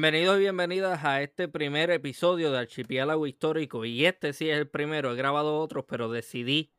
[0.00, 3.84] Bienvenidos y bienvenidas a este primer episodio de Archipiélago Histórico.
[3.84, 5.12] Y este sí es el primero.
[5.12, 6.72] He grabado otros, pero decidí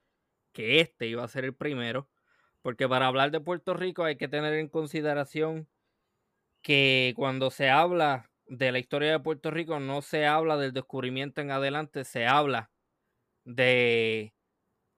[0.53, 2.09] que este iba a ser el primero.
[2.63, 5.67] Porque para hablar de Puerto Rico hay que tener en consideración
[6.63, 11.41] que cuando se habla de la historia de Puerto Rico no se habla del descubrimiento
[11.41, 12.71] en adelante, se habla
[13.45, 14.33] de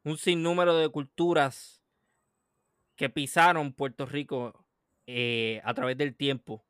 [0.05, 1.83] un sinnúmero de culturas
[2.95, 4.65] que pisaron Puerto Rico
[5.07, 6.63] eh, a través del tiempo.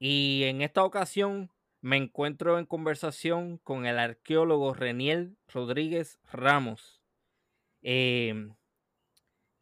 [0.00, 7.02] Y en esta ocasión me encuentro en conversación con el arqueólogo Reniel Rodríguez Ramos,
[7.82, 8.54] em,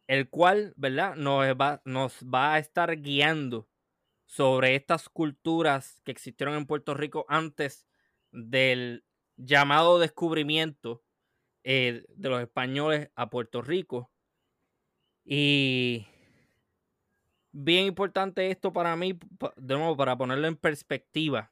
[0.07, 1.15] el cual, ¿verdad?
[1.17, 3.67] Nos va, nos va a estar guiando
[4.25, 7.85] sobre estas culturas que existieron en Puerto Rico antes
[8.31, 9.03] del
[9.35, 11.03] llamado descubrimiento
[11.63, 14.09] eh, de los españoles a Puerto Rico.
[15.25, 16.07] Y
[17.51, 19.17] bien importante esto para mí,
[19.57, 21.51] de nuevo, para ponerlo en perspectiva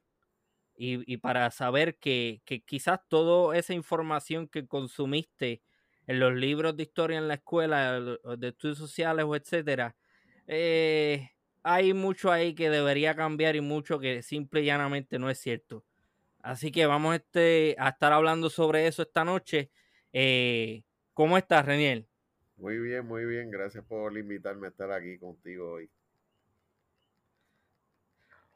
[0.75, 5.61] y, para saber que, quizás toda esa información que consumiste
[6.07, 9.95] en los libros de historia en la escuela, de estudios sociales o etcétera,
[10.47, 11.31] eh,
[11.63, 15.83] hay mucho ahí que debería cambiar y mucho que simple y llanamente no es cierto.
[16.41, 19.71] Así que vamos este, a estar hablando sobre eso esta noche.
[20.13, 22.06] Eh, ¿Cómo estás, Reniel?
[22.57, 23.51] Muy bien, muy bien.
[23.51, 25.89] Gracias por invitarme a estar aquí contigo hoy.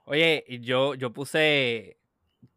[0.05, 1.97] Oye, yo, yo puse,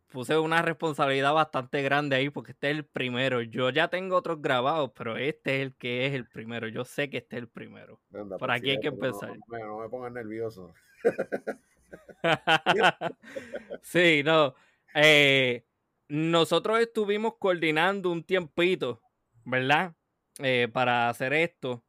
[0.08, 3.42] puse una responsabilidad bastante grande ahí porque este es el primero.
[3.42, 6.66] Yo ya tengo otros grabados, pero este es el que es el primero.
[6.68, 8.00] Yo sé que este es el primero.
[8.10, 9.36] Por pues aquí hay que empezar.
[9.48, 10.72] No, no me pongas nervioso.
[13.82, 14.54] sí, no.
[14.94, 15.66] Eh,
[16.08, 19.02] nosotros estuvimos coordinando un tiempito,
[19.44, 19.94] ¿verdad?
[20.38, 21.84] Eh, para hacer esto.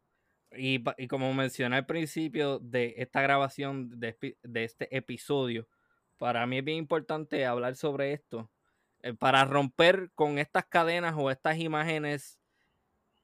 [0.58, 4.18] Y, como mencioné al principio de esta grabación, de,
[4.54, 5.68] este episodio,
[6.18, 8.50] para mí es bien importante hablar sobre esto.
[9.02, 12.40] Eh, para romper con estas cadenas o estas imágenes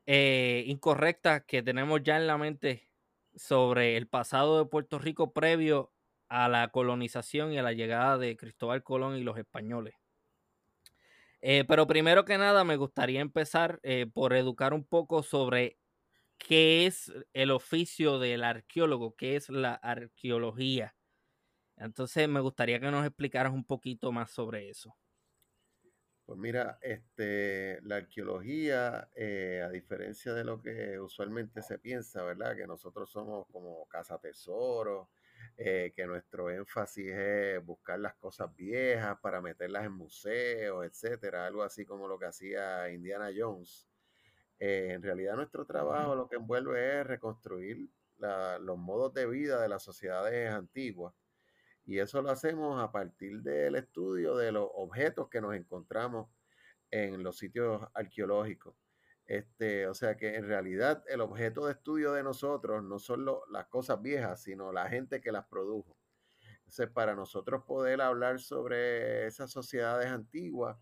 [0.05, 2.89] eh, incorrectas que tenemos ya en la mente
[3.35, 5.93] sobre el pasado de Puerto Rico previo
[6.27, 10.00] a la colonización y a la llegada de Cristóbal Colón y los españoles.
[11.41, 15.79] Eh, pero primero que nada me gustaría empezar eh, por educar un poco sobre
[16.39, 20.95] qué es el oficio del arqueólogo, qué es la arqueología.
[21.77, 24.97] Entonces me gustaría que nos explicaras un poquito más sobre eso.
[26.25, 32.55] Pues mira, este, la arqueología, eh, a diferencia de lo que usualmente se piensa, ¿verdad?
[32.55, 35.09] Que nosotros somos como casa tesoros,
[35.57, 41.63] eh, que nuestro énfasis es buscar las cosas viejas para meterlas en museos, etcétera, algo
[41.63, 43.87] así como lo que hacía Indiana Jones.
[44.59, 49.67] Eh, en realidad nuestro trabajo lo que envuelve es reconstruir los modos de vida de
[49.67, 51.13] las sociedades antiguas
[51.85, 56.29] y eso lo hacemos a partir del estudio de los objetos que nos encontramos
[56.91, 58.75] en los sitios arqueológicos.
[59.31, 63.65] Este, o sea que en realidad el objeto de estudio de nosotros no son las
[63.67, 65.97] cosas viejas, sino la gente que las produjo.
[66.57, 70.77] Entonces, para nosotros poder hablar sobre esas sociedades antiguas,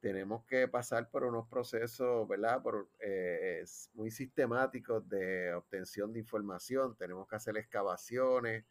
[0.00, 2.62] tenemos que pasar por unos procesos, ¿verdad?
[2.62, 3.62] Por, eh,
[3.92, 6.96] muy sistemáticos de obtención de información.
[6.96, 8.64] Tenemos que hacer excavaciones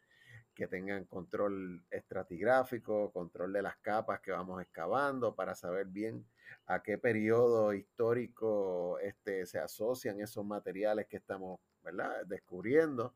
[0.60, 6.26] que tengan control estratigráfico, control de las capas que vamos excavando para saber bien
[6.66, 12.26] a qué periodo histórico este, se asocian esos materiales que estamos ¿verdad?
[12.26, 13.14] descubriendo.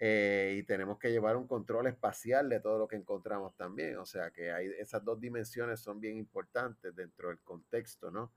[0.00, 3.96] Eh, y tenemos que llevar un control espacial de todo lo que encontramos también.
[3.98, 8.32] O sea que hay, esas dos dimensiones son bien importantes dentro del contexto, ¿no?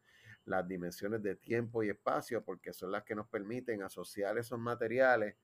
[0.45, 5.35] Las dimensiones de tiempo y espacio, porque son las que nos permiten asociar esos materiales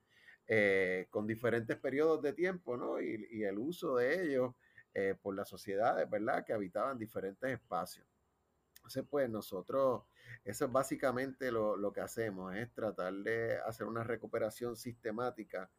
[0.48, 3.00] eh, con diferentes periodos de tiempo, ¿no?
[3.00, 4.54] Y, el uso de ellos
[4.94, 6.44] eh, por las sociedades, ¿verdad?
[6.44, 8.06] Que habitaban diferentes espacios.
[8.76, 10.02] Entonces, pues nosotros,
[10.44, 15.70] eso es básicamente lo, que hacemos, es tratar de hacer una recuperación sistemática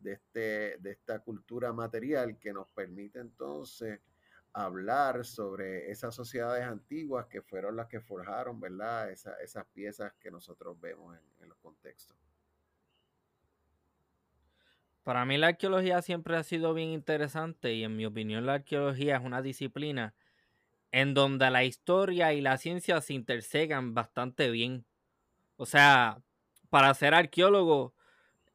[0.00, 4.00] de, este, de esta cultura material que nos permite entonces
[4.52, 9.10] hablar sobre esas sociedades antiguas que fueron las que forjaron, ¿verdad?
[9.10, 12.27] esas piezas que nosotros vemos en los contextos.
[15.08, 19.16] Para mí la arqueología siempre ha sido bien interesante y en mi opinión la arqueología
[19.16, 20.14] es una disciplina
[20.92, 24.84] en donde la historia y la ciencia se intersegan bastante bien.
[25.56, 26.22] O sea,
[26.68, 27.94] para ser arqueólogo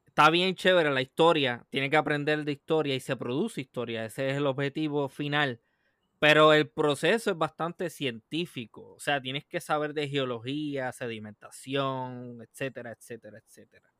[0.06, 4.30] está bien chévere la historia, tiene que aprender de historia y se produce historia, ese
[4.30, 5.60] es el objetivo final.
[6.20, 12.92] Pero el proceso es bastante científico, o sea, tienes que saber de geología, sedimentación, etcétera,
[12.92, 13.93] etcétera, etcétera.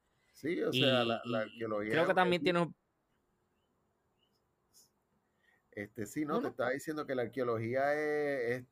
[0.44, 1.92] Sí, o sea, la, arqueología.
[1.92, 2.70] Creo que también tiene
[5.70, 8.66] Este, sí, no, te estaba diciendo que la arqueología es,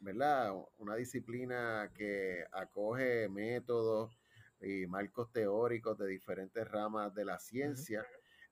[0.00, 0.52] ¿verdad?
[0.78, 4.18] Una disciplina que acoge métodos
[4.60, 8.04] y marcos teóricos de diferentes ramas de la ciencia.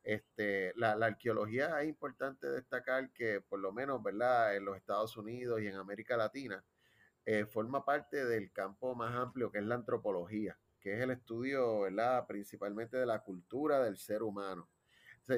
[0.05, 4.55] Este, la, arqueología es importante destacar que por lo menos, ¿verdad?
[4.55, 6.65] En los Estados Unidos y en América Latina,
[7.25, 11.81] eh, forma parte del campo más amplio que es la antropología, que es el estudio,
[11.81, 12.25] ¿verdad?
[12.29, 14.69] Principalmente de la cultura del ser humano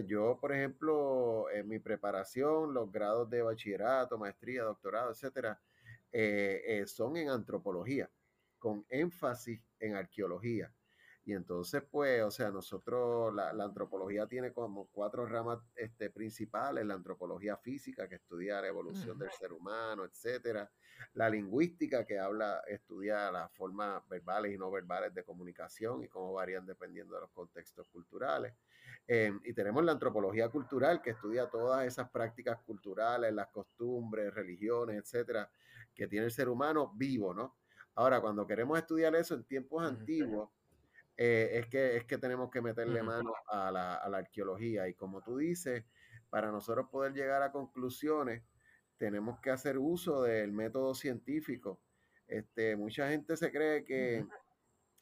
[0.06, 5.60] yo, por ejemplo, en mi preparación, los grados de bachillerato, maestría, doctorado, etcétera,
[6.12, 8.10] eh, eh, son en antropología,
[8.58, 10.72] con énfasis en arqueología.
[11.26, 16.94] Y entonces, pues, o sea, nosotros, la, antropología tiene como cuatro ramas este, principales, la
[16.94, 20.70] antropología física, que estudia la evolución del ser humano, etcétera,
[21.14, 26.32] la lingüística, que habla, estudia las formas verbales y no verbales de comunicación y cómo
[26.32, 28.55] varían dependiendo de los contextos culturales.
[29.08, 34.96] Em, y tenemos la antropología cultural, que estudia todas esas prácticas culturales, las costumbres, religiones,
[35.02, 35.50] etcétera,
[35.93, 37.56] que tiene el ser humano vivo, ¿no?
[37.96, 40.50] Ahora, cuando queremos estudiar eso en tiempos antiguos,
[41.16, 44.88] eh, es, que, es que tenemos que meterle mano a la, a la, arqueología.
[44.88, 45.84] Y como tú dices,
[46.28, 48.42] para nosotros poder llegar a conclusiones,
[48.98, 51.80] tenemos que hacer uso del método científico.
[52.26, 54.26] Este, mucha gente se cree que,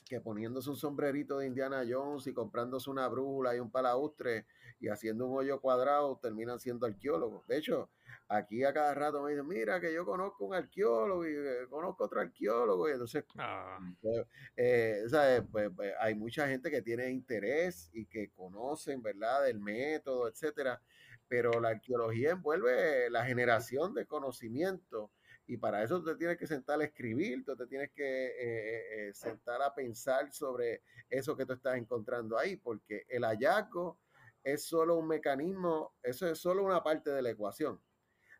[0.06, 4.46] que poniéndose un sombrerito de Indiana Jones y comprándose una brújula y un palaustre
[4.80, 7.46] y haciendo un hoyo cuadrado terminan siendo arqueólogos.
[7.46, 7.90] De hecho,
[8.36, 12.04] aquí a cada rato me dicen, mira que yo conozco un arqueólogo y eh, conozco
[12.04, 13.78] otro arqueólogo y entonces, ah.
[14.00, 14.26] pues,
[14.56, 15.04] eh,
[15.50, 20.80] pues, pues, hay mucha gente que tiene interés y que conocen, ¿verdad?, del método, etcétera,
[21.28, 25.10] pero la arqueología envuelve la generación de conocimiento
[25.46, 29.14] y para eso te tienes que sentar a escribir, tú te tienes que eh, eh,
[29.14, 33.98] sentar a pensar sobre eso que tú estás encontrando ahí, porque el hallazgo
[34.42, 37.80] es solo un mecanismo, eso es solo una parte de la ecuación.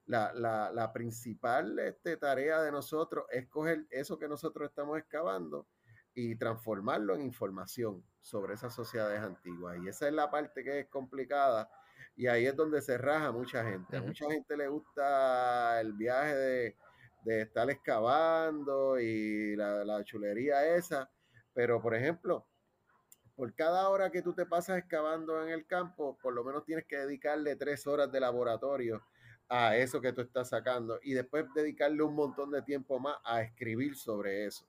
[0.07, 5.67] La, principal este, tarea de nosotros es coger eso que nosotros estamos excavando
[6.15, 9.79] y transformarlo en información sobre esas sociedades antiguas.
[9.83, 11.69] Y esa es la parte que es complicada
[12.17, 13.97] y ahí es donde se raja mucha gente.
[13.97, 16.77] A mucha gente le gusta el viaje de,
[17.25, 21.11] de estar excavando y la, chulería esa.
[21.53, 22.47] Pero, por ejemplo,
[23.35, 26.85] por cada hora que tú te pasas excavando en el campo, por lo menos tienes
[26.87, 29.03] que dedicarle tres horas de laboratorio
[29.49, 33.43] a eso que tú estás sacando y después dedicarle un montón de tiempo más a
[33.43, 34.67] escribir sobre eso.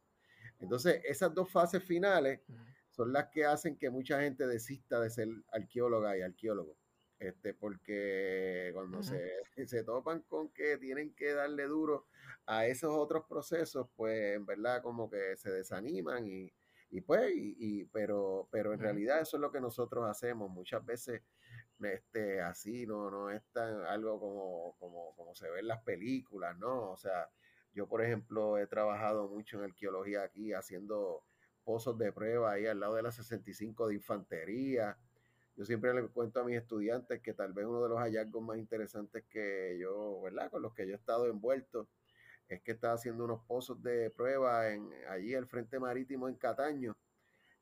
[0.60, 2.42] Entonces, esas dos fases finales
[2.90, 6.78] son las que hacen que mucha gente desista de ser arqueóloga y arqueólogo
[7.20, 9.32] este, porque cuando se,
[9.68, 12.08] se, topan con que tienen que darle duro
[12.46, 16.52] a esos otros procesos, pues en verdad como que se desaniman y,
[16.90, 20.50] y pues, y, pero, pero en realidad eso es lo que nosotros hacemos.
[20.50, 21.22] Muchas veces
[21.82, 26.58] este, así no, no es tan algo como, como, como se ve en las películas,
[26.58, 26.92] ¿no?
[26.92, 27.30] O sea,
[27.74, 31.24] yo por ejemplo he trabajado mucho en arqueología aquí haciendo
[31.64, 34.98] pozos de prueba ahí al lado de la 65 de infantería
[35.56, 38.58] yo siempre le cuento a mis estudiantes que tal vez uno de los hallazgos más
[38.58, 40.52] interesantes que yo, ¿verdad?
[40.52, 41.88] Con los que yo he estado envuelto,
[42.50, 46.96] es que estaba haciendo unos pozos de prueba en, allí al frente marítimo en Cataño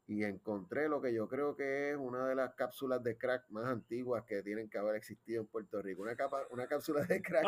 [0.06, 3.66] y encontré lo que yo creo que es una de las cápsulas de crack más
[3.66, 6.02] antiguas que tienen que haber existido en Puerto Rico.
[6.02, 7.46] Una, capa, una cápsula de crack.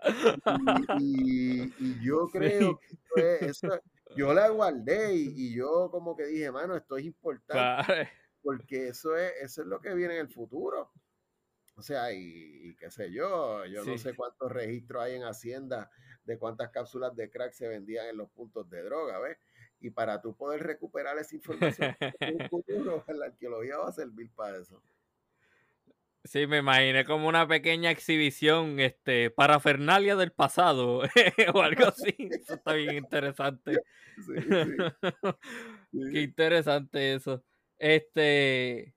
[1.00, 2.80] y, y, yo creo
[3.14, 3.68] que eso,
[4.16, 8.08] yo la guardé y, y, yo como que dije, mano, esto es importante
[8.42, 10.90] porque eso es, eso es lo que viene en el futuro.
[11.76, 15.90] O sea, y, qué sé yo, yo no sé cuántos registros hay en Hacienda
[16.24, 19.38] de cuántas cápsulas de crack se vendían en los puntos de droga, ¿ves?
[19.80, 24.30] Y para tú poder recuperar esa información en el futuro, la arqueología va a servir
[24.34, 24.82] para eso.
[26.24, 31.00] Sí, me imaginé como una pequeña exhibición, este, parafernalia del pasado
[31.54, 32.14] o algo así.
[32.18, 33.82] Eso está bien interesante.
[34.20, 36.12] Sí, sí.
[36.12, 37.42] Qué interesante eso.
[37.78, 38.94] Este.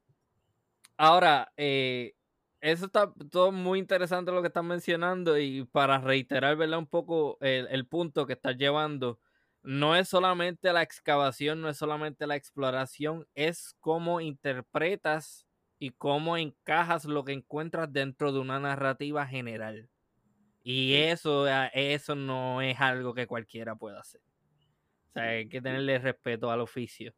[0.97, 2.13] Ahora, eh,
[2.59, 5.37] eso está todo muy interesante lo que están mencionando.
[5.39, 6.79] Y para reiterar, ¿verdad?
[6.79, 9.19] Un poco el, punto que estás llevando.
[9.63, 15.47] No es solamente la excavación, no es solamente la exploración, es cómo interpretas
[15.79, 19.89] y cómo encajas lo que encuentras dentro de una narrativa general.
[20.63, 24.21] Y eso, ah, eso no es algo que cualquiera pueda hacer.
[25.09, 27.13] O sea, hay que tenerle respeto al oficio.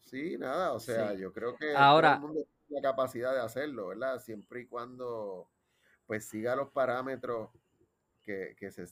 [0.00, 3.40] Sí, nada, o sea, yo creo que Ahora, todo el mundo tiene la capacidad de
[3.40, 4.18] hacerlo, ¿verdad?
[4.18, 5.48] Siempre y cuando
[6.06, 7.50] pues siga los parámetros
[8.22, 8.84] que, se,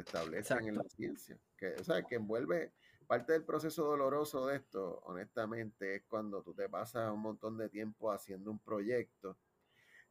[0.00, 1.38] establecen en la ciencia.
[1.56, 2.72] Que, o sea, que envuelve
[3.06, 7.68] parte del proceso doloroso de esto, honestamente, es cuando tú te pasas un montón de
[7.68, 9.38] tiempo haciendo un proyecto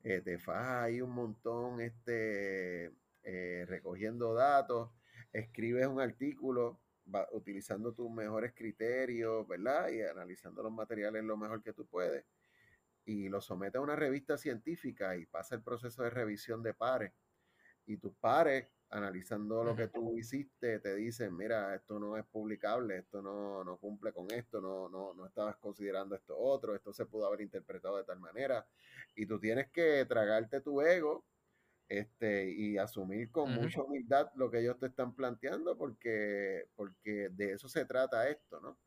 [0.04, 2.92] eh, te fajas ahí un montón este,
[3.24, 4.90] eh, recogiendo datos,
[5.32, 6.82] escribes un artículo
[7.34, 9.90] utilizando tus mejores criterios, ¿verdad?
[9.90, 12.26] Y analizando los materiales lo mejor que tú puedes.
[13.06, 17.14] Y lo sometes a una revista científica y pasa el proceso de revisión de pares.
[17.92, 23.00] Y tus pares, analizando lo que tú hiciste, te dicen, mira, esto no es publicable,
[23.00, 27.06] esto no, no cumple con esto, no, no, no estabas considerando esto otro, esto se
[27.06, 28.66] pudo haber interpretado de tal manera.
[29.14, 31.26] Y tú tienes que tragarte tu ego
[31.90, 37.52] este, y asumir con mucha humildad lo que ellos te están planteando, porque, porque de
[37.52, 38.80] eso se trata esto, ¿no?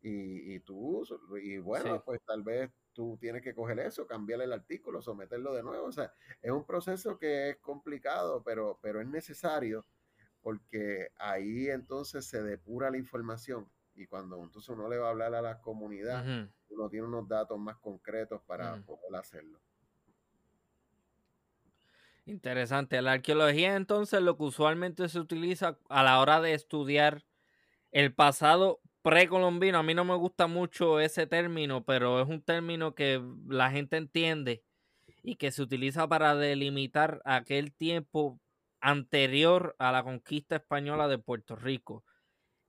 [0.00, 1.02] Y, y tú,
[1.42, 5.62] y bueno, pues tal vez tú tienes que coger eso, cambiar el artículo, someterlo de
[5.62, 5.86] nuevo.
[5.86, 9.84] O sea, es un proceso que es complicado, pero, pero es necesario
[10.40, 15.34] porque ahí entonces se depura la información y cuando entonces uno le va a hablar
[15.34, 19.60] a la comunidad, uno tiene unos datos más concretos para poder hacerlo.
[22.26, 23.00] Interesante.
[23.02, 27.24] La arqueología entonces lo que usualmente se utiliza a la hora de estudiar
[27.92, 29.78] el pasado precolombino.
[29.78, 33.98] A mí no me gusta mucho ese término, pero es un término que la gente
[33.98, 34.64] entiende
[35.22, 38.40] y que se utiliza para delimitar aquel tiempo
[38.80, 42.04] anterior a la conquista española de Puerto Rico.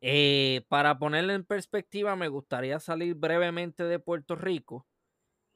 [0.01, 4.87] Eh, para ponerlo en perspectiva, me gustaría salir brevemente de Puerto Rico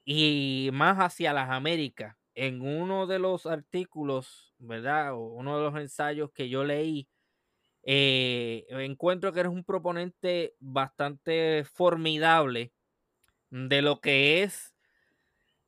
[0.04, 5.14] y más hacia las Américas en uno de los artículos, ¿verdad?
[5.14, 7.08] O uno de los ensayos que yo leí,
[7.82, 12.72] eh, encuentro que eres un proponente bastante formidable
[13.50, 14.74] de lo que es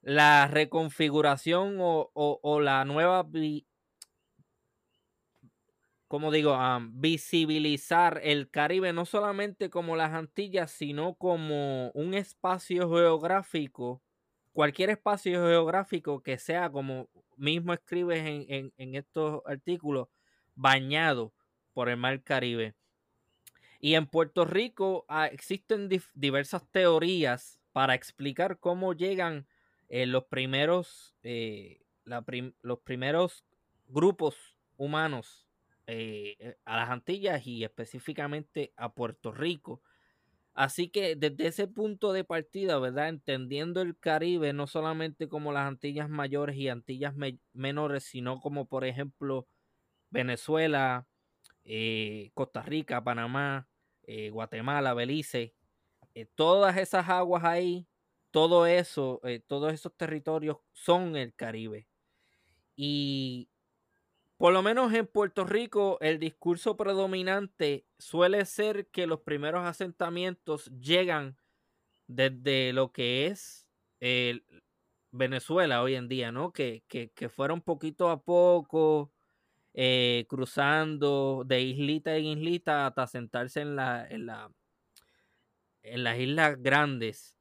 [0.02, 3.26] la reconfiguración o, la nueva,
[6.08, 6.58] como digo,
[6.90, 14.02] visibilizar el Caribe no solamente como las Antillas, sino como un espacio geográfico
[14.52, 20.08] cualquier espacio geográfico que sea, como mismo escribes en, estos artículos,
[20.54, 21.32] bañado
[21.72, 22.74] por el mar Caribe.
[23.80, 29.46] Y en Puerto Rico ah, existen diversas teorías para explicar cómo llegan
[29.88, 33.44] eh, los primeros eh, los primeros
[33.88, 34.36] grupos
[34.76, 35.46] humanos
[35.86, 39.82] eh, a las Antillas y específicamente a Puerto Rico.
[40.54, 43.08] Así que desde ese punto de partida, ¿verdad?
[43.08, 47.14] Entendiendo el Caribe no solamente como las Antillas mayores y Antillas
[47.52, 49.46] menores, sino como por ejemplo
[50.10, 51.06] Venezuela,
[51.64, 53.68] eh, Costa Rica, Panamá,
[54.02, 55.54] eh, Guatemala, Belice,
[56.14, 57.86] eh, todas esas aguas ahí,
[58.30, 61.86] todo eso, todos esos territorios son el Caribe.
[62.74, 63.50] Y
[64.38, 70.66] por lo menos en Puerto Rico, el discurso predominante suele ser que los primeros asentamientos
[70.80, 71.36] llegan
[72.06, 73.68] desde lo que es
[75.12, 76.52] Venezuela hoy en día, ¿no?
[76.52, 76.82] Que,
[77.30, 79.12] fueron poquito a poco
[79.74, 84.50] eh, cruzando de islita en islita hasta sentarse en, la, en, la,
[85.82, 87.38] en las islas grandes.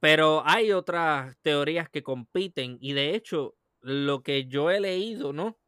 [0.00, 5.58] Pero hay otras teorías que compiten y de hecho lo que yo he leído, ¿no?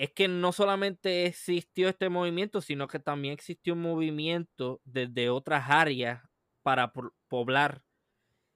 [0.00, 5.68] es que no solamente existió este movimiento, sino que también existió un movimiento desde otras
[5.68, 6.22] áreas
[6.62, 6.90] para
[7.28, 7.82] poblar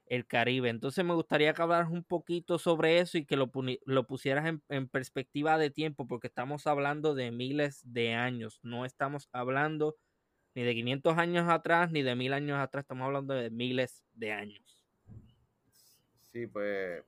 [0.07, 0.69] el Caribe.
[0.69, 3.51] Entonces me gustaría que hablaras un poquito sobre eso y que lo,
[4.07, 9.97] pusieras en, perspectiva de tiempo, porque estamos hablando de miles de años, no estamos hablando
[10.55, 14.33] ni de 500 años atrás, ni de mil años atrás, estamos hablando de miles de
[14.33, 14.85] años.
[16.31, 17.03] Sí, pues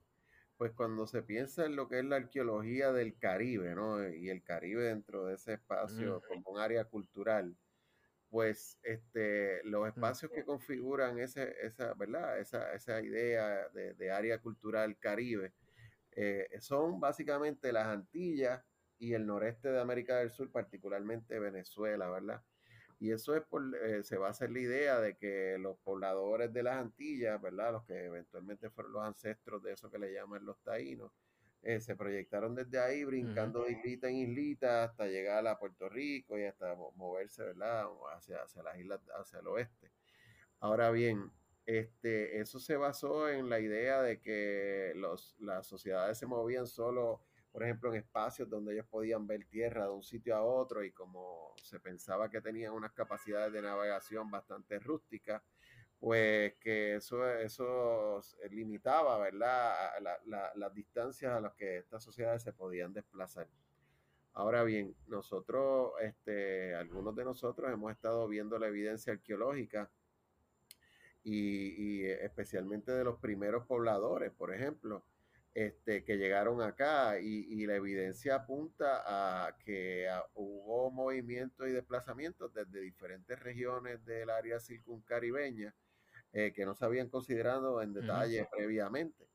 [0.56, 4.08] pues cuando se piensa en lo que es la arqueología del Caribe, ¿no?
[4.08, 7.54] Y el Caribe dentro de ese espacio como un área cultural,
[8.30, 12.38] pues este, los espacios que configuran ese, esa, ¿verdad?
[12.38, 15.54] esa, esa idea de, área cultural Caribe
[16.12, 18.64] eh, son básicamente las Antillas
[18.98, 22.42] y el noreste de América del Sur, particularmente Venezuela, ¿verdad?
[22.98, 26.52] Y eso es por, eh, se va a hacer la idea de que los pobladores
[26.52, 27.72] de las Antillas, ¿verdad?
[27.72, 31.12] Los que eventualmente fueron los ancestros de eso que le llaman los taínos,
[31.66, 36.38] eh, se proyectaron desde ahí, brincando de islita en islita hasta llegar a Puerto Rico
[36.38, 37.86] y hasta moverse, ¿verdad?
[38.14, 39.90] Hacia, hacia las islas, hacia el oeste.
[40.60, 41.32] Ahora bien,
[41.66, 47.22] este, eso se basó en la idea de que los, las sociedades se movían solo
[47.56, 50.92] por ejemplo, en espacios donde ellos podían ver tierra de un sitio a otro y
[50.92, 55.42] como se pensaba que tenían unas capacidades de navegación bastante rústicas,
[55.98, 59.74] pues que eso, eso limitaba, ¿verdad?,
[60.54, 63.48] las distancias a las que estas sociedades se podían desplazar.
[64.32, 69.90] Ahora bien, nosotros, este, algunos de nosotros hemos estado viendo la evidencia arqueológica
[71.24, 75.04] y, y especialmente de los primeros pobladores, por ejemplo,
[75.56, 82.82] este, que llegaron acá y, la evidencia apunta a que hubo movimientos y desplazamientos desde
[82.82, 85.74] diferentes regiones del área circuncaribeña
[86.38, 89.26] eh, que no se habían considerado en detalle previamente.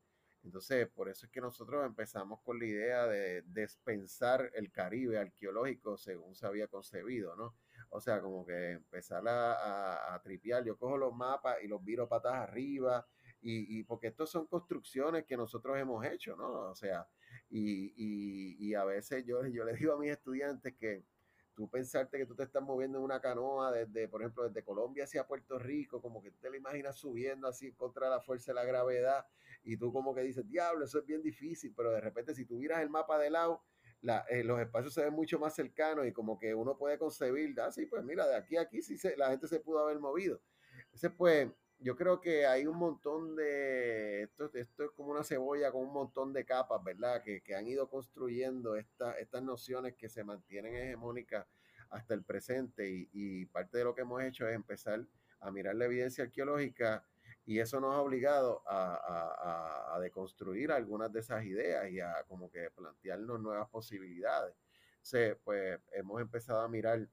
[0.44, 5.96] Entonces, por eso es que nosotros empezamos con la idea de despensar el Caribe arqueológico
[5.96, 7.56] según se había concebido, ¿no?
[7.90, 10.64] O sea, como que empezar a, a tripear.
[10.64, 13.04] Yo cojo los mapas y los viro patas arriba
[13.44, 16.70] y, porque estos son construcciones que nosotros hemos hecho, ¿no?
[16.70, 17.08] O sea,
[17.50, 21.04] y, a veces yo, yo le digo a mis estudiantes que
[21.54, 25.04] tú pensarte que tú te estás moviendo en una canoa desde, por ejemplo, desde Colombia
[25.04, 28.64] hacia Puerto Rico, como que te lo imaginas subiendo así contra la fuerza de la
[28.64, 29.26] gravedad,
[29.62, 32.56] y tú como que dices, diablo, eso es bien difícil, pero de repente si tú
[32.56, 33.62] miras el mapa de lado,
[34.28, 37.86] eh, los espacios se ven mucho más cercanos y como que uno puede concebir, así,
[37.86, 40.40] pues mira, de aquí a aquí sí se, la gente se pudo haber movido.
[40.92, 41.48] Ese pues
[41.82, 45.92] yo creo que hay un montón de, esto, esto es como una cebolla con un
[45.92, 47.22] montón de capas, ¿verdad?
[47.22, 51.46] Que, han ido construyendo estas nociones que se mantienen hegemónicas
[51.90, 55.04] hasta el presente y, parte de lo que hemos hecho es empezar
[55.40, 57.04] a mirar la evidencia arqueológica
[57.44, 62.50] y eso nos ha obligado a, a, deconstruir algunas de esas ideas y a como
[62.50, 64.54] que plantearnos nuevas posibilidades.
[64.54, 67.08] O pues hemos empezado a mirar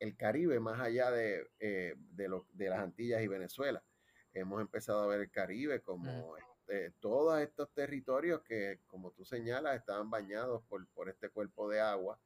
[0.00, 3.84] el Caribe más allá de, eh, de, las Antillas y Venezuela.
[4.32, 9.76] Hemos empezado a ver el Caribe como este, todos estos territorios que, como tú señalas,
[9.76, 12.18] estaban bañados por, por este cuerpo de agua,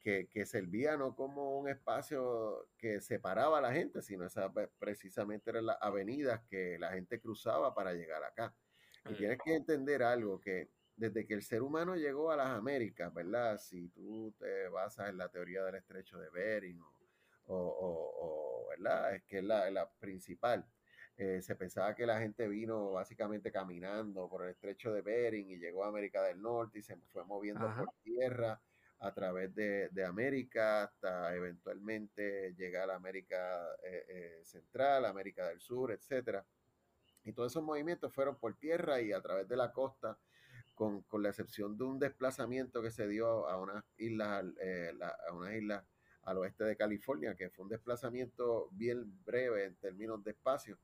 [0.00, 4.70] que, que, servía no como un espacio que separaba a la gente, sino esa, pues,
[4.78, 8.54] precisamente eran las avenidas que la gente cruzaba para llegar acá.
[9.10, 13.12] Y tienes que entender algo, que desde que el ser humano llegó a las Américas,
[13.12, 13.58] ¿verdad?
[13.58, 16.99] Si tú te basas en la teoría del estrecho de Bering o
[17.50, 19.14] o, ¿verdad?
[19.14, 20.66] Es que es la, principal.
[21.16, 25.58] Eh, se pensaba que la gente vino básicamente caminando por el estrecho de Bering y
[25.58, 28.60] llegó a América del Norte y se fue moviendo por tierra
[29.00, 35.92] a través de, América hasta eventualmente llegar a América eh, eh, Central, América del Sur,
[35.92, 36.44] etcétera.
[37.24, 40.18] Y todos esos movimientos fueron por tierra y a través de la costa,
[40.74, 44.44] con, la excepción de un desplazamiento que se dio a unas islas,
[45.28, 45.84] a unas islas
[46.22, 50.78] al oeste de California, que fue un desplazamiento bien breve en términos de espacio.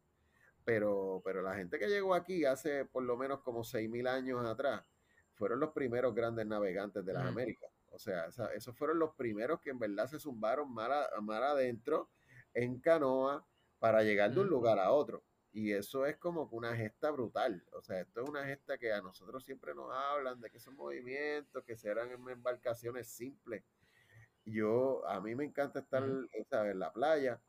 [0.65, 4.85] Pero, pero la gente que llegó aquí hace por lo menos como 6.000 años atrás,
[5.35, 7.71] fueron los primeros grandes navegantes de las Américas.
[7.91, 10.93] O sea, esos fueron los primeros que en verdad se zumbaron mar,
[11.43, 12.11] adentro
[12.53, 13.47] en canoa
[13.79, 15.23] para llegar de un lugar a otro.
[15.53, 17.65] Y eso es como una gesta brutal.
[17.73, 20.75] O sea, esto es una gesta que a nosotros siempre nos hablan de que son
[20.75, 23.65] movimientos, que serán embarcaciones simples
[24.47, 27.41] yo, a mí me encanta estar en la playa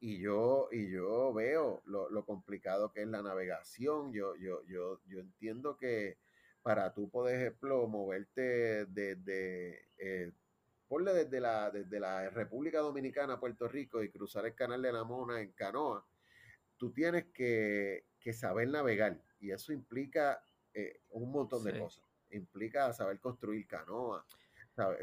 [0.00, 4.12] y yo, y yo veo lo, complicado que es la navegación.
[4.12, 6.18] Yo, yo, yo, yo entiendo que
[6.62, 10.32] para tú, por ejemplo, moverte desde, eh,
[10.88, 15.04] desde la, desde la República Dominicana a Puerto Rico y cruzar el canal de la
[15.04, 16.06] Mona en canoa,
[16.76, 20.42] tú tienes que, saber navegar y eso implica
[20.74, 22.04] eh, un montón de cosas.
[22.30, 24.24] Implica saber construir canoa,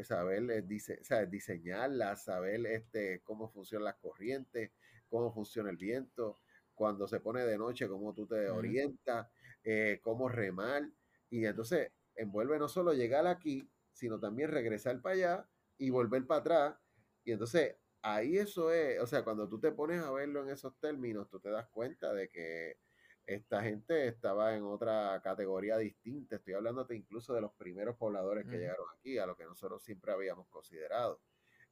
[0.02, 4.72] saber, eh, dice, diseñarla, saber este, cómo funcionan las corrientes,
[5.08, 6.40] cómo funciona el viento,
[6.74, 9.28] cuando se pone de noche, cómo tú te orientas,
[9.64, 10.88] eh, cómo remar.
[11.30, 16.40] Y entonces envuelve no solo llegar aquí, sino también regresar para allá y volver para
[16.40, 16.76] atrás.
[17.24, 20.78] Y entonces ahí eso es, o sea, cuando tú te pones a verlo en esos
[20.78, 22.78] términos, tú te das cuenta de que
[23.26, 26.36] esta gente estaba en otra categoría distinta.
[26.36, 30.12] Estoy hablándote incluso de los primeros pobladores que llegaron aquí, a lo que nosotros siempre
[30.12, 31.20] habíamos considerado.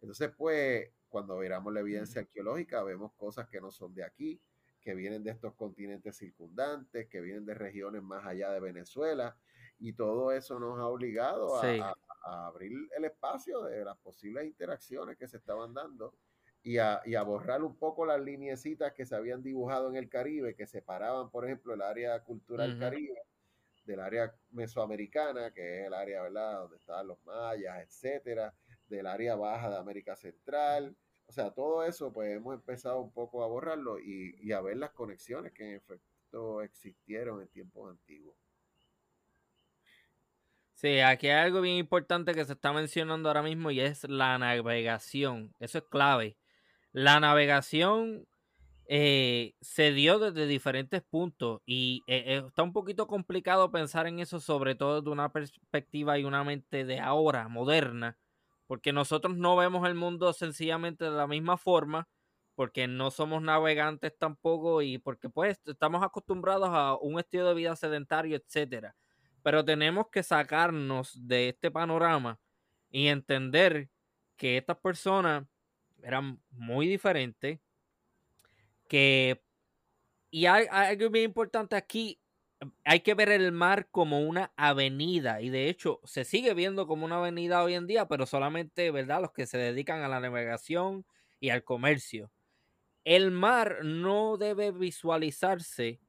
[0.01, 4.43] Entonces, pues, cuando miramos la evidencia arqueológica, vemos cosas que no son de aquí,
[4.81, 9.39] que vienen de estos continentes circundantes, que vienen de regiones más allá de Venezuela,
[9.79, 11.95] y todo eso nos ha obligado a
[12.47, 16.15] abrir el espacio de las posibles interacciones que se estaban dando
[16.65, 20.09] y a, y a, borrar un poco las lineecitas que se habían dibujado en el
[20.09, 23.21] Caribe, que separaban, por ejemplo, el área cultural caribe
[23.85, 28.55] del área mesoamericana, que es el área, ¿verdad?, donde estaban los mayas, etcétera,
[28.89, 30.97] del área baja de América Central.
[31.27, 34.79] O sea, todo eso, pues hemos empezado un poco a borrarlo y, y a ver
[34.79, 38.37] las conexiones que en efecto existieron en tiempos antiguos.
[40.73, 44.39] Sí, aquí hay algo bien importante que se está mencionando ahora mismo y es la
[44.39, 45.55] navegación.
[45.61, 46.39] Eso es clave.
[46.95, 48.25] La navegación
[48.87, 54.21] eh, se dio desde diferentes puntos y eh, eh, está un poquito complicado pensar en
[54.21, 58.17] eso, sobre todo de una perspectiva y una mente de ahora, moderna,
[58.69, 62.09] porque nosotros no vemos el mundo sencillamente de la misma forma,
[62.55, 67.75] porque no somos navegantes tampoco y porque pues estamos acostumbrados a un estilo de vida
[67.77, 68.95] sedentario, etcétera.
[69.43, 72.39] pero tenemos que sacarnos de este panorama
[72.91, 73.91] y entender
[74.37, 75.45] que estas personas
[76.05, 77.61] eran muy diferentes,
[78.89, 79.43] que,
[80.31, 82.21] y hay, algo bien importante aquí,
[82.85, 87.05] hay que ver el mar como una avenida y de hecho se sigue viendo como
[87.05, 89.21] una avenida hoy en día, pero solamente, ¿verdad?
[89.21, 91.05] Los que se dedican a la navegación
[91.41, 92.31] y al comercio.
[93.05, 96.01] El mar no debe visualizarse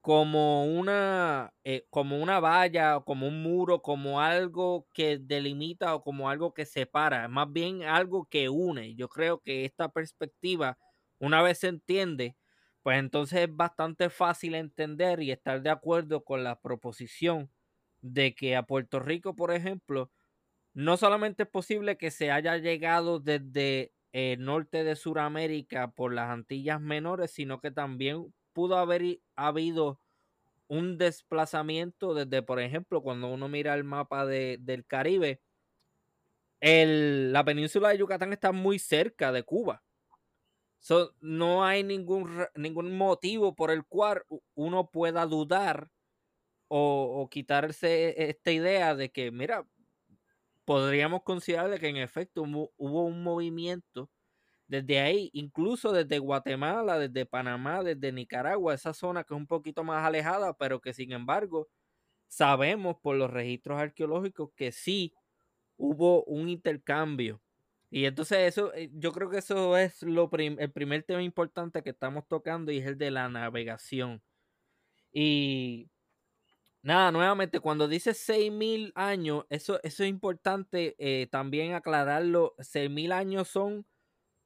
[0.00, 6.30] como una, eh, como una valla, como un muro, como algo que delimita o como
[6.30, 8.94] algo que separa, más bien algo que une.
[8.96, 10.78] Yo creo que esta perspectiva,
[11.18, 12.36] una vez se entiende,
[12.82, 17.50] pues entonces es bastante fácil entender y estar de acuerdo con la proposición
[18.00, 20.10] de que a Puerto Rico, por ejemplo,
[20.74, 26.30] no solamente es posible que se haya llegado desde el norte de Sudamérica por las
[26.30, 30.00] Antillas Menores, sino que también pudo haber habido
[30.68, 35.40] un desplazamiento desde, por ejemplo, cuando uno mira el mapa del Caribe,
[36.60, 39.82] el, la península de Yucatán está muy cerca de Cuba.
[41.20, 44.22] no hay ningún, ningún motivo por el cual
[44.54, 45.90] uno pueda dudar
[46.68, 49.66] o, o, quitarse esta idea de que, mira,
[50.64, 54.08] podríamos considerar que en efecto hubo un movimiento
[54.70, 59.82] desde ahí, incluso desde Guatemala, desde Panamá, desde Nicaragua, esa zona que es un poquito
[59.82, 61.68] más alejada, pero que sin embargo
[62.28, 65.14] sabemos por los registros arqueológicos que sí
[65.76, 67.42] hubo un intercambio.
[67.90, 71.90] Y entonces eso, eh, yo creo que eso es lo el primer tema importante que
[71.90, 74.22] estamos tocando y es el de la navegación.
[75.12, 75.90] Y
[76.82, 82.54] nada, nuevamente, cuando dice 6.000 años, eso, eso es importante eh, también aclararlo.
[82.60, 83.86] 6.000 años son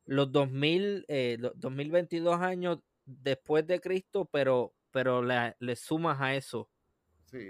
[0.07, 6.71] los 2000, eh, 2022 años después de Cristo, pero, pero le, le sumas a eso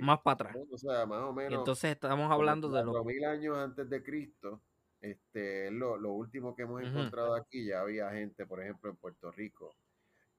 [0.00, 0.56] más para atrás.
[0.70, 1.58] O sea, más o menos.
[1.58, 4.62] entonces estamos hablando de los mil años antes de Cristo.
[5.00, 9.30] Este, lo, lo último que hemos encontrado aquí, ya había gente, por ejemplo, en Puerto
[9.30, 9.76] Rico.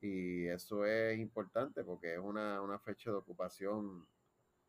[0.02, 4.08] Y eso es importante porque es una, una fecha de ocupación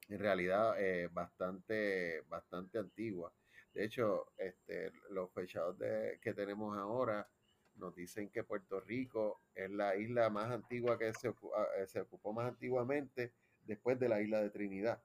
[0.08, 3.32] en realidad eh, bastante, bastante antigua.
[3.72, 7.28] De hecho, este, los fechados de, que tenemos ahora
[7.76, 12.32] nos dicen que Puerto Rico es la isla más antigua que se, ah, se ocupó
[12.32, 15.02] más antiguamente después de la isla de Trinidad.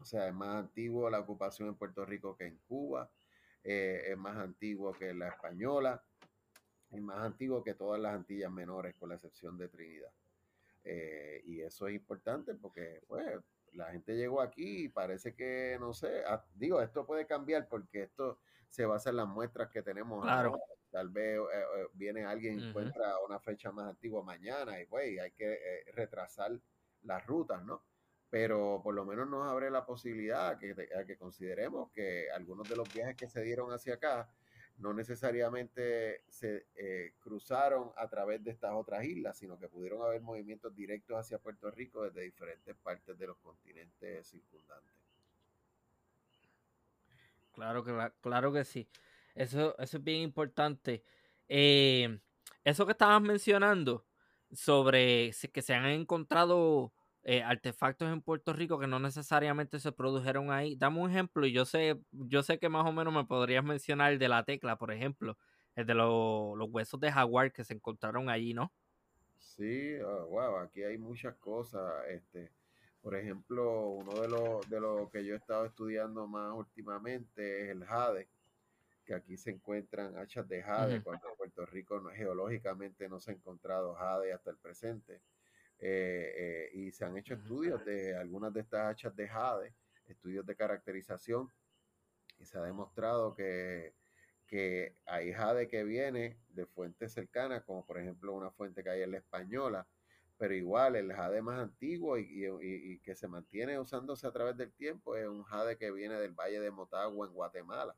[0.00, 3.10] O sea, es más antiguo la ocupación en Puerto Rico que en Cuba,
[3.64, 6.02] eh, es más antiguo que la española,
[6.90, 10.12] es más antiguo que todas las Antillas menores, con la excepción de Trinidad.
[10.84, 13.24] Eh, y eso es importante porque, pues,
[13.72, 18.04] la gente llegó aquí y parece que, no sé, ah, digo, esto puede cambiar porque
[18.04, 20.58] esto se basa en las muestras que tenemos claro.
[20.90, 25.20] Tal vez eh, eh, viene alguien, y encuentra una fecha más antigua mañana y pues
[25.20, 26.52] hay que eh, retrasar
[27.02, 27.82] las rutas, ¿no?
[28.30, 32.76] Pero por lo menos nos abre la posibilidad que, a que consideremos que algunos de
[32.76, 34.28] los viajes que se dieron hacia acá
[34.78, 36.66] no necesariamente se
[37.18, 41.70] cruzaron a través de estas otras islas, sino que pudieron haber movimientos directos hacia Puerto
[41.70, 44.92] Rico desde diferentes partes de los continentes circundantes.
[47.56, 48.86] Claro que, claro que sí.
[49.36, 51.04] Eso, eso es bien importante.
[51.48, 52.18] Eh,
[52.64, 54.06] eso que estabas mencionando
[54.50, 60.50] sobre que se han encontrado eh, artefactos en Puerto Rico que no necesariamente se produjeron
[60.50, 60.74] ahí.
[60.74, 64.12] Dame un ejemplo y yo sé, yo sé que más o menos me podrías mencionar
[64.12, 65.36] el de la tecla, por ejemplo,
[65.74, 68.72] el de los huesos de jaguar que se encontraron allí, ¿no?
[69.38, 71.82] Sí, wow, ah, aquí hay muchas cosas.
[72.08, 72.50] Este,
[73.02, 77.70] por ejemplo, uno de los de lo que yo he estado estudiando más últimamente es
[77.70, 78.28] el jade
[79.06, 83.30] que aquí se encuentran hachas de jade, cuando en Puerto Rico no, geológicamente no se
[83.30, 85.22] ha encontrado jade hasta el presente.
[85.78, 89.74] Eh, eh, y se han hecho estudios de algunas de estas hachas de jade,
[90.06, 91.50] estudios de caracterización,
[92.38, 93.94] y se ha demostrado que,
[94.46, 99.02] que hay jade que viene de fuentes cercanas, como por ejemplo una fuente que hay
[99.02, 99.86] en la española,
[100.36, 104.72] pero igual el jade más antiguo y, y, que se mantiene usándose a través del
[104.72, 107.96] tiempo es un jade que viene del Valle de Motagua en Guatemala.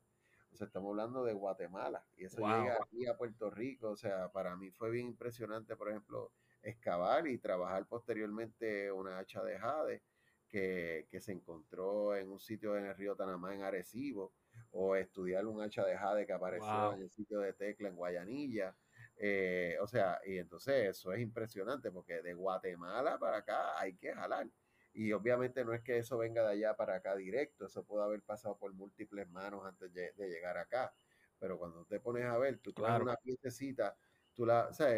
[0.51, 3.89] O sea, estamos hablando de Guatemala y eso llega aquí a Puerto Rico.
[3.89, 6.31] O sea, para mí fue bien impresionante, por ejemplo,
[6.61, 10.03] excavar y trabajar posteriormente una hacha de jade
[10.49, 14.33] que, se encontró en un sitio en el río Tanamá, en Arecibo,
[14.71, 18.75] o estudiar un hacha de jade que apareció en el sitio de Tecla, en Guayanilla.
[19.15, 24.13] Eh, o sea, y entonces eso es impresionante porque de Guatemala para acá hay que
[24.13, 24.47] jalar.
[24.93, 28.21] Y obviamente no es que eso venga de allá para acá directo, eso puede haber
[28.21, 30.93] pasado por múltiples manos antes de, llegar acá.
[31.39, 33.03] Pero cuando te pones a ver, tú claro.
[33.03, 33.95] una piececita,
[34.33, 34.89] tú la, o sea,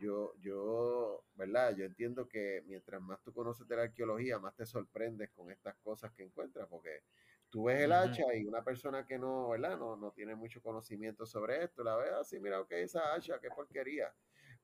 [0.00, 1.74] yo, yo, ¿verdad?
[1.76, 5.76] Yo entiendo que mientras más tú conoces de la arqueología, más te sorprendes con estas
[5.76, 7.02] cosas que encuentras, porque
[7.50, 9.78] tú ves el hacha y una persona que no, ¿verdad?
[9.78, 13.50] No, no tiene mucho conocimiento sobre esto, la ve así, mira, ok, esa hacha, qué
[13.50, 14.12] porquería.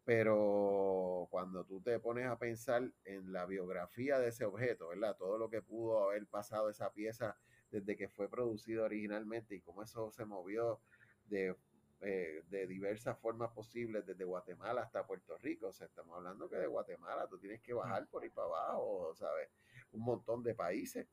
[0.06, 5.16] Pero cuando tú te pones a pensar en la biografía de ese objeto, ¿verdad?
[5.16, 7.36] Todo lo que pudo haber pasado esa pieza
[7.72, 10.80] desde que fue producido originalmente y cómo eso se movió
[11.24, 11.56] de,
[12.02, 15.66] eh, de diversas formas posibles, desde Guatemala hasta Puerto Rico.
[15.66, 19.12] O sea, estamos hablando que de Guatemala tú tienes que bajar por ahí para abajo,
[19.16, 19.50] ¿sabes?
[19.90, 21.08] Un montón de países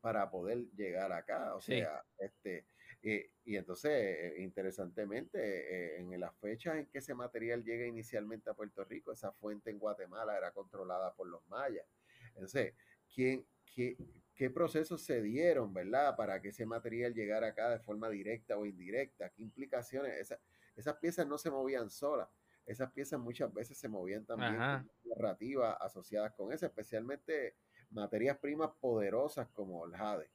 [0.00, 1.56] para poder llegar acá.
[1.56, 2.64] O sea, este,
[3.04, 8.82] y, entonces, eh, interesantemente, en las fechas en que ese material llega inicialmente a Puerto
[8.84, 11.86] Rico, esa fuente en Guatemala era controlada por los mayas.
[12.28, 12.74] Entonces,
[13.14, 13.98] ¿quién, qué,
[14.34, 18.64] qué procesos se dieron, verdad, para que ese material llegara acá de forma directa o
[18.64, 19.28] indirecta?
[19.28, 20.34] ¿Qué implicaciones?
[20.74, 22.30] esas piezas no se movían solas.
[22.64, 27.56] Esas piezas muchas veces se movían también con narrativas asociadas con eso, especialmente
[27.90, 30.30] materias primas poderosas como el jade.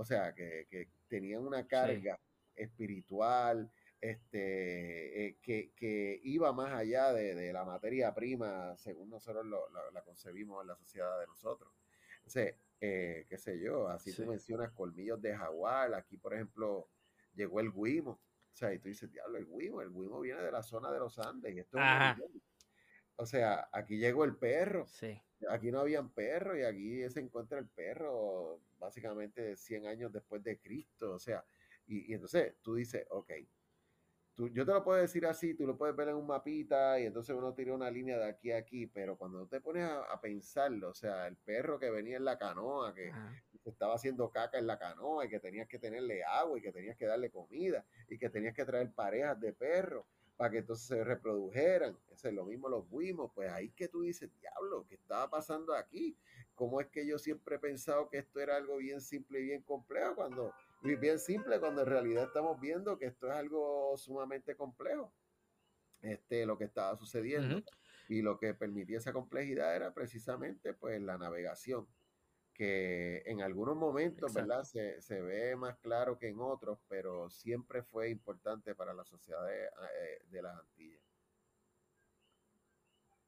[0.00, 2.18] O sea, que, tenían una carga
[2.56, 9.44] espiritual, este, eh, que, iba más allá de, la materia prima, según nosotros
[9.92, 11.70] la concebimos en la sociedad de nosotros.
[12.16, 16.88] Entonces, eh, qué sé yo, así tú mencionas colmillos de jaguar, aquí por ejemplo
[17.34, 20.50] llegó el guimo, o sea, y tú dices, diablo, el guimo, el guimo viene de
[20.50, 21.78] la zona de los Andes, y esto
[23.16, 25.20] o sea, aquí llegó el perro, sí.
[25.50, 30.58] Aquí no habían perros y aquí se encuentra el perro básicamente 100 años después de
[30.58, 31.44] Cristo, o sea,
[31.86, 33.32] y, entonces tú dices, ok,
[34.34, 37.06] tú, yo te lo puedo decir así, tú lo puedes ver en un mapita y
[37.06, 40.90] entonces uno tira una línea de aquí a aquí, pero cuando te pones a, pensarlo,
[40.90, 43.12] o sea, el perro que venía en la canoa, que
[43.64, 46.96] estaba haciendo caca en la canoa y que tenías que tenerle agua y que tenías
[46.96, 50.06] que darle comida y que tenías que traer parejas de perros
[50.40, 51.98] para que entonces se reprodujeran.
[52.10, 53.30] Eso es lo mismo los buimos.
[53.34, 56.16] Pues ahí que tú dices, diablo, ¿qué estaba pasando aquí?
[56.54, 59.60] ¿Cómo es que yo siempre he pensado que esto era algo bien simple y bien
[59.60, 60.14] complejo?
[60.14, 65.12] Cuando, bien simple, cuando en realidad estamos viendo que esto es algo sumamente complejo.
[66.00, 67.62] Este, lo que estaba sucediendo.
[68.08, 71.86] Y lo que permitía esa complejidad era precisamente pues la navegación
[72.60, 74.64] que en algunos momentos, ¿verdad?
[74.64, 79.42] Se, se, ve más claro que en otros, pero siempre fue importante para la sociedad
[79.46, 81.00] de, eh, las Antillas.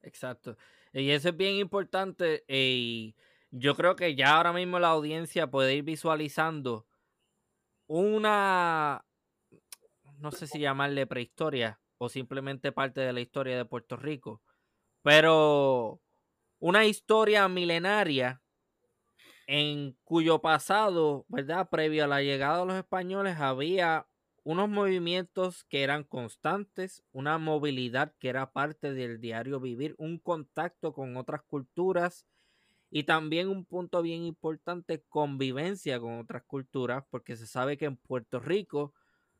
[0.02, 0.58] Exacto.
[0.92, 2.44] Y eso es bien importante.
[2.46, 3.16] Y
[3.50, 6.86] yo creo que ya ahora mismo la audiencia puede ir visualizando
[7.86, 9.06] una,
[10.18, 14.42] no sé si llamarle prehistoria o simplemente parte de la historia de Puerto Rico,
[15.00, 16.02] pero
[16.58, 18.41] una historia milenaria
[19.46, 21.68] en cuyo pasado, ¿verdad?
[21.70, 24.06] Previo a la llegada de los españoles, había
[24.44, 30.92] unos movimientos que eran constantes, una movilidad que era parte del diario vivir, un contacto
[30.92, 32.26] con otras culturas
[32.90, 37.96] y también un punto bien importante, convivencia con otras culturas, porque se sabe que en
[37.96, 38.92] Puerto Rico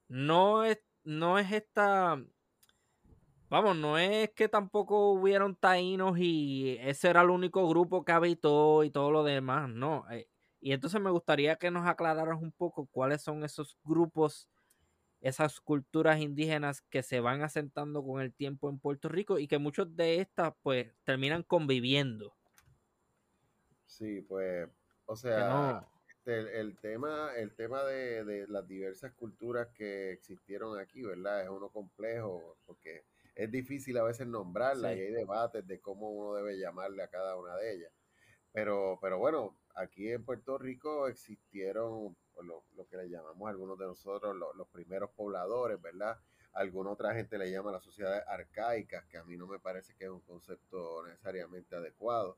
[0.09, 2.23] no es, no es esta
[3.53, 8.83] Vamos, no es que tampoco hubieron taínos y ese era el único grupo que habitó
[8.83, 10.11] y todo lo demás, no.
[10.11, 10.27] Eh,
[10.59, 14.49] y entonces me gustaría que nos aclararas un poco cuáles son esos grupos,
[15.21, 19.59] esas culturas indígenas que se van asentando con el tiempo en Puerto Rico y que
[19.59, 22.35] muchos de estas pues terminan conviviendo.
[23.85, 24.67] Sí, pues,
[25.05, 31.03] o sea, este, el, tema, el tema de, de las diversas culturas que existieron aquí,
[31.03, 31.43] ¿verdad?
[31.43, 36.35] Es uno complejo porque es difícil a veces nombrarla y hay debates de cómo uno
[36.35, 37.93] debe llamarle a cada una de ellas.
[38.53, 43.87] Pero, pero bueno, aquí en Puerto Rico existieron lo, lo que le llamamos algunos de
[43.87, 46.19] nosotros los primeros pobladores, ¿verdad?
[46.53, 50.05] Alguna otra gente le llama las sociedades arcaicas, que a mí no me parece que
[50.05, 52.37] es un concepto necesariamente adecuado.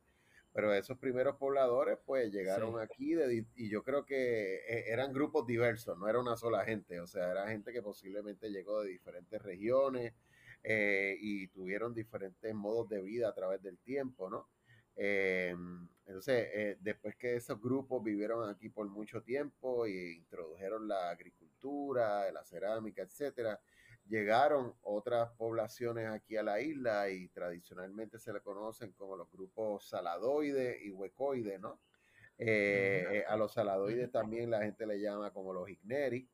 [0.53, 3.17] Pero esos primeros pobladores, pues llegaron aquí
[3.57, 7.33] y yo creo que eh, eran grupos diversos, no era una sola gente, o sea,
[7.33, 10.15] era gente que posiblemente llegó de diferentes regiones,
[10.67, 14.49] eh, y tuvieron diferentes modos de vida a través del tiempo, ¿no?
[14.97, 15.55] Eh,
[16.07, 22.33] entonces, eh, después que esos grupos vivieron aquí por mucho tiempo e introdujeron la agricultura,
[22.33, 23.61] la cerámica, etcétera,
[24.07, 29.87] llegaron otras poblaciones aquí a la isla y tradicionalmente se le conocen como los grupos
[29.87, 31.79] saladoides y huecoides, ¿no?
[33.29, 36.29] a los saladoides también la gente le llama como los igneri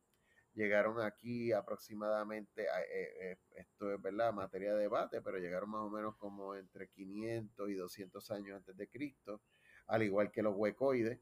[0.53, 5.89] llegaron aquí aproximadamente, eh, eh, esto es verdad, materia de debate, pero llegaron más o
[5.89, 9.41] menos como entre 500 y 200 años antes de Cristo,
[9.87, 11.19] al igual que los huecoides.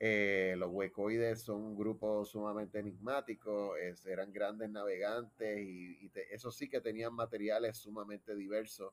[0.00, 6.80] Eh, los huecoides son un grupo sumamente enigmático, eran grandes navegantes y, eso sí que
[6.80, 8.92] tenían materiales sumamente diversos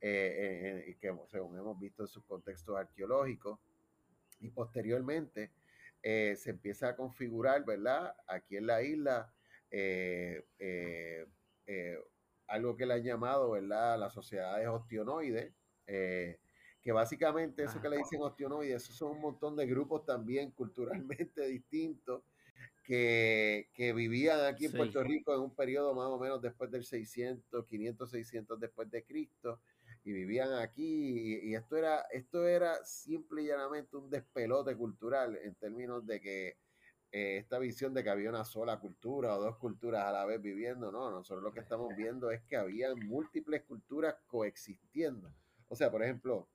[0.00, 3.58] eh, que según hemos visto en sus contextos arqueológicos,
[4.40, 5.50] y posteriormente
[6.02, 8.14] se empieza a configurar, ¿verdad?
[8.26, 9.32] Aquí en la isla,
[12.46, 13.98] algo que le han llamado, ¿verdad?
[13.98, 15.52] Las sociedades ostionoides,
[15.86, 21.46] que básicamente eso que le dicen ostionoides, esos son un montón de grupos también culturalmente
[21.48, 22.22] distintos
[22.86, 27.66] que, vivían aquí en Puerto Rico en un periodo más o menos después del 600,
[27.66, 29.60] 500, 600 después de Cristo
[30.06, 35.56] y vivían aquí y, esto era esto era simple y llanamente un despelote cultural en
[35.56, 36.58] términos de que
[37.10, 40.40] eh, esta visión de que había una sola cultura o dos culturas a la vez
[40.40, 45.32] viviendo, no, nosotros lo que estamos viendo es que había múltiples culturas coexistiendo.
[45.68, 46.48] O sea, por ejemplo,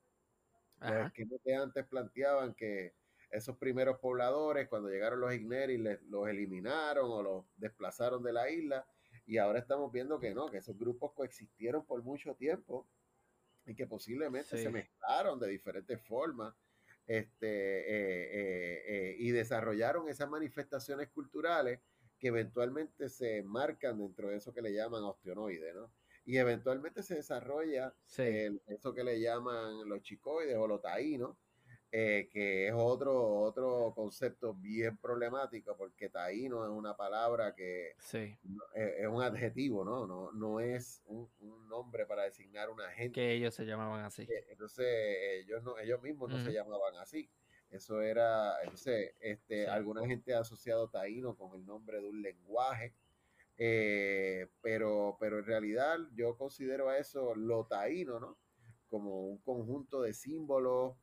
[0.80, 2.94] los que antes planteaban que
[3.30, 8.86] esos primeros pobladores, cuando llegaron los Igneris, los eliminaron o los desplazaron de la isla.
[9.26, 12.86] Y ahora estamos viendo que no, que esos grupos coexistieron por mucho tiempo
[13.66, 16.54] y que posiblemente se mezclaron de diferentes formas
[17.06, 21.80] este, eh, eh, eh, y desarrollaron esas manifestaciones culturales
[22.18, 25.92] que eventualmente se marcan dentro de eso que le llaman ostionoides, ¿no?
[26.24, 31.36] Y eventualmente se desarrolla eso que le llaman los chicoides o los taínos,
[31.94, 38.34] eh, que es otro, otro concepto bien problemático, porque taíno es una palabra que sí.
[38.74, 40.06] Eh, es, un adjetivo, ¿no?
[40.06, 41.28] No, no es un,
[41.68, 43.12] nombre para designar una gente.
[43.12, 44.22] Que ellos se llamaban así.
[44.22, 44.86] Eh, entonces,
[45.44, 47.28] ellos, no, ellos mismos no se llamaban así.
[47.68, 52.94] Eso era, entonces, este, alguna gente ha asociado taíno con el nombre de un lenguaje,
[54.62, 58.38] pero, pero en realidad yo considero a eso lo taíno, ¿no?
[58.88, 60.96] Como un conjunto de símbolos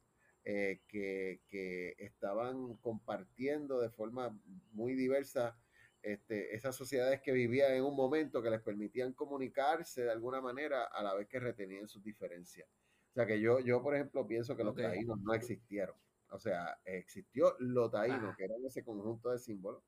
[0.51, 4.35] eh, que, estaban compartiendo de forma
[4.71, 5.55] muy diversa
[6.01, 10.85] este, esas sociedades que vivían en un momento que les permitían comunicarse de alguna manera
[10.85, 12.67] a la vez que retenían sus diferencias.
[13.11, 15.95] O sea que yo, yo por ejemplo, pienso que los taínos no existieron.
[16.31, 19.83] O sea, existió lo taíno, que era ese conjunto de símbolos,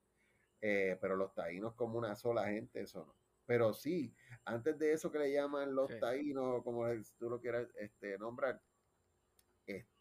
[0.62, 3.16] eh, pero los taínos como una sola gente, eso no.
[3.48, 4.14] Pero sí,
[4.46, 6.86] antes de eso que le llaman los taínos, como
[7.18, 8.62] tú lo quieras este, nombrar,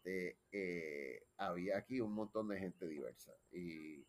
[0.03, 3.33] este, eh, había aquí un montón de gente diversa.
[3.51, 4.05] Y,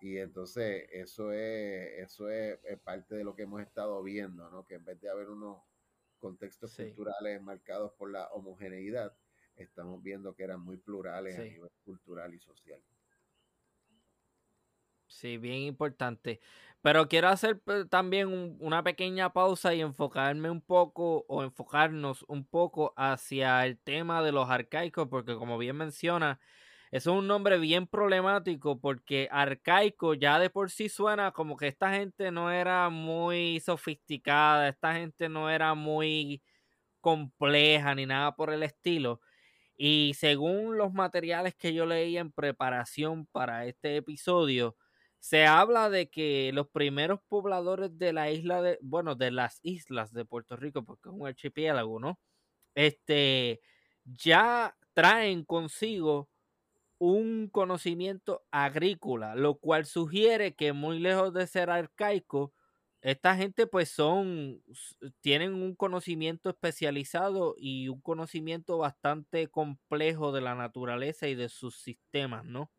[0.00, 4.66] entonces eso es, eso es, parte de lo que hemos estado viendo, ¿no?
[4.66, 5.62] Que en vez de haber unos
[6.18, 9.16] contextos culturales marcados por la homogeneidad,
[9.56, 12.82] estamos viendo que eran muy plurales a nivel cultural y social.
[15.06, 16.40] Sí, bien importante.
[16.84, 22.92] Pero quiero hacer también una pequeña pausa y enfocarme un poco o enfocarnos un poco
[22.98, 26.40] hacia el tema de los arcaicos, porque como bien menciona,
[26.90, 31.68] eso es un nombre bien problemático porque arcaico ya de por sí suena como que
[31.68, 36.42] esta gente no era muy sofisticada, esta gente no era muy
[37.00, 39.22] compleja ni nada por el estilo.
[39.76, 44.76] Y según los materiales que yo leí en preparación para este episodio,
[45.24, 50.12] se habla de que los primeros pobladores de la isla de, bueno, de las islas
[50.12, 52.20] de Puerto Rico, porque es un archipiélago, ¿no?
[52.74, 53.60] Este,
[54.04, 56.30] ya traen consigo
[56.98, 62.54] un conocimiento agrícola, lo cual sugiere que muy lejos de ser arcaico,
[63.02, 64.62] esta gente pues son,
[65.20, 71.78] tienen un conocimiento especializado y un conocimiento bastante complejo de la naturaleza y de sus
[71.78, 72.70] sistemas, ¿no?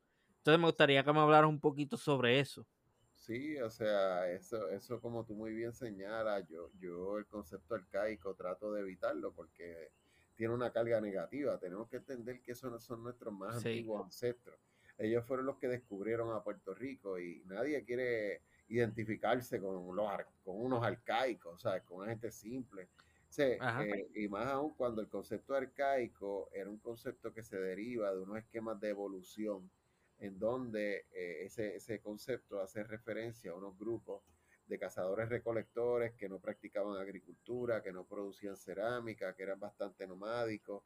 [0.45, 2.67] Entonces me gustaría que me hablaras un poquito sobre eso.
[3.15, 8.35] Sí, o sea, eso, eso como tú muy bien señalas, yo, yo el concepto arcaico
[8.35, 9.89] trato de evitarlo porque
[10.35, 11.57] tiene una carga negativa.
[11.57, 14.59] Tenemos que entender que esos no son nuestros más antiguos ancestros.
[14.99, 20.11] Ellos fueron los que descubrieron a Puerto Rico y nadie quiere identificarse con, los,
[20.43, 22.89] con unos arcaicos, o sea, con una gente simple.
[23.39, 28.21] Eh, y más aún cuando el concepto arcaico era un concepto que se deriva de
[28.21, 29.71] unos esquemas de evolución
[30.19, 34.21] en donde eh, ese, ese concepto hace referencia a unos grupos
[34.67, 40.83] de cazadores recolectores que no practicaban agricultura, que no producían cerámica, que eran bastante nomádicos.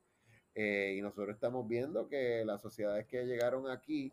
[0.56, 4.12] Eh, y nosotros estamos viendo que las sociedades que llegaron aquí,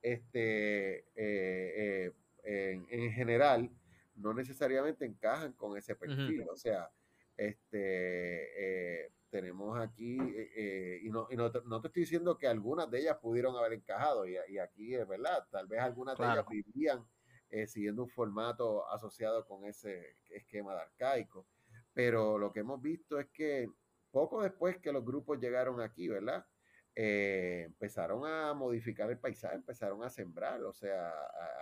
[0.00, 2.12] este, eh,
[2.44, 3.68] en, general,
[4.16, 6.46] no necesariamente encajan con ese perfil.
[6.50, 6.90] O sea,
[7.36, 13.00] este, tenemos aquí, eh, eh, y, no, y no, te, estoy diciendo que algunas de
[13.00, 17.02] ellas pudieron haber encajado, y, aquí es verdad, tal vez algunas de ellas vivían
[17.48, 21.46] eh, siguiendo un formato asociado con ese esquema de arcaico,
[21.94, 23.70] pero lo que hemos visto es que
[24.10, 26.46] poco después que los grupos llegaron aquí, ¿verdad?
[26.94, 31.10] empezaron a modificar el paisaje, empezaron a sembrar, o sea,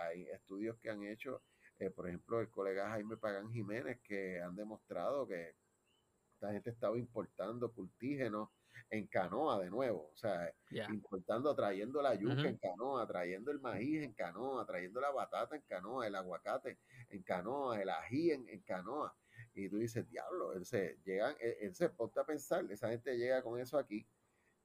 [0.01, 1.41] hay estudios que han hecho,
[1.95, 5.55] por ejemplo, el colega Jaime Pagán Jiménez, que han demostrado que
[6.41, 8.49] esta gente estaba importando cultígenos
[8.89, 10.51] en canoa de nuevo, o sea,
[10.89, 15.61] importando, trayendo la yuca en canoa, trayendo el maíz en canoa, trayendo la batata en
[15.61, 16.79] canoa, el aguacate
[17.09, 19.15] en canoa, el ají en, canoa.
[19.53, 23.43] Y tú dices, diablo, él se, llegan, él, se ponte a pensar, esa gente llega
[23.43, 24.07] con eso aquí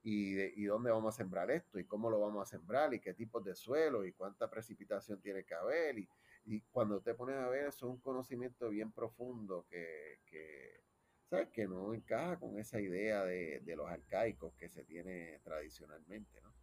[0.02, 3.00] y, de, y dónde vamos a sembrar esto y cómo lo vamos a sembrar y
[3.00, 5.98] qué tipos de suelo y cuánta precipitación tiene que haber.
[5.98, 6.08] Y,
[6.46, 10.85] y cuando te pones a ver, eso es un conocimiento bien profundo que, que
[11.28, 11.48] ¿sabes?
[11.50, 16.54] Que no encaja con esa idea de, los arcaicos que se tiene tradicionalmente, ¿no?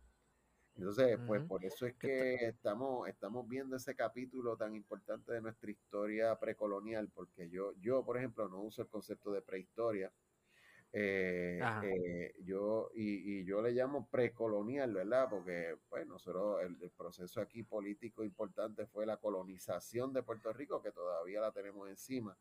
[0.75, 5.69] Entonces, pues por eso es que estamos, estamos viendo ese capítulo tan importante de nuestra
[5.69, 10.11] historia precolonial, porque yo, yo, por ejemplo, no uso el concepto de prehistoria.
[10.91, 15.27] Eh, eh, yo, y, yo le llamo precolonial, ¿verdad?
[15.29, 20.81] Porque, pues, nosotros, el, el, proceso aquí político importante fue la colonización de Puerto Rico,
[20.81, 22.35] que todavía la tenemos encima.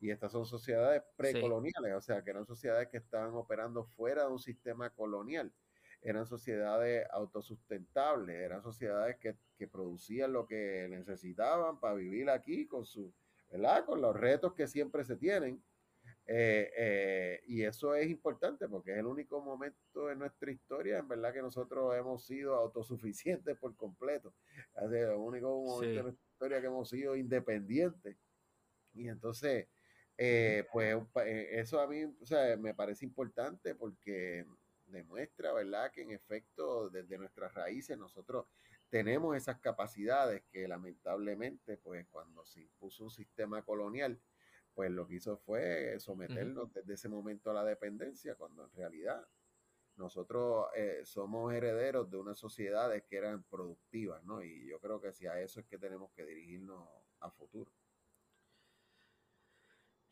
[0.00, 4.30] Y estas son sociedades precoloniales, o sea, que eran sociedades que estaban operando fuera de
[4.30, 5.52] un sistema colonial.
[6.00, 9.36] Eran sociedades autosustentables, eran sociedades que,
[9.68, 13.12] producían lo que necesitaban para vivir aquí con su,
[13.50, 13.84] ¿verdad?
[13.84, 15.62] Con los retos que siempre se tienen.
[16.26, 21.08] Eh, eh, y eso es importante porque es el único momento en nuestra historia, en
[21.08, 24.32] verdad, que nosotros hemos sido autosuficientes por completo.
[24.76, 28.16] Es el único momento en nuestra historia que hemos sido independientes.
[28.94, 29.68] Y entonces,
[30.22, 30.94] eh, pues
[31.24, 34.46] eh, eso a mí o sea, me parece importante porque
[34.84, 38.46] demuestra, ¿verdad?, que en efecto desde nuestras raíces nosotros
[38.90, 44.20] tenemos esas capacidades que lamentablemente, pues cuando se impuso un sistema colonial,
[44.74, 49.26] pues lo que hizo fue someternos desde ese momento a la dependencia, cuando en realidad
[49.96, 54.42] nosotros eh, somos herederos de unas sociedades que eran productivas, ¿no?
[54.42, 56.86] Y yo creo que si a eso es que tenemos que dirigirnos
[57.20, 57.72] a futuro.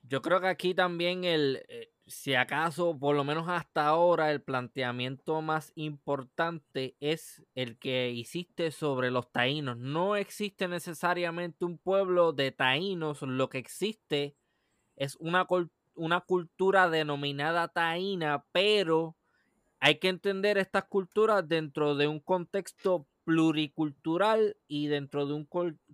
[0.09, 4.41] Yo creo que aquí también el, eh, si acaso, por lo menos hasta ahora, el
[4.41, 9.77] planteamiento más importante es el que hiciste sobre los taínos.
[9.77, 14.35] No existe necesariamente un pueblo de taínos, lo que existe
[14.97, 15.47] es una,
[15.95, 19.15] una cultura denominada taína, pero
[19.79, 25.45] hay que entender estas culturas dentro de un contexto pluricultural y dentro de un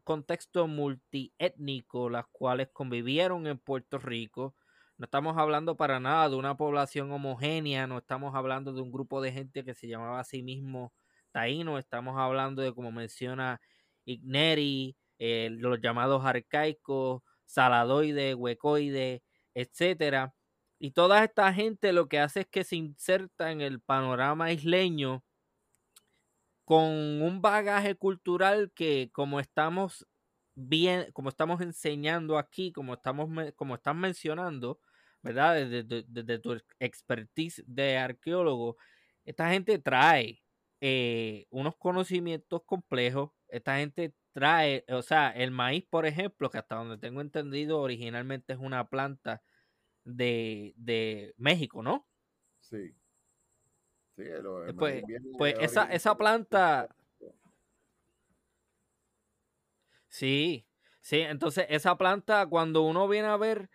[0.04, 4.54] contexto multiétnico, las cuales convivieron en Puerto Rico.
[4.98, 9.20] No estamos hablando para nada de una población homogénea, no estamos hablando de un grupo
[9.20, 10.92] de gente que se llamaba a sí mismo
[11.32, 13.60] taíno, estamos hablando de, como menciona
[14.04, 19.22] Igneri, eh, los llamados arcaicos, saladoide, huecoide,
[19.54, 20.34] etcétera.
[20.78, 25.24] Y toda esta gente lo que hace es que se inserta en el panorama isleño
[26.64, 26.84] con
[27.22, 30.06] un bagaje cultural que como estamos
[30.54, 34.80] bien, como estamos enseñando aquí, como estamos como están mencionando,
[35.22, 35.56] ¿verdad?
[35.68, 38.76] Desde, tu expertise de arqueólogo,
[39.24, 40.42] esta gente trae
[40.80, 46.76] eh, unos conocimientos complejos, esta gente trae, o sea, el maíz, por ejemplo, que hasta
[46.76, 49.42] donde tengo entendido originalmente es una planta
[50.04, 52.06] de, de México, ¿no?
[52.60, 52.94] Sí.
[54.16, 55.02] Eh, pues,
[55.36, 56.88] pues esa, esa planta.
[60.08, 60.66] Sí,
[61.00, 63.68] sí, entonces esa planta, cuando uno viene a ver,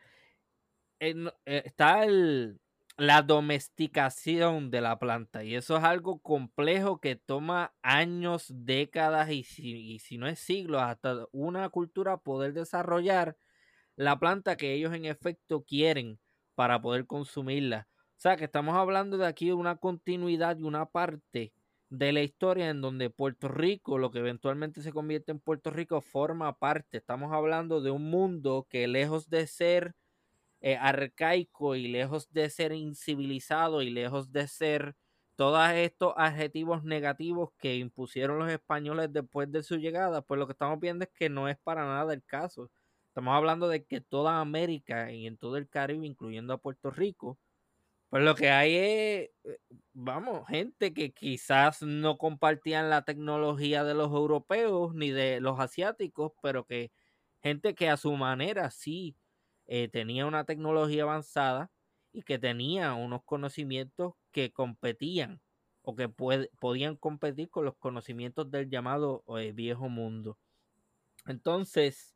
[0.99, 1.13] eh,
[1.45, 2.59] eh, está el,
[2.97, 9.43] la domesticación de la planta y eso es algo complejo que toma años, décadas y
[9.43, 13.37] si, y si no es siglos, hasta una cultura poder desarrollar
[13.95, 16.19] la planta que ellos en efecto quieren
[16.55, 17.87] para poder consumirla.
[18.19, 21.53] O sea, que estamos hablando de aquí de una continuidad y una parte
[21.89, 26.01] de la historia en donde Puerto Rico, lo que eventualmente se convierte en Puerto Rico,
[26.01, 26.97] forma parte.
[26.97, 29.95] Estamos hablando de un mundo que lejos de ser
[30.59, 34.97] eh, arcaico y lejos de ser incivilizado y lejos de ser
[35.37, 40.53] todos estos adjetivos negativos que impusieron los españoles después de su llegada, pues lo que
[40.53, 42.69] estamos viendo es que no es para nada el caso.
[43.07, 47.39] Estamos hablando de que toda América y en todo el Caribe, incluyendo a Puerto Rico,
[48.09, 49.59] pues lo que hay es, eh,
[49.93, 56.31] vamos, gente que quizás no compartían la tecnología de los europeos ni de los asiáticos,
[56.41, 56.91] pero que
[57.41, 59.15] gente que a su manera sí
[59.67, 61.71] eh, tenía una tecnología avanzada
[62.11, 65.41] y que tenía unos conocimientos que competían
[65.83, 70.39] o que podían competir con los conocimientos del llamado eh, viejo mundo.
[71.25, 72.15] Entonces,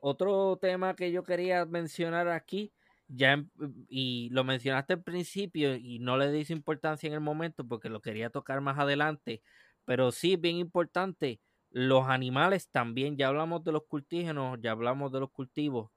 [0.00, 2.72] otro tema que yo quería mencionar aquí
[3.08, 3.44] ya
[3.88, 8.00] y lo mencionaste al principio y no le di importancia en el momento porque lo
[8.02, 9.42] quería tocar más adelante,
[9.84, 11.40] pero sí bien importante,
[11.70, 15.90] los animales también, ya hablamos de los cultígenos, ya hablamos de los cultivos,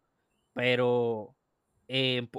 [0.53, 1.36] pero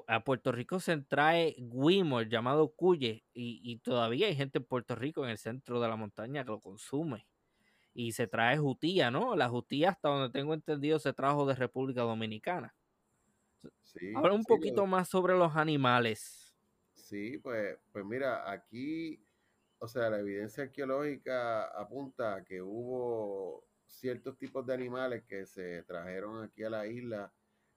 [0.09, 5.25] a Puerto Rico se trae el llamado cuye, y, todavía hay gente en Puerto Rico,
[5.25, 7.27] en el centro de la montaña, que lo consume.
[7.95, 9.37] Y se trae jutía, ¿no?
[9.37, 12.75] La jutía, hasta donde tengo entendido, se trajo de República Dominicana.
[13.83, 16.55] Sí, Habla un poquito más sobre los animales.
[16.95, 19.25] Sí, pues, pues mira, aquí,
[19.79, 25.83] o sea, la evidencia arqueológica apunta a que hubo ciertos tipos de animales que se
[25.85, 27.33] trajeron aquí a la isla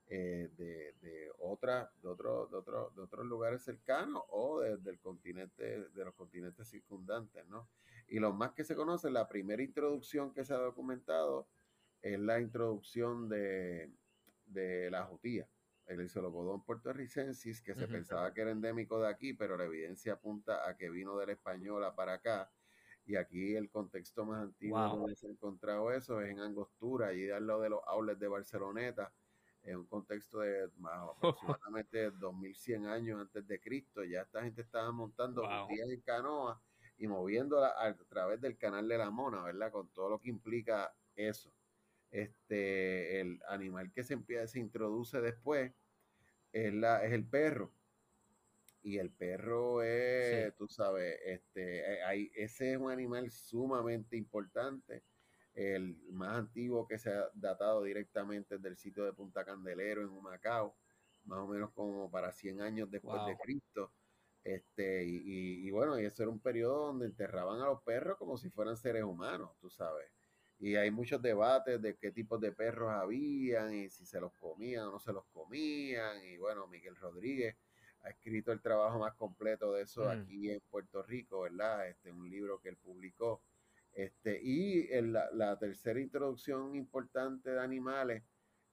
[0.08, 5.00] eh, de, de, otra, de, otro, de, otro, de otros lugares cercanos o desde el
[5.00, 7.70] continente, de los continentes circundantes, ¿no?
[8.08, 11.48] Y lo más que se conoce, la primera introducción que se ha documentado
[12.02, 13.92] es la introducción de,
[14.48, 15.48] de la jutía,
[15.90, 20.70] el Isolopodón puertorricensis, que se pensaba que era endémico de aquí, pero la evidencia apunta
[20.70, 22.52] a que vino de la española para acá.
[23.06, 27.32] Y aquí el contexto más antiguo donde se ha encontrado eso es en Angostura, allí
[27.32, 29.12] al lado de los aules de Barceloneta,
[29.64, 34.04] en un contexto de más aproximadamente 2100 años antes de Cristo.
[34.04, 35.68] Ya esta gente estaba montando wow.
[35.72, 36.62] en canoa
[37.00, 39.72] y moviéndola a, través del canal de la Mona, ¿verdad?
[39.72, 41.52] Con todo lo que implica eso.
[42.12, 45.74] Este, el animal que se empieza, se introduce después
[46.52, 47.74] es, la, es el perro.
[48.82, 55.04] Y el perro es, tú sabes, este, eh, hay, ese es un animal sumamente importante
[55.60, 60.78] el más antiguo que se ha datado directamente del sitio de Punta Candelero en Humacao,
[61.26, 63.92] más o menos como para 100 años después de Cristo.
[64.42, 68.38] Este, y, y, bueno, y eso era un periodo donde enterraban a los perros como
[68.38, 70.10] si fueran seres humanos, tú sabes.
[70.60, 74.88] Y hay muchos debates de qué tipos de perros habían y si se los comían
[74.88, 76.24] o no se los comían.
[76.26, 77.56] Y bueno, Miguel Rodríguez
[78.02, 80.08] ha escrito el trabajo más completo de eso mm.
[80.10, 81.88] aquí en Puerto Rico, ¿verdad?
[81.88, 83.42] Este, un libro que él publicó
[83.94, 88.24] este, y la, tercera introducción importante de animales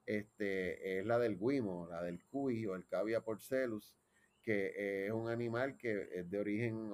[0.04, 3.96] este, es la del guimo, la del cuy o el cavia porcelus,
[4.42, 6.90] que es un animal que es de origen,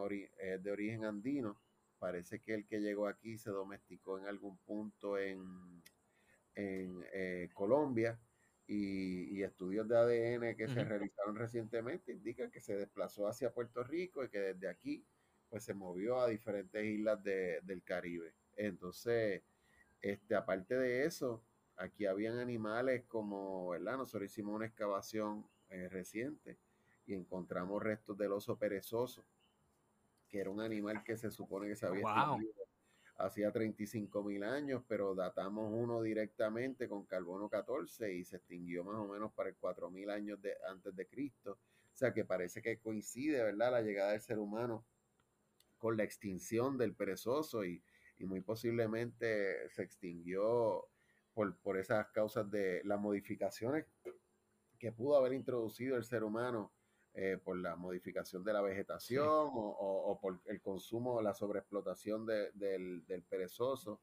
[0.63, 1.61] de origen andino.
[2.03, 5.41] Parece que el que llegó aquí se domesticó en algún punto en,
[6.57, 8.19] en eh, Colombia
[8.67, 14.25] y, estudios de ADN que se realizaron recientemente indican que se desplazó hacia Puerto Rico
[14.25, 15.07] y que desde aquí
[15.49, 18.35] pues se movió a diferentes islas del Caribe.
[18.57, 19.45] Entonces,
[20.01, 21.45] este, aparte de eso,
[21.77, 23.99] aquí habían animales como, ¿verdad?
[23.99, 26.59] Nosotros hicimos una excavación eh, reciente
[27.07, 29.25] y encontramos restos del oso perezoso,
[30.33, 32.63] que era un animal que se supone que se había extinguido
[33.19, 38.97] hacía 35 mil años, pero datamos uno directamente con carbono 14 y se extinguió más
[38.97, 41.53] o menos para el 4 mil años de, antes de Cristo.
[41.53, 43.73] O sea que parece que coincide, ¿verdad?
[43.73, 44.87] La llegada del ser humano
[45.77, 47.83] con la extinción del perezoso y,
[48.21, 50.87] muy posiblemente se extinguió
[51.35, 53.85] por, por, esas causas de las modificaciones
[54.79, 56.73] que pudo haber introducido el ser humano
[57.15, 64.01] eh, por la modificación de la vegetación o, por el consumo, la sobreexplotación del, perezoso.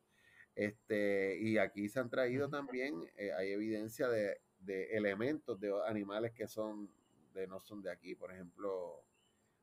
[0.55, 6.33] Este, y aquí se han traído también, eh, hay evidencia de, de, elementos de animales
[6.33, 6.91] que son
[7.33, 9.03] de, no son de aquí, por ejemplo,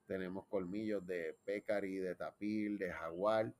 [0.07, 3.53] tenemos colmillos de pécari, de tapir, de jaguar,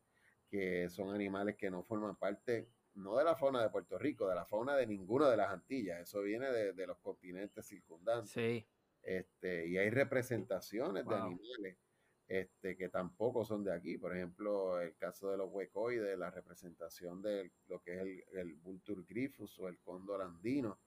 [0.49, 4.35] que son animales que no forman parte, no de la fauna de Puerto Rico, de
[4.35, 6.01] la fauna de ninguna de las Antillas.
[6.01, 8.31] Eso viene de, los continentes circundantes.
[8.31, 8.67] Sí.
[9.07, 11.79] Este, y hay representaciones de animales
[12.27, 13.99] este, que tampoco son de aquí.
[13.99, 18.55] Por ejemplo, el caso de los huecoides, la representación de lo que es el, el
[18.55, 20.81] Vultur grifus o el cóndor andino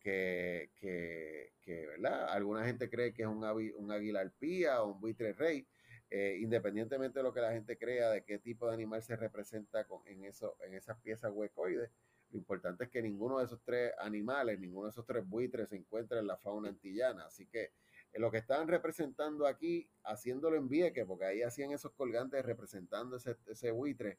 [0.00, 2.28] que, que, ¿verdad?
[2.30, 5.66] Alguna gente cree que es un, un águila arpía o un buitre rey,
[6.10, 9.84] eh, independientemente de lo que la gente crea de qué tipo de animal se representa
[9.84, 11.90] con, en, eso, en esas piezas huecoides,
[12.30, 15.76] lo importante es que ninguno de esos tres animales, ninguno de esos tres buitres se
[15.76, 17.26] encuentra en la fauna antillana.
[17.26, 17.72] Así que
[18.12, 23.16] eh, lo que estaban representando aquí, haciéndolo en Vieques, porque ahí hacían esos colgantes representando
[23.16, 24.18] ese, ese buitre,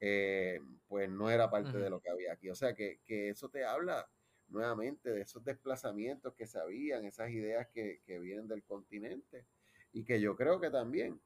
[0.00, 2.50] eh, pues no era parte de lo que había aquí.
[2.50, 4.08] O sea que, que eso te habla
[4.52, 9.46] nuevamente de esos desplazamientos que sabían, esas ideas que, vienen del continente
[9.92, 11.20] y que yo creo que también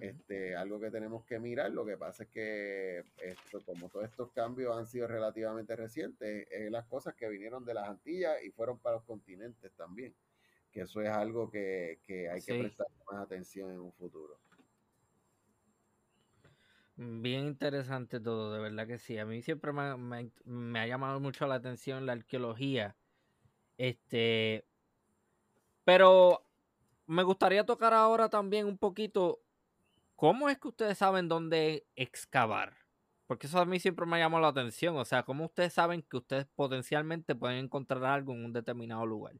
[0.00, 4.30] este, algo que tenemos que mirar, lo que pasa es que esto, como todos estos
[4.32, 8.78] cambios han sido relativamente recientes, es las cosas que vinieron de las Antillas y fueron
[8.78, 10.14] para los continentes también,
[10.72, 14.38] que eso es algo que, hay que prestar más atención en un futuro.
[16.96, 19.18] Bien interesante todo, de verdad que sí.
[19.18, 22.94] A mí siempre me, ha llamado mucho la atención la arqueología.
[23.78, 24.64] Este.
[25.84, 26.44] Pero
[27.06, 29.40] me gustaría tocar ahora también un poquito.
[30.16, 32.76] ¿Cómo es que ustedes saben dónde excavar?
[33.26, 34.96] Porque eso a mí siempre me llamado la atención.
[34.96, 39.34] O sea, ¿cómo ustedes saben que ustedes potencialmente pueden encontrar algo en un determinado lugar?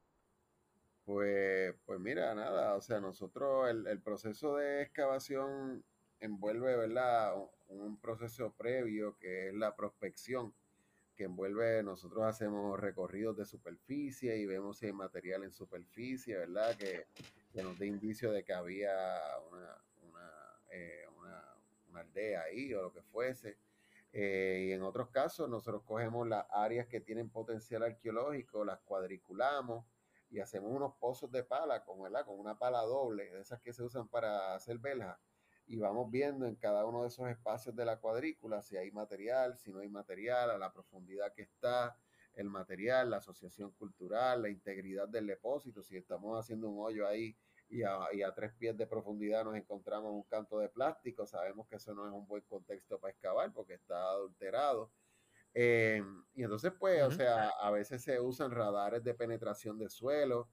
[1.04, 5.84] Pues, pues mira, nada, o sea, nosotros el, proceso de excavación
[6.18, 7.34] envuelve, ¿verdad?
[7.68, 10.54] Un, proceso previo que es la prospección,
[11.14, 16.74] que envuelve, nosotros hacemos recorridos de superficie y vemos si hay material en superficie, ¿verdad?
[16.76, 17.06] Que,
[17.52, 18.90] que nos dé indicio de que había
[19.52, 19.76] una,
[20.74, 21.54] eh, una-
[21.90, 23.56] una aldea ahí o lo que fuese.
[24.12, 29.84] Eh, y en otros casos, nosotros cogemos las áreas que tienen potencial arqueológico, las cuadriculamos
[30.30, 32.24] y hacemos unos pozos de pala, con, ¿verdad?
[32.24, 35.18] con una pala doble, de esas que se usan para hacer verjas,
[35.66, 39.56] y vamos viendo en cada uno de esos espacios de la cuadrícula si hay material,
[39.56, 41.96] si no hay material, a la profundidad que está
[42.34, 47.36] el material, la asociación cultural, la integridad del depósito, si estamos haciendo un hoyo ahí
[47.68, 51.66] y a, y a tres pies de profundidad nos encontramos un canto de plástico, sabemos
[51.68, 54.92] que eso no es un buen contexto para excavar porque está adulterado.
[55.54, 56.02] Eh,
[56.34, 60.48] y entonces, pues, o sea, a veces se usan radares de penetración de suelo,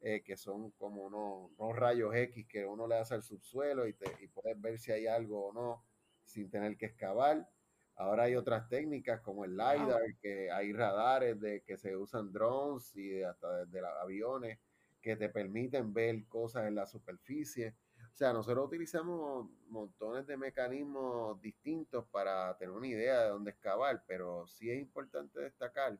[0.00, 3.92] eh, que son como unos, unos rayos X que uno le hace al subsuelo y,
[3.94, 5.86] te, y puedes ver si hay algo o no
[6.22, 7.48] sin tener que excavar.
[7.96, 10.16] Ahora hay otras técnicas como el LiDAR, Wow.
[10.20, 14.58] que hay radares de que se usan drones y de- hasta desde los aviones
[15.06, 17.76] que te permiten ver cosas en la superficie.
[18.12, 24.02] O sea, nosotros utilizamos montones de mecanismos distintos para tener una idea de dónde excavar,
[24.08, 25.96] pero sí es importante destacar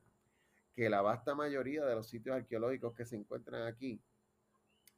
[0.75, 4.03] que la vasta mayoría de los sitios arqueológicos que se encuentran aquí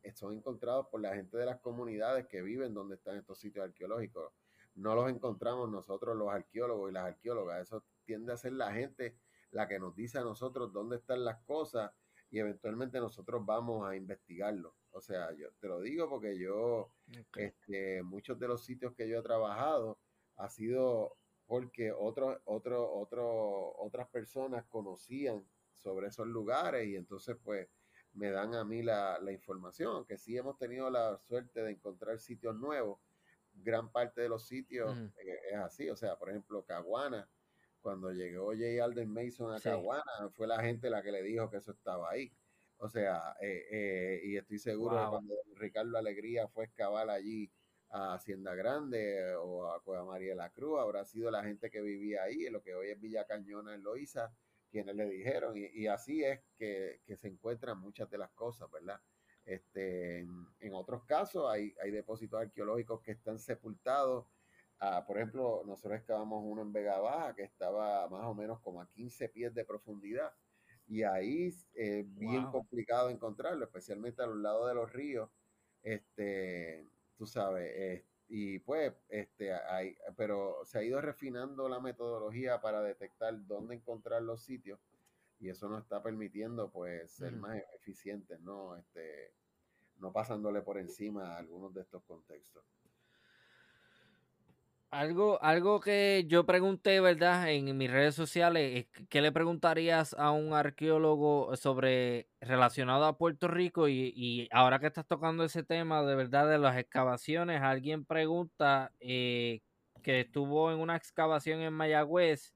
[0.02, 3.66] eh, son encontrados por la gente de las comunidades que viven donde están estos sitios
[3.66, 4.32] arqueológicos.
[4.74, 7.60] No los encontramos nosotros los arqueólogos y las arqueólogas.
[7.60, 9.18] Eso tiende a ser la gente
[9.50, 11.92] la que nos dice a nosotros dónde están las cosas
[12.30, 14.74] y eventualmente nosotros vamos a investigarlo.
[14.90, 16.92] O sea, yo te lo digo porque yo,
[17.36, 19.98] este, muchos de los sitios que yo he trabajado
[20.36, 21.16] ha sido
[21.46, 27.68] porque otros, otros, otros, otras personas conocían sobre esos lugares y entonces pues
[28.12, 32.18] me dan a mí la, la información, aunque sí hemos tenido la suerte de encontrar
[32.18, 32.98] sitios nuevos,
[33.52, 37.28] gran parte de los sitios eh, es así, o sea, por ejemplo, Caguana,
[37.88, 38.84] cuando llegó J.
[38.84, 39.70] Alden Mason a Sí.
[39.70, 42.30] Caguana, fue la gente la que le dijo que eso estaba ahí.
[42.76, 47.50] O sea, eh, eh, y estoy seguro que cuando Ricardo Alegría fue a excavar allí
[47.88, 51.80] a Hacienda Grande o a Cueva María de la Cruz, habrá sido la gente que
[51.80, 54.34] vivía ahí, en lo que hoy es Villa Cañona en Loíza,
[54.70, 58.70] quienes le dijeron, y, y así es que, que, se encuentran muchas de las cosas,
[58.70, 59.00] ¿verdad?
[59.46, 64.26] Este, en, en otros casos hay, hay, depósitos arqueológicos que están sepultados.
[64.80, 68.80] Ah, por ejemplo, nosotros excavamos uno en Vega Baja que estaba más o menos como
[68.80, 70.32] a 15 pies de profundidad.
[70.86, 75.30] Y ahí es eh, bien complicado encontrarlo, especialmente a los lados de los ríos.
[75.82, 82.60] Este, tú sabes, eh, y pues, este, hay, pero se ha ido refinando la metodología
[82.60, 84.80] para detectar dónde encontrar los sitios
[85.38, 87.40] y eso nos está permitiendo pues ser Ujú.
[87.42, 88.76] más eficientes, ¿no?
[88.76, 89.34] Este,
[89.96, 92.64] no pasándole por encima a algunos de estos contextos.
[94.90, 97.50] Algo, algo que yo pregunté, ¿verdad?
[97.50, 103.48] En mis redes sociales, es ¿qué le preguntarías a un arqueólogo sobre relacionado a Puerto
[103.48, 103.88] Rico?
[103.88, 108.94] Y, y ahora que estás tocando ese tema de verdad de las excavaciones, alguien pregunta
[108.98, 109.60] eh,
[110.02, 112.54] que estuvo en una excavación en Mayagüez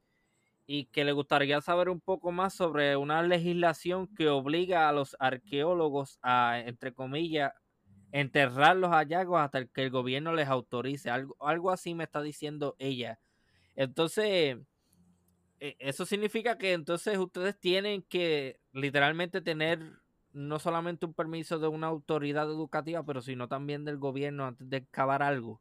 [0.67, 5.17] y que le gustaría saber un poco más sobre una legislación que obliga a los
[5.19, 7.53] arqueólogos a, entre comillas,
[8.13, 11.11] enterrar los hallazgos hasta que el gobierno les autorice.
[11.11, 13.19] Algo, algo así me está diciendo ella.
[13.75, 14.59] Entonces,
[15.59, 19.81] eh, eso significa que entonces ustedes tienen que literalmente tener
[20.33, 24.79] no solamente un permiso de una autoridad educativa, pero sino también del gobierno antes de
[24.79, 25.61] excavar algo.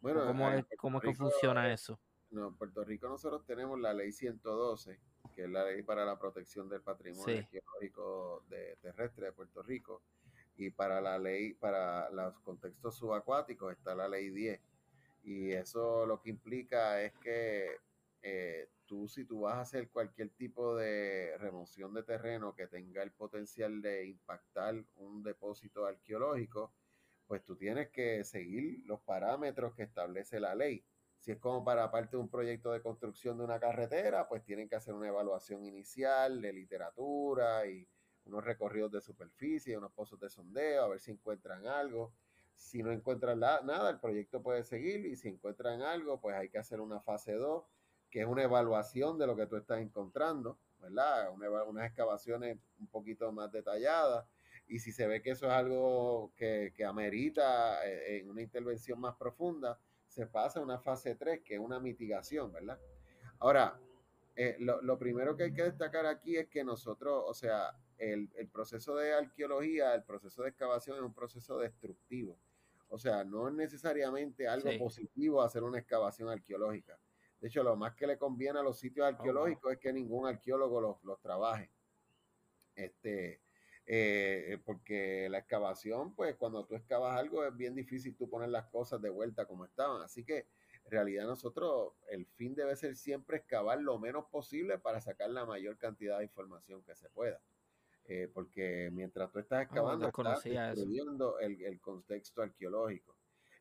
[0.00, 1.98] Bueno, ¿Cómo es, cómo es que Rico, funciona eso?
[2.30, 5.00] No, en Puerto Rico nosotros tenemos la ley 112,
[5.34, 7.38] que es la ley para la protección del patrimonio Sí.
[7.38, 10.02] arqueológico de, terrestre de Puerto Rico.
[10.56, 14.60] Y para la ley, para los contextos subacuáticos está la ley 10.
[15.24, 17.76] Y eso lo que implica es que
[18.22, 23.02] eh, tú, si tú vas a hacer cualquier tipo de remoción de terreno que tenga
[23.02, 26.72] el potencial de impactar un depósito arqueológico,
[27.26, 30.84] pues tú tienes que seguir los parámetros que establece la ley.
[31.18, 34.68] Si es como para parte de un proyecto de construcción de una carretera, pues tienen
[34.68, 37.86] que hacer una evaluación inicial de literatura y
[38.26, 42.12] unos recorridos de superficie, unos pozos de sondeo, a ver si encuentran algo.
[42.54, 46.48] Si no encuentran la, nada, el proyecto puede seguir y si encuentran algo, pues hay
[46.48, 47.64] que hacer una fase 2,
[48.10, 51.30] que es una evaluación de lo que tú estás encontrando, ¿verdad?
[51.32, 54.26] Una, unas excavaciones un poquito más detalladas
[54.68, 58.98] y si se ve que eso es algo que, que amerita eh, en una intervención
[59.00, 62.78] más profunda, se pasa a una fase 3, que es una mitigación, ¿verdad?
[63.38, 63.78] Ahora,
[64.34, 68.28] eh, lo, lo, primero que hay que destacar aquí es que nosotros, o sea, el,
[68.52, 72.38] proceso de arqueología, el proceso de excavación es un proceso destructivo.
[72.88, 76.98] O sea, no es necesariamente algo positivo hacer una excavación arqueológica.
[77.40, 80.26] De hecho, lo más que le conviene a los sitios oh, arqueológicos es que ningún
[80.26, 81.70] arqueólogo los, los trabaje.
[82.74, 83.40] Este,
[83.86, 88.66] eh, porque la excavación, pues cuando tú excavas algo es bien difícil tú poner las
[88.66, 90.02] cosas de vuelta como estaban.
[90.02, 90.48] Así que
[90.84, 95.44] en realidad nosotros, el fin debe ser siempre excavar lo menos posible para sacar la
[95.44, 97.40] mayor cantidad de información que se pueda.
[98.08, 103.16] Eh, porque mientras tú estás ah, excavando, estás destruyendo el, el, contexto arqueológico.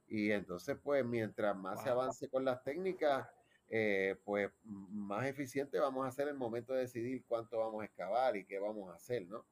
[0.08, 3.28] Y entonces, pues, mientras más se avance con las técnicas,
[3.68, 8.38] eh, pues más eficiente vamos a hacer el momento de decidir cuánto vamos a excavar
[8.38, 9.46] y qué vamos a hacer, ¿no?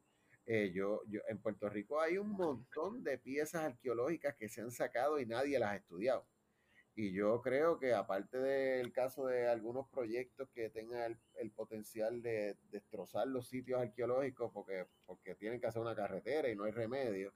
[0.46, 4.72] Eh, yo, yo, en Puerto Rico hay un montón de piezas arqueológicas que se han
[4.72, 6.28] sacado y nadie las ha estudiado.
[6.96, 12.56] Y yo creo que aparte del caso de algunos proyectos que tengan el, potencial de
[12.70, 17.34] destrozar los sitios arqueológicos porque, porque tienen que hacer una carretera y no hay remedio,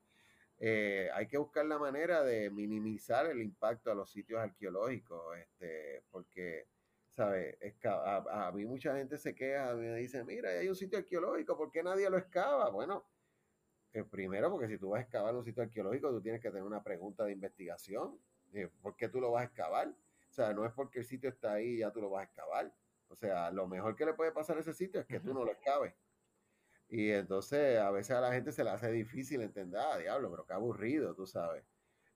[0.60, 6.04] eh, hay que buscar la manera de minimizar el impacto a los sitios arqueológicos, este,
[6.12, 6.68] porque,
[7.10, 7.58] ¿sabes?
[7.84, 11.72] A, a, mí mucha gente se queja, me dice, mira, hay un sitio arqueológico, ¿por
[11.72, 12.70] qué nadie lo excava?
[12.70, 13.06] Bueno,
[13.94, 16.64] eh, primero porque si tú vas a excavar un sitio arqueológico, tú tienes que tener
[16.64, 18.20] una pregunta de investigación,
[18.82, 19.90] ¿por qué tú lo vas a excavar?
[19.90, 22.24] O sea, no es porque el sitio está ahí y ya tú lo vas a
[22.26, 22.74] excavar.
[23.10, 25.44] O sea, lo mejor que le puede pasar a ese sitio es que tú no
[25.46, 25.94] lo excaves.
[26.90, 30.46] Y entonces a veces a la gente se le hace difícil entender, ah, diablo, pero
[30.46, 31.64] qué aburrido, tú sabes.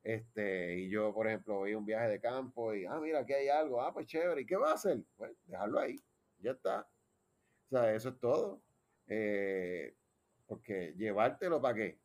[0.03, 3.34] Este, y yo, por ejemplo, voy a un viaje de campo y, ah, mira, aquí
[3.34, 5.03] hay algo, ah, pues chévere, ¿y qué va a hacer?
[5.17, 6.01] Pues dejarlo ahí,
[6.39, 6.88] ya está.
[7.67, 8.61] O sea, eso es todo.
[9.07, 9.95] Eh,
[10.47, 11.99] porque llevártelo para qué.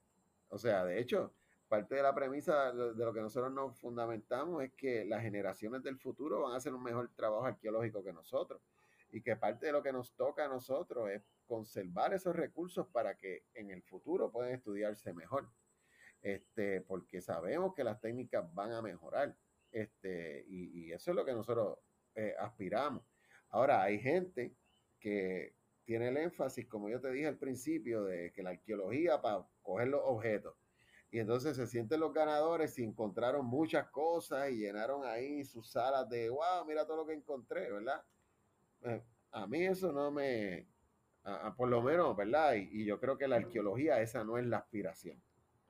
[0.49, 1.33] O sea, de hecho,
[1.77, 5.99] parte de la premisa de lo que nosotros nos fundamentamos es que las generaciones del
[5.99, 8.63] futuro van a hacer un mejor trabajo arqueológico que nosotros
[9.11, 13.19] y que parte de lo que nos toca a nosotros es conservar esos recursos para
[13.19, 15.51] que en el futuro puedan estudiarse mejor.
[16.23, 19.37] Este, porque sabemos que las técnicas van a mejorar.
[19.71, 21.79] Este, y, eso es lo que nosotros
[22.15, 23.05] eh, aspiramos.
[23.51, 24.57] Ahora, hay gente
[24.99, 25.55] que
[25.85, 29.89] tiene el énfasis, como yo te dije al principio, de que la arqueología para coger
[29.89, 30.55] los objetos.
[31.17, 36.07] Y entonces se sienten los ganadores y encontraron muchas cosas y llenaron ahí sus salas
[36.11, 38.05] de, wow, mira todo lo que encontré, ¿verdad?
[38.83, 40.69] Eh, a mí eso no me,
[41.57, 42.57] por lo menos, ¿verdad?
[42.57, 45.19] Y, yo creo que la arqueología esa no es la aspiración.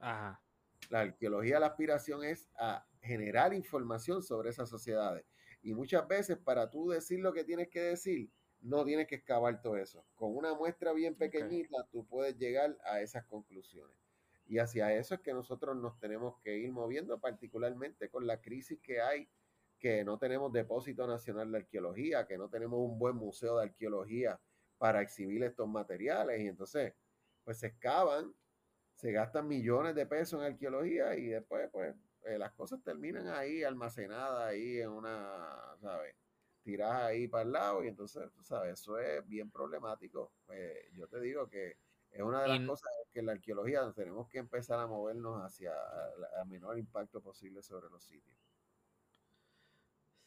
[0.01, 0.43] Ajá.
[0.91, 5.25] La arqueología, la aspiración es a generar información sobre esas sociedades.
[5.63, 8.33] Y muchas veces para tú decir lo que tienes que decir,
[8.63, 10.05] no tienes que excavar todo eso.
[10.17, 14.06] Con una muestra bien pequeñita, tú puedes llegar a esas conclusiones.
[14.49, 18.79] Y hacia eso es que nosotros nos tenemos que ir moviendo, particularmente con la crisis
[18.81, 19.29] que hay,
[19.79, 24.41] que no tenemos depósito nacional de arqueología, que no tenemos un buen museo de arqueología
[24.79, 26.41] para exhibir estos materiales.
[26.41, 26.95] Y entonces,
[27.45, 28.35] pues se excavan,
[28.95, 31.95] se gastan millones de pesos en arqueología y después, pues,
[32.25, 36.15] eh, las cosas terminan ahí almacenadas ahí en una, ¿sabes?
[36.63, 38.81] Tiradas ahí para el lado y entonces, ¿sabes?
[38.81, 40.33] Eso es bien problemático.
[40.49, 41.77] Eh, yo te digo que
[42.17, 45.73] es una de las cosas que en la arqueología tenemos que empezar a movernos hacia
[46.43, 48.37] el menor impacto posible sobre los sitios.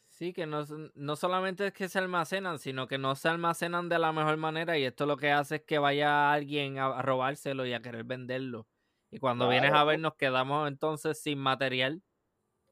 [0.07, 0.65] Sí, que no,
[0.95, 4.77] no solamente es que se almacenan, sino que no se almacenan de la mejor manera
[4.77, 8.67] y esto lo que hace es que vaya alguien a, robárselo y a querer venderlo.
[9.09, 12.03] Y cuando vienes a ver nos quedamos entonces sin material.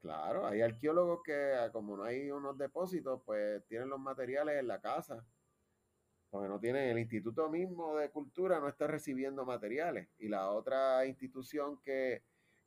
[0.00, 4.68] Claro, hay arqueólogos que ah, como no hay unos depósitos, pues tienen los materiales en
[4.68, 5.24] la casa.
[6.30, 10.08] Porque no tienen, el instituto mismo de cultura no está recibiendo materiales.
[10.18, 12.22] Y la otra institución que,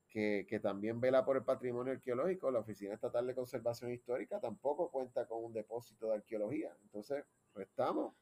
[0.10, 5.26] que, también vela por el patrimonio arqueológico, la Oficina Estatal de Conservación Histórica tampoco cuenta
[5.26, 6.76] con un depósito de arqueología.
[6.84, 8.14] Entonces, pues estamos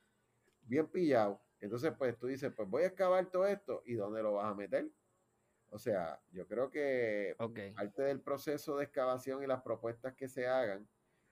[0.62, 1.40] bien pillados.
[1.60, 4.56] Entonces, pues tú dices, pues voy a excavar todo esto y ¿dónde lo vas a
[4.56, 4.90] meter?
[5.72, 7.36] O sea, yo creo que
[7.76, 10.88] parte del proceso de excavación y las propuestas que se hagan,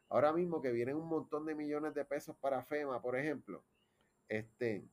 [0.09, 3.63] ahora mismo que vienen un montón de millones de pesos para FEMA, por ejemplo,
[4.27, 4.87] este,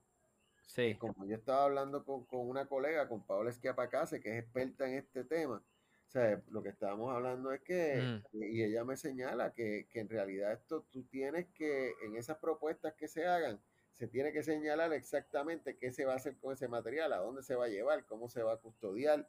[0.66, 0.96] Sí.
[0.96, 5.24] Como yo estaba hablando con, una colega, con Paola Esquiapacase, que es experta en este
[5.24, 8.42] tema, o sea, lo que estábamos hablando es que, mm.
[8.42, 13.08] y ella me señala que, en realidad esto tú tienes que, en esas propuestas que
[13.08, 13.60] se hagan,
[13.94, 17.42] se tiene que señalar exactamente qué se va a hacer con ese material, a dónde
[17.42, 19.28] se va a llevar, cómo se va a custodiar,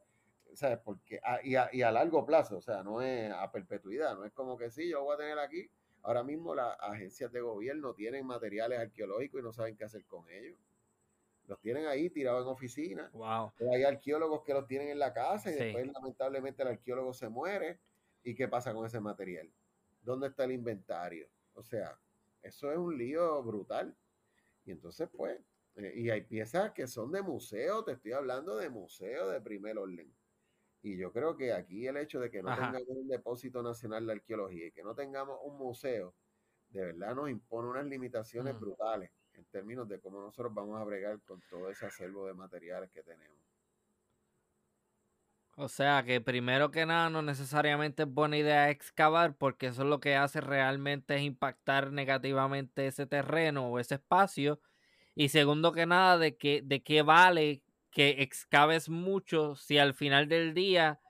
[0.53, 0.79] ¿sabes?
[0.79, 4.31] Porque, y, a, y a largo plazo, o sea, no es a perpetuidad, no es
[4.31, 5.69] como que sí, yo voy a tener aquí.
[6.05, 10.29] Ahora mismo las agencias de gobierno tienen materiales arqueológicos y no saben qué hacer con
[10.29, 10.55] ellos.
[11.47, 13.09] Los tienen ahí tirados en oficina.
[13.11, 13.51] Wow.
[13.73, 17.79] Hay arqueólogos que los tienen en la casa y después lamentablemente el arqueólogo se muere.
[18.23, 19.51] ¿Y qué pasa con ese material?
[20.03, 21.27] ¿Dónde está el inventario?
[21.55, 21.99] O sea,
[22.43, 23.95] eso es un lío brutal.
[24.63, 25.39] Y entonces, pues,
[25.77, 29.77] Eh, y hay piezas que son de museo, te estoy hablando de museo de primer
[29.77, 30.09] orden.
[30.85, 34.13] Y yo creo que aquí el hecho de que no tengamos un depósito nacional de
[34.13, 36.13] arqueología y que no tengamos un museo,
[36.69, 41.19] de verdad nos impone unas limitaciones brutales en términos de cómo nosotros vamos a bregar
[41.23, 43.35] con todo ese acervo de materiales que tenemos.
[45.57, 49.87] O sea que primero que nada no necesariamente es buena idea excavar porque eso es
[49.87, 54.59] lo que hace realmente es impactar negativamente ese terreno o ese espacio.
[55.15, 57.63] Y segundo que nada, de que, de qué vale
[57.95, 61.01] que excaves mucho si al final del día,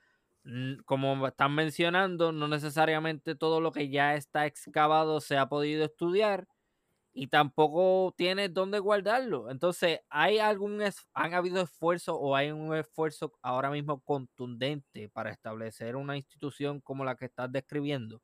[0.85, 6.47] como están mencionando, no necesariamente todo lo que ya está excavado se ha podido estudiar
[7.13, 9.49] y tampoco tienes dónde guardarlo.
[9.51, 10.81] Entonces, ¿hay algún
[11.13, 17.05] han habido esfuerzo o hay un esfuerzo ahora mismo contundente para establecer una institución como
[17.05, 18.21] la que estás describiendo?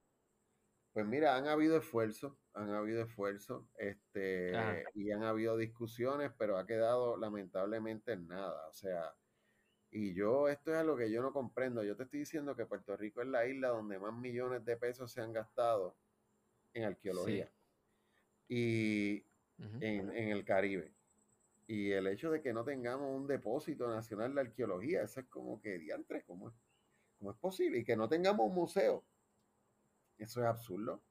[0.94, 4.52] Pues mira, han habido esfuerzos, han habido esfuerzos, este,
[4.94, 8.68] y han habido discusiones, pero ha quedado lamentablemente en nada.
[8.68, 9.14] O sea,
[9.90, 11.84] y yo, esto es algo que yo no comprendo.
[11.84, 15.12] Yo te estoy diciendo que Puerto Rico es la isla donde más millones de pesos
[15.12, 15.98] se han gastado
[16.74, 17.52] en arqueología
[18.48, 19.26] y
[19.80, 20.94] en, el Caribe.
[21.68, 25.62] Y el hecho de que no tengamos un depósito nacional de arqueología, eso es como
[25.62, 26.56] que diantres, ¿cómo es,
[27.18, 27.80] cómo es posible?
[27.80, 29.06] Y que no tengamos un museo.
[30.18, 31.02] Eso es absurdo.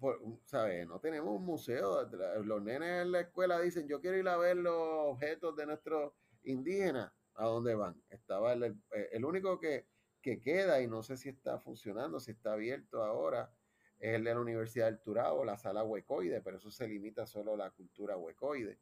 [0.00, 2.08] Un, No tenemos un museo.
[2.44, 6.12] Los nenes en la escuela dicen, yo quiero ir a ver los objetos de nuestros
[6.44, 7.12] indígenas.
[7.34, 8.00] ¿A dónde van?
[8.10, 8.76] Estaba el,
[9.12, 9.86] el único que,
[10.22, 13.52] que queda y no sé si está funcionando, si está abierto ahora,
[13.98, 17.54] es el de la Universidad del Turabo, la sala huecoide, pero eso se limita solo
[17.54, 18.78] a la cultura huecoide.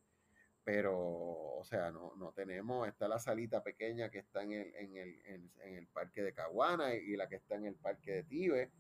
[0.63, 4.97] Pero, o sea, no, no tenemos, está la salita pequeña que está en el, en
[4.97, 8.71] el, en, el parque de Caguana y, la que está en el parque de Tibe,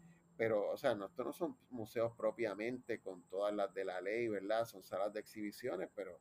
[0.41, 4.27] pero, o sea, no, estos no son museos propiamente con todas las de la ley,
[4.27, 4.65] ¿verdad?
[4.65, 6.19] Son salas de exhibiciones, pero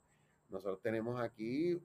[0.50, 1.82] nosotros tenemos aquí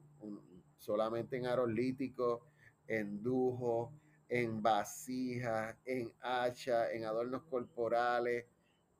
[0.77, 2.41] solamente en arolíticos,
[2.87, 3.93] en dujos,
[4.27, 8.45] en vasijas, en hacha, en adornos corporales.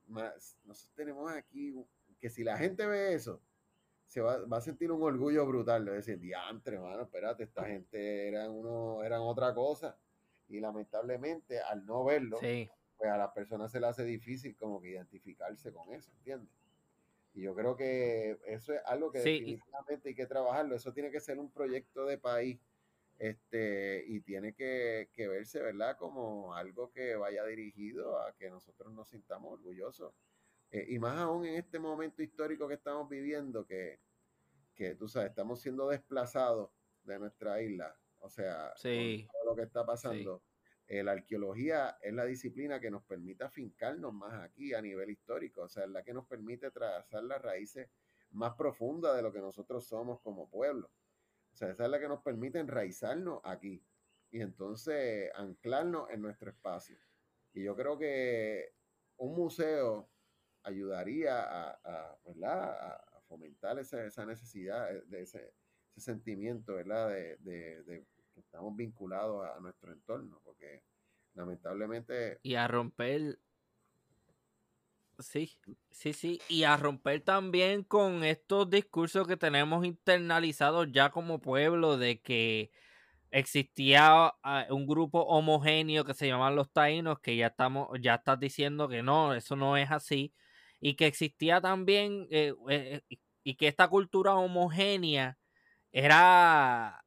[0.06, 1.74] Más, nosotros tenemos aquí
[2.18, 3.42] que si la gente ve eso,
[4.06, 8.50] se va, a sentir un orgullo brutal de decir, diantre, hermano, espérate, esta gente eran
[8.50, 9.94] uno, eran otra cosa.
[10.48, 12.38] Y lamentablemente, al no verlo,
[12.96, 16.50] pues a las personas se le hace difícil como que identificarse con eso, ¿entiendes?
[17.34, 20.74] Y yo creo que eso es algo que definitivamente hay que trabajarlo.
[20.74, 22.58] Eso tiene que ser un proyecto de país
[23.18, 25.98] este, y tiene que, verse, ¿verdad?
[25.98, 30.14] Como algo que vaya dirigido a que nosotros nos sintamos orgullosos.
[30.70, 34.00] Eh, y más aún en este momento histórico que estamos viviendo, que,
[34.74, 36.70] que tú sabes, estamos siendo desplazados
[37.04, 37.94] de nuestra isla.
[38.20, 40.36] O sea, todo lo que está pasando.
[40.36, 40.55] Eh,
[40.88, 45.68] la arqueología es la disciplina que nos permite afincarnos más aquí a nivel histórico, o
[45.68, 47.88] sea, es la que nos permite trazar las raíces
[48.30, 50.90] más profundas de lo que nosotros somos como pueblo.
[51.52, 53.82] O sea, esa es la que nos permite enraizarnos aquí
[54.30, 56.98] y entonces anclarnos en nuestro espacio.
[57.52, 58.74] Y yo creo que
[59.16, 60.10] un museo
[60.62, 62.18] ayudaría a,
[63.26, 65.52] fomentar esa, necesidad, eh, de ese,
[65.96, 67.08] sentimiento, ¿verdad?
[67.08, 68.06] De,
[68.36, 70.82] estamos vinculados a, nuestro entorno, porque
[71.34, 72.38] lamentablemente...
[72.42, 73.38] Y a romper
[75.18, 75.58] Sí,
[75.90, 76.40] sí, sí.
[76.48, 82.70] Y a romper también con estos discursos que tenemos internalizados ya como pueblo de que
[83.30, 88.38] existía ah, un grupo homogéneo que se llaman los taínos, que ya estamos, ya estás
[88.40, 90.34] diciendo que no, eso no es así.
[90.80, 93.02] Y que existía también, eh, eh,
[93.42, 95.38] y que esta cultura homogénea
[95.92, 97.05] era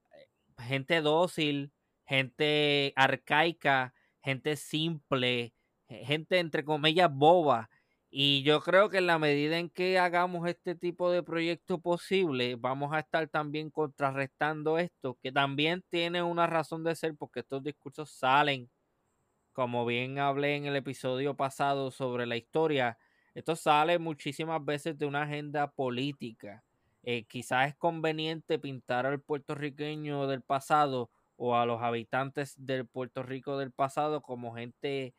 [0.59, 1.71] gente dócil,
[2.05, 3.93] gente arcaica,
[4.23, 5.53] gente simple,
[5.87, 7.69] gente entre comillas boba
[8.11, 12.55] y yo creo que en la medida en que hagamos este tipo de proyecto posible,
[12.55, 17.61] vamos a estar también contrarrestando esto, que también tiene una razón de ser porque estos
[17.63, 18.69] discursos salen,
[19.53, 22.97] como bien hablé en el episodio pasado sobre la historia,
[23.35, 26.63] esto sale muchísimas veces de una agenda política.
[27.03, 33.23] Eh, quizás es conveniente pintar al puertorriqueño del pasado o a los habitantes del Puerto
[33.23, 35.15] Rico del pasado como gente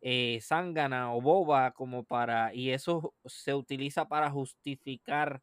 [0.00, 5.42] eh, zángana o boba como para y eso se utiliza para justificar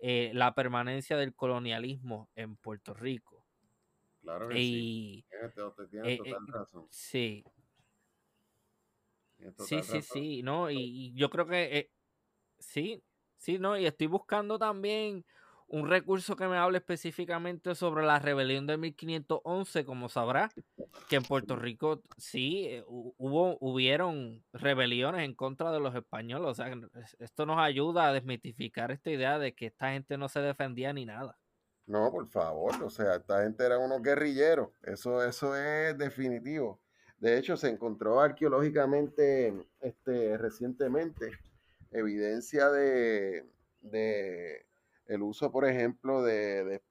[0.00, 3.44] eh, la permanencia del colonialismo en Puerto Rico.
[4.22, 5.24] Claro que sí.
[5.90, 6.86] Tienes, eh, total razón.
[6.90, 7.44] Sí.
[9.58, 11.90] Sí, sí, sí, no, y, yo creo que
[12.58, 13.02] sí,
[13.40, 15.24] sí, no, y estoy buscando también
[15.66, 20.50] un recurso que me hable específicamente sobre la rebelión de 1511, como sabrá.
[21.08, 26.48] que en Puerto Rico sí eh, hubo, hubieron rebeliones en contra de los españoles.
[26.48, 26.72] O sea,
[27.20, 31.06] esto nos ayuda a desmitificar esta idea de que esta gente no se defendía ni
[31.06, 31.38] nada.
[31.86, 36.80] No, por favor, o sea, esta gente era unos guerrilleros, eso, eso es definitivo.
[37.18, 41.32] De hecho, se encontró arqueológicamente este, recientemente
[41.90, 43.44] evidencia de,
[45.06, 46.82] el uso, por ejemplo, de,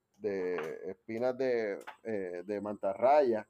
[0.86, 3.48] espinas de, eh, de mantarraya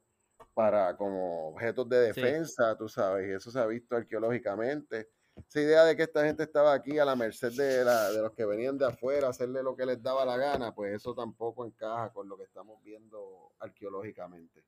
[0.54, 5.10] para como objetos de defensa, tú sabes, y eso se ha visto arqueológicamente.
[5.48, 8.32] Esa idea de que esta gente estaba aquí a la merced de, la, de los
[8.32, 12.12] que venían de afuera, hacerle lo que les daba la gana, pues eso tampoco encaja
[12.12, 14.64] con lo que estamos viendo arqueológicamente.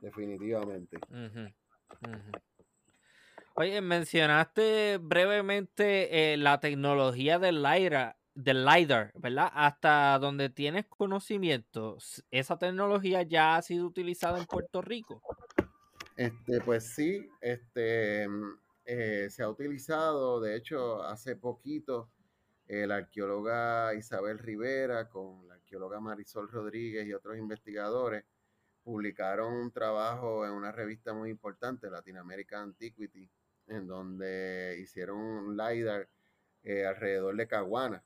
[0.00, 0.98] Definitivamente.
[3.54, 9.50] Oye, mencionaste brevemente eh, la tecnología del LiDAR, del LiDAR, ¿verdad?
[9.52, 11.98] Hasta donde tienes conocimiento,
[12.30, 15.20] ¿esa tecnología ya ha sido utilizada en Puerto Rico?
[16.16, 22.10] Este, pues sí, este, mm, eh, se ha utilizado, de hecho, hace poquito,
[22.72, 28.24] la arqueóloga Isabel Rivera con la arqueóloga Marisol Rodríguez y otros investigadores
[28.84, 33.28] publicaron un trabajo en una revista muy importante, Latin American Antiquity,
[33.70, 36.08] en donde hicieron un LIDAR
[36.62, 38.04] eh, alrededor de Caguana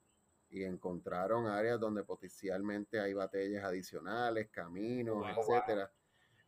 [0.51, 5.91] y encontraron áreas donde potencialmente hay batallas adicionales, caminos, etcétera.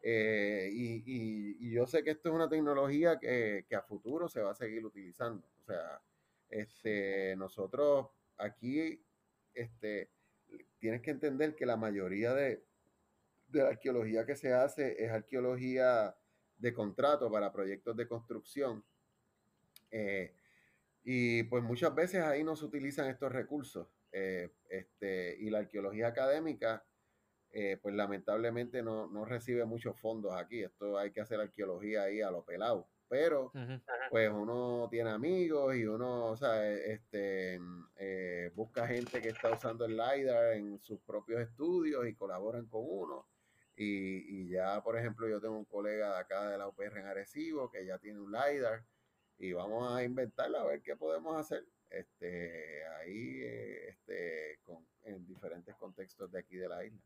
[0.00, 4.54] Eh, y, yo sé que esto es una tecnología que, a futuro se va a
[4.54, 5.48] seguir utilizando.
[5.60, 6.00] O sea,
[6.48, 8.06] este, nosotros
[8.36, 9.02] aquí,
[9.52, 10.10] este,
[10.78, 12.62] tienes que entender que la mayoría de,
[13.48, 16.14] de la arqueología que se hace es arqueología
[16.58, 18.84] de contrato para proyectos de construcción.
[19.90, 20.34] Eh,
[21.04, 23.88] y pues muchas veces ahí no se utilizan estos recursos.
[24.12, 26.84] Eh, este, y la arqueología académica,
[27.50, 30.62] eh, pues lamentablemente no, recibe muchos fondos aquí.
[30.62, 32.88] Esto hay que hacer arqueología ahí a lo pelado.
[33.08, 33.52] Pero,
[34.10, 37.60] pues uno tiene amigos y uno, o sea, este,
[38.52, 43.28] busca gente que está usando el LiDAR en sus propios estudios y colaboran con uno.
[43.76, 47.06] Y, y, ya, por ejemplo, yo tengo un colega de acá de la UPR en
[47.06, 48.82] Arecibo que ya tiene un LiDAR
[49.38, 54.60] y vamos a inventarlo a ver qué podemos hacer este, ahí eh, este,
[55.04, 57.00] en diferentes contextos de aquí de la isla.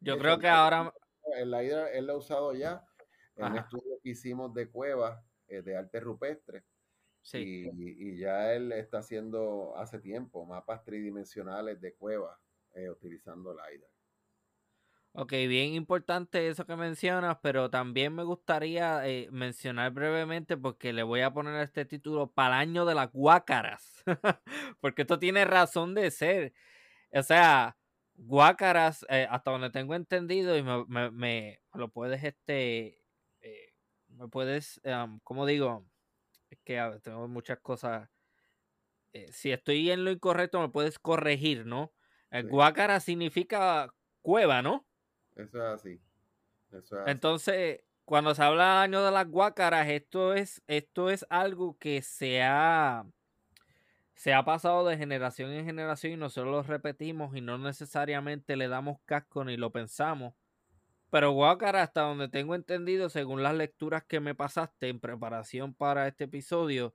[0.00, 0.92] Yo creo que ahora...
[1.36, 2.84] El LiDAR él lo ha usado ya
[3.36, 6.64] en un estudio que hicimos de cuevas eh, de arte rupestre.
[7.22, 7.70] Sí.
[7.74, 12.38] Y, y, ya él está haciendo hace tiempo mapas tridimensionales de cuevas
[12.74, 13.93] eh, utilizando LiDAR.
[15.16, 21.04] Ok, bien importante eso que mencionas, pero también me gustaría eh, mencionar brevemente porque le
[21.04, 24.02] voy a poner este título para el año de las guácaras,
[24.80, 26.52] porque esto tiene razón de ser.
[27.12, 27.76] O sea,
[28.16, 33.00] guácaras, eh, hasta donde tengo entendido, y me, me, lo puedes, este,
[33.40, 33.72] eh,
[34.08, 34.80] me puedes,
[35.22, 35.86] ¿cómo digo?
[36.50, 38.10] Es que tengo muchas cosas.
[39.30, 41.92] si estoy en lo incorrecto, me puedes corregir, ¿no?
[42.50, 44.84] Guácara significa cueva, ¿no?
[45.36, 46.00] Eso es así.
[47.06, 52.42] Entonces, cuando se habla año de las guácaras, esto es, esto es algo que se
[52.42, 53.06] ha,
[54.14, 58.68] se ha pasado de generación en generación y nosotros lo repetimos y no necesariamente le
[58.68, 60.34] damos casco ni lo pensamos.
[61.10, 66.08] Pero guácara, hasta donde tengo entendido, según las lecturas que me pasaste en preparación para
[66.08, 66.94] este episodio,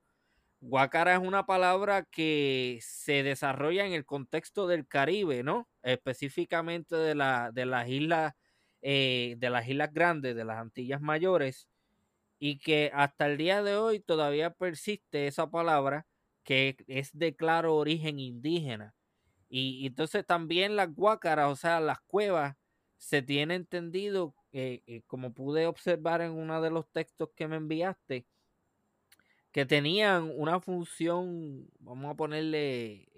[0.60, 5.69] Guácara es una palabra que se desarrolla en el contexto del Caribe, ¿no?
[5.82, 8.34] Específicamente de, la, de las islas,
[8.82, 11.68] eh, de las islas grandes, de las Antillas Mayores,
[12.38, 16.06] y que hasta el día de hoy todavía persiste esa palabra
[16.42, 18.94] que es de claro origen indígena.
[19.48, 22.56] Y, entonces también las guácaras, o sea, las cuevas,
[22.96, 27.56] se tiene entendido, eh, eh, como pude observar en uno de los textos que me
[27.56, 28.26] enviaste,
[29.52, 33.08] que tenían una función, vamos a ponerle,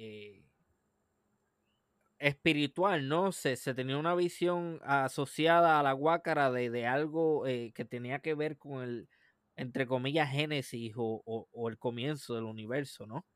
[2.23, 3.33] espiritual, ¿no?
[3.33, 8.21] Se, se, tenía una visión asociada a la guácara de, de algo eh, que tenía
[8.21, 9.09] que ver con el,
[9.57, 13.27] entre comillas, génesis o, o, el comienzo del universo, ¿no?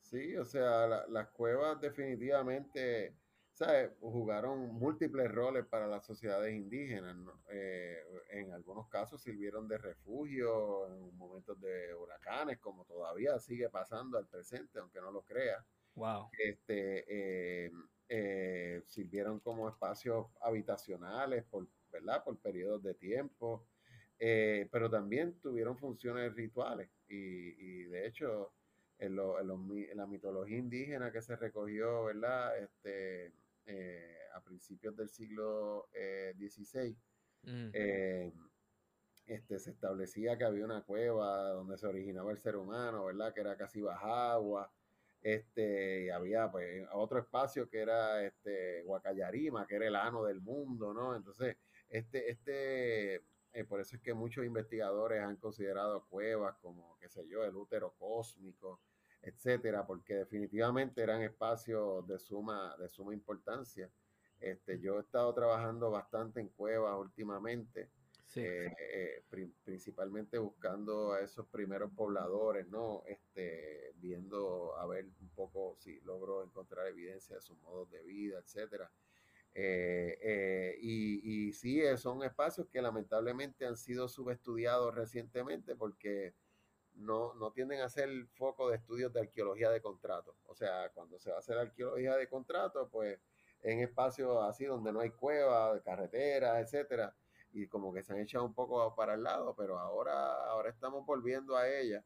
[0.00, 3.16] Sí, o sea, las cuevas definitivamente
[4.00, 7.16] jugaron múltiples roles para las sociedades indígenas.
[7.50, 7.98] Eh,
[8.30, 14.26] en algunos casos sirvieron de refugio en momentos de huracanes, como todavía sigue pasando al
[14.26, 15.64] presente, aunque no lo crea.
[15.94, 16.30] Wow.
[16.38, 17.04] Este,
[17.66, 17.70] eh,
[18.08, 22.24] eh, sirvieron como espacios habitacionales por, ¿verdad?
[22.24, 23.66] por periodos de tiempo,
[24.18, 28.52] pero también tuvieron funciones rituales y, de hecho
[28.98, 32.56] en, en, la mitología indígena que se recogió, ¿verdad?
[32.56, 33.32] Este,
[33.66, 35.88] eh, a principios del siglo
[36.36, 36.96] XVI,
[37.44, 38.32] Eh,
[39.26, 43.32] este, se establecía que había una cueva donde se originaba el ser humano, ¿verdad?
[43.32, 44.72] Que era casi baja agua.
[45.22, 50.40] Este, y había pues otro espacio que era este Guacayarima, que era el ano del
[50.40, 51.14] mundo, ¿no?
[51.14, 51.56] Entonces,
[51.88, 53.14] este, este,
[53.52, 57.54] eh, por eso es que muchos investigadores han considerado cuevas como, qué sé yo, el
[57.54, 58.80] útero cósmico,
[59.22, 63.88] etcétera, porque definitivamente eran espacios de suma, de suma importancia.
[64.40, 67.90] Este, yo he estado trabajando bastante en cuevas últimamente,
[68.36, 69.24] eh, eh,
[69.64, 73.02] principalmente buscando a esos primeros pobladores, ¿no?
[73.06, 78.38] Este, viendo a ver un poco si logro encontrar evidencia de sus modos de vida,
[78.38, 78.90] etcétera.
[79.54, 86.34] Eh, y, y sí, son espacios que lamentablemente han sido subestudiados recientemente porque
[86.94, 90.36] no, no tienden a ser foco de estudios de arqueología de contrato.
[90.44, 93.18] O sea, cuando se va a hacer arqueología de contrato, pues
[93.62, 97.14] en espacios así donde no hay cuevas, carreteras, etcétera,
[97.52, 101.04] y como que se han echado un poco para el lado, pero ahora, ahora estamos
[101.04, 102.04] volviendo a ella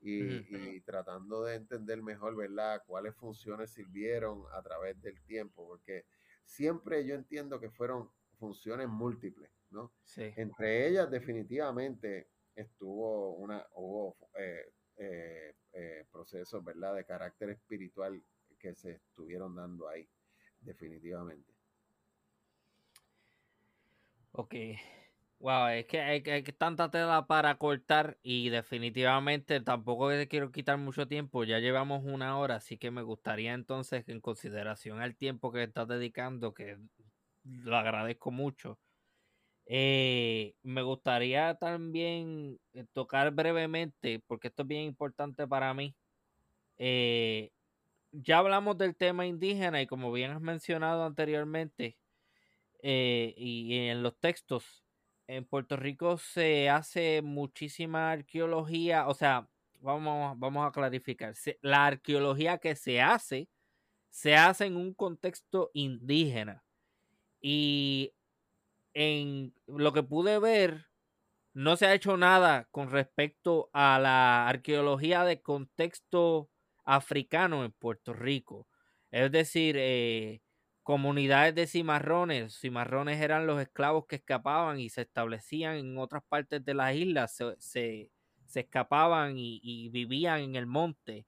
[0.00, 6.06] y, tratando de entender mejor, ¿verdad?, cuáles funciones sirvieron a través del tiempo, porque
[6.44, 9.92] siempre yo entiendo que fueron funciones múltiples, ¿no?
[10.16, 18.22] Entre ellas, definitivamente, estuvo una, hubo eh, eh, eh, procesos, ¿verdad?, de carácter espiritual
[18.58, 20.08] que se estuvieron dando ahí,
[20.60, 21.55] definitivamente.
[24.38, 24.54] Ok.
[25.38, 30.76] Wow, es que hay, hay, tanta tela para cortar y definitivamente tampoco te quiero quitar
[30.76, 31.44] mucho tiempo.
[31.44, 35.88] Ya llevamos una hora, así que me gustaría entonces, en consideración al tiempo que estás
[35.88, 36.78] dedicando, que
[37.44, 38.78] lo agradezco mucho,
[39.66, 45.96] eh, me gustaría también eh, tocar brevemente, porque esto es bien importante para mí.
[46.78, 47.52] Eh,
[48.12, 51.96] ya hablamos del tema indígena y como bien has mencionado anteriormente
[52.88, 54.84] y, en los textos,
[55.26, 59.48] en Puerto Rico se hace muchísima arqueología, o sea,
[59.80, 63.48] vamos, vamos a clarificar, la arqueología que se hace,
[64.10, 66.64] se hace en un contexto indígena.
[67.40, 68.14] Y
[68.94, 70.86] en lo que pude ver,
[71.54, 76.50] no se ha hecho nada con respecto a la arqueología de contexto
[76.84, 78.68] africano en Puerto Rico.
[79.10, 80.42] Es decir, eh,
[80.86, 82.60] comunidades de cimarrones.
[82.60, 87.42] Cimarrones eran los esclavos que escapaban y se establecían en otras partes de las islas,
[87.58, 88.12] se,
[88.54, 91.26] escapaban y, vivían en el monte.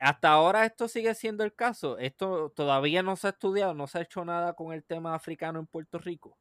[0.00, 1.96] Hasta ahora esto sigue siendo el caso.
[1.98, 5.60] Esto todavía no se ha estudiado, no se ha hecho nada con el tema africano
[5.60, 6.36] en Puerto Rico.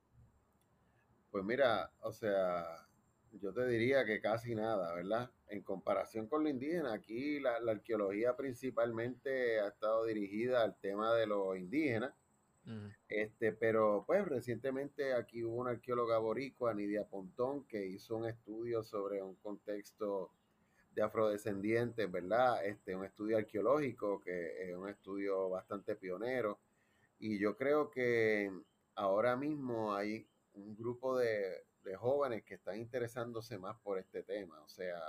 [1.29, 2.87] Pues mira, o sea,
[3.33, 5.29] yo te diría que casi nada, ¿verdad?
[5.47, 11.27] En comparación con lo indígena, aquí la, arqueología principalmente ha estado dirigida al tema de
[11.27, 12.13] los indígenas.
[13.07, 18.83] Este, pero pues recientemente aquí hubo una arqueóloga boricua, Nidia Pontón, que hizo un estudio
[18.83, 20.31] sobre un contexto
[20.91, 22.63] de afrodescendientes, ¿verdad?
[22.63, 26.59] Este, un estudio arqueológico que es un estudio bastante pionero.
[27.17, 28.51] Y yo creo que
[28.93, 31.63] ahora mismo hay un grupo de,
[31.97, 34.61] jóvenes que están interesándose más por este tema.
[34.61, 34.99] O sea,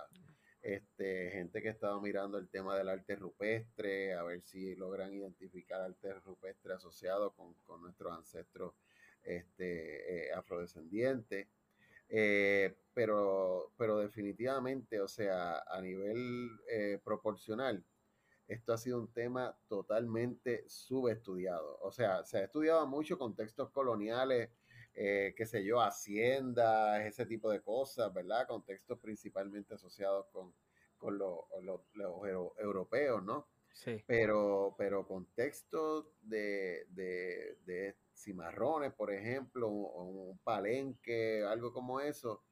[0.63, 5.13] este, gente que ha estado mirando el tema del arte rupestre, a ver si logran
[5.13, 8.75] identificar arte rupestre asociado con, nuestros ancestros
[9.23, 11.49] este, eh, afrodescendientes.
[12.09, 17.85] Eh, pero, pero definitivamente, o sea, a nivel eh, proporcional,
[18.49, 21.79] esto ha sido un tema totalmente subestudiado.
[21.83, 24.51] O sea, se ha estudiado mucho contextos coloniales
[24.95, 28.47] eh, qué sé yo, haciendas, ese tipo de cosas, ¿verdad?
[28.47, 30.53] Contextos principalmente asociados con,
[30.99, 31.41] con los
[32.59, 33.47] europeos, ¿no?
[33.73, 34.03] Sí.
[34.07, 42.45] Pero, pero contextos de, de, cimarrones, por ejemplo, o un, palenque, algo como eso,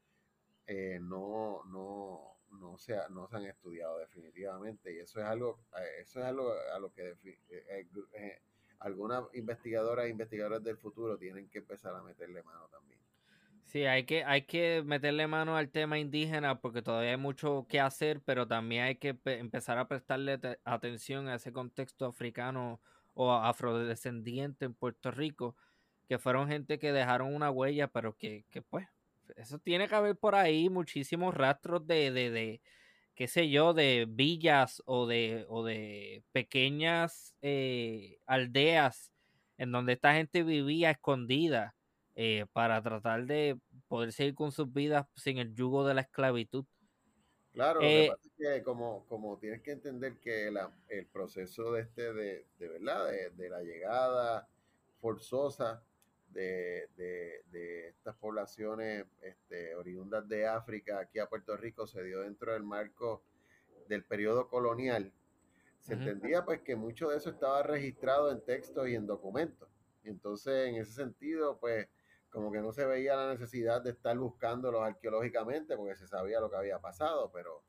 [0.66, 4.94] eh, no, no, no, se, no se han estudiado definitivamente.
[4.94, 7.14] Y eso es algo, eh, eso es algo a lo que
[8.80, 13.00] algunas investigadoras e investigadores del futuro tienen que empezar a meterle mano también.
[13.68, 17.80] Sí, hay que, hay que meterle mano al tema indígena porque todavía hay mucho que
[17.80, 22.80] hacer, pero también hay que empezar a prestarle atención a ese contexto africano
[23.12, 25.54] o afrodescendiente en Puerto Rico,
[26.08, 28.86] que fueron gente que dejaron una huella, pero que, que pues,
[29.36, 32.62] eso tiene que haber por ahí muchísimos rastros de, de, de
[33.18, 39.12] qué sé yo, de villas o de, o de pequeñas eh, aldeas
[39.56, 41.74] en donde esta gente vivía escondida
[42.14, 43.58] eh, para tratar de
[43.88, 46.64] poder seguir con sus vidas sin el yugo de la esclavitud.
[47.54, 50.52] Claro, eh, que como, como tienes que entender que
[50.86, 54.48] el proceso de este de, de verdad, de, la llegada
[55.00, 55.82] forzosa
[56.38, 62.62] de, estas poblaciones este, oriundas de África aquí a Puerto Rico se dio dentro del
[62.62, 63.22] marco
[63.88, 65.12] del periodo colonial,
[65.80, 69.68] se entendía pues que mucho de eso estaba registrado en textos y en documentos.
[70.04, 71.88] Entonces, en ese sentido, pues
[72.28, 76.50] como que no se veía la necesidad de estar buscándolos arqueológicamente porque se sabía lo
[76.50, 77.62] que había pasado, pero,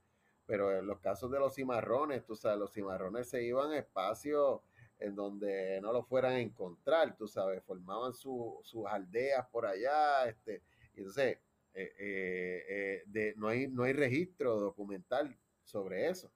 [0.45, 4.59] pero en los casos de los cimarrones, tú sabes, los cimarrones se iban a espacios
[4.99, 10.61] en donde no lo fueran a encontrar, tú sabes, formaban sus aldeas por allá, este,
[10.93, 11.37] y entonces
[11.73, 16.31] eh, eh, eh, de, no, hay, no hay registro documental sobre eso.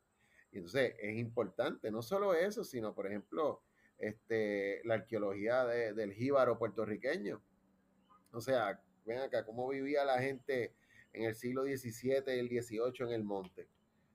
[0.51, 3.61] Y entonces es importante, no solo eso, sino, por ejemplo,
[3.97, 7.41] este, la arqueología del jíbaro puertorriqueño.
[8.31, 10.73] O sea, ven acá, cómo vivía la gente
[11.11, 13.67] en el siglo XVII y el XVIII en el monte.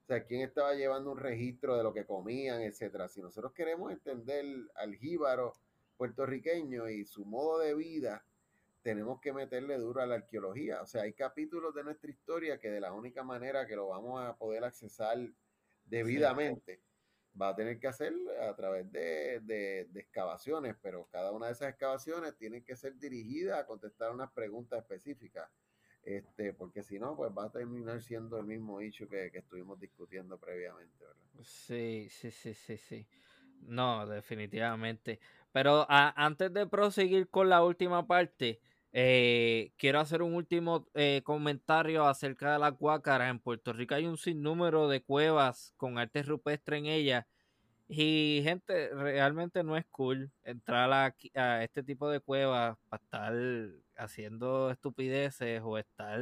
[0.09, 3.09] O sea, quién estaba llevando un registro de lo que comían, etcétera.
[3.09, 5.53] Si nosotros queremos entender al jíbaro
[5.99, 8.25] puertorriqueño y su modo de vida,
[8.81, 10.81] tenemos que meterle duro a la arqueología.
[10.81, 14.25] O sea, hay capítulos de nuestra historia que de la única manera que lo vamos
[14.25, 15.19] a poder accesar
[15.85, 16.81] debidamente
[17.39, 18.15] va a tener que hacer
[18.49, 23.67] a través de, excavaciones, pero cada una de esas excavaciones tiene que ser dirigida a
[23.67, 25.51] contestar unas preguntas específicas,
[26.03, 30.39] este, porque si no, pues va a terminar siendo el mismo hecho que, estuvimos discutiendo
[30.39, 31.43] previamente, ¿verdad?
[31.43, 33.07] Sí, sí, sí, sí, sí.
[33.63, 35.21] No, definitivamente.
[35.53, 38.61] Pero antes de proseguir con la última parte,
[38.93, 43.31] eh, quiero hacer un último eh, comentario acerca de la guácaras.
[43.31, 47.27] En Puerto Rico hay un sinnúmero de cuevas con arte rupestre en ellas.
[47.89, 53.35] Y gente, realmente no es cool entrar a, a este tipo de cuevas para estar
[53.99, 56.21] haciendo estupideces o estar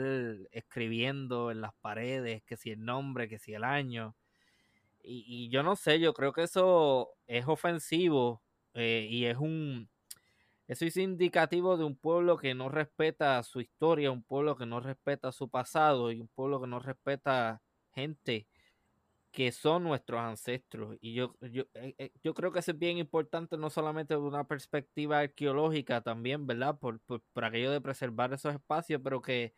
[0.51, 4.17] escribiendo en las paredes que si el nombre, que si el año.
[5.03, 8.43] Y, yo no sé, yo creo que eso es ofensivo
[8.75, 9.89] eh, y es un
[10.69, 14.81] eso es indicativo de un pueblo que no respeta su historia, un pueblo que no
[14.81, 17.63] respeta su pasado y un pueblo que no respeta
[17.95, 18.49] gente
[19.37, 20.97] que son nuestros ancestros.
[21.03, 24.21] Y yo, yo, eh, eh, yo creo que eso es bien importante, no solamente de
[24.21, 26.79] una perspectiva arqueológica también, ¿verdad?
[26.79, 29.53] Por, por, aquello de preservar esos espacios, pero que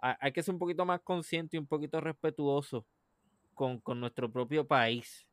[0.00, 2.84] hay que ser un poquito más consciente y un poquito respetuoso
[3.54, 5.28] con, con nuestro propio país.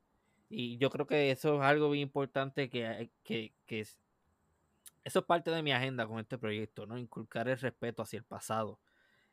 [0.50, 3.98] Y yo creo que eso es algo bien importante que, que, que eso
[5.04, 7.00] es parte de mi agenda con este proyecto, ¿no?
[7.00, 8.80] Inculcar el respeto hacia el pasado.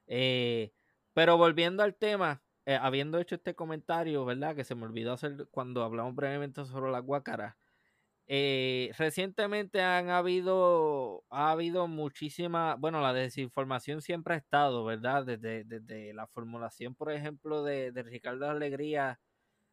[0.06, 0.72] Eh,
[1.12, 4.56] pero volviendo al tema, eh, habiendo hecho este comentario, ¿verdad?
[4.56, 7.56] Que se me olvidó hacer cuando hablamos brevemente sobre la guácara.
[8.26, 15.24] Eh, recientemente han habido, ha habido muchísima, bueno, la desinformación siempre ha estado, ¿verdad?
[15.26, 19.18] Desde, desde la formulación, por ejemplo, de, de Ricardo Alegría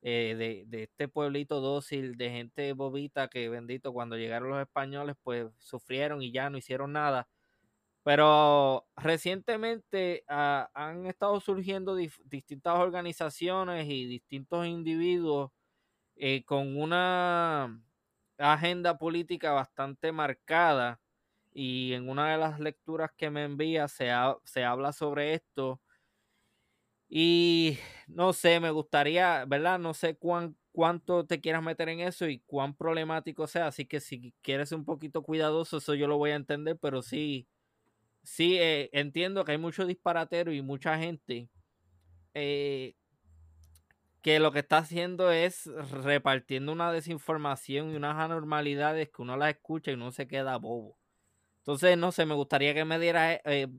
[0.01, 5.47] eh, de, este pueblito dócil de gente bobita que bendito cuando llegaron los españoles pues
[5.57, 7.27] sufrieron y ya no hicieron nada.
[8.08, 15.52] Pero recientemente ah, han estado surgiendo distintas organizaciones y distintos individuos
[16.16, 17.82] eh, con una
[18.38, 21.02] agenda política bastante marcada
[21.54, 24.10] y en una de las lecturas que me envía se,
[24.46, 25.82] se habla sobre esto
[27.10, 27.78] y
[28.08, 29.80] no sé, me gustaría, ¿verdad?
[29.80, 33.68] No sé cuán, cuánto te quieras meter en eso y cuán problemático sea.
[33.68, 37.48] Así que si quieres un poquito cuidadoso, eso yo lo voy a entender, pero sí,
[38.28, 41.49] sí eh, entiendo que hay mucho disparatero y mucha gente
[42.34, 42.94] eh,
[44.22, 45.66] que lo que está haciendo es
[46.04, 50.99] repartiendo una desinformación y unas anormalidades que uno las escucha y uno se queda bobo.
[51.60, 53.70] Entonces, no sé, me gustaría que me dieras, eh,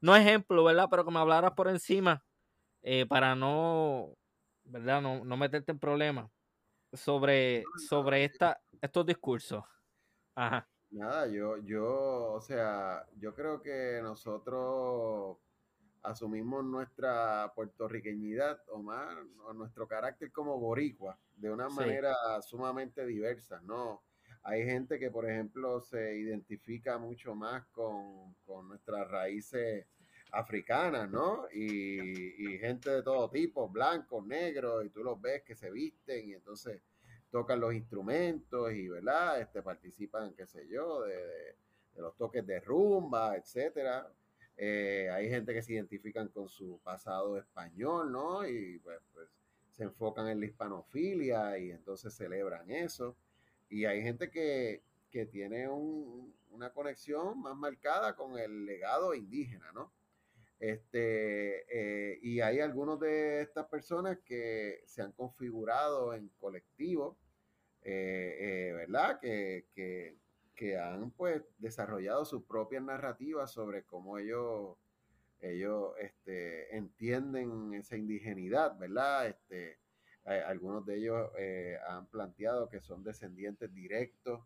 [0.00, 0.88] no ejemplo, ¿verdad?
[0.90, 2.24] Pero que me hablaras por encima
[2.82, 4.16] eh, para no,
[4.64, 5.02] ¿verdad?
[5.02, 6.30] No, no, meterte en problemas
[6.92, 9.64] sobre, sobre esta, estos discursos.
[10.34, 10.68] Ajá.
[10.94, 15.38] Nada, yo, yo, o sea, yo creo que nosotros
[16.02, 23.60] asumimos nuestra puertorriqueñidad o más, o nuestro carácter como boricua de una manera sumamente diversa,
[23.64, 24.04] ¿no?
[24.44, 29.88] Hay gente que, por ejemplo, se identifica mucho más con, con nuestras raíces
[30.30, 31.48] africanas, ¿no?
[31.52, 36.34] Y, gente de todo tipo, blancos, negros, y tú los ves que se visten y
[36.34, 36.80] entonces
[37.34, 39.40] tocan los instrumentos y, ¿verdad?
[39.40, 41.56] Este, participan, qué sé yo, de,
[41.96, 44.08] los toques de rumba, etcétera.
[44.56, 48.46] Eh, hay gente que se identifican con su pasado español, ¿no?
[48.46, 49.28] Y pues, pues,
[49.72, 53.16] se enfocan en la hispanofilia y entonces celebran eso.
[53.68, 59.92] Y hay gente que, que tiene una conexión más marcada con el legado indígena, ¿no?
[60.60, 67.18] Este, eh, y hay algunos de estas personas que se han configurado en colectivo,
[67.84, 69.20] eh, eh, ¿verdad?
[69.20, 69.66] Que,
[70.54, 74.76] que han pues desarrollado sus propias narrativas sobre cómo ellos,
[75.40, 79.28] ellos este, entienden esa indigenidad, ¿verdad?
[79.28, 79.78] Este,
[80.24, 84.42] algunos de ellos eh, han planteado que son descendientes directos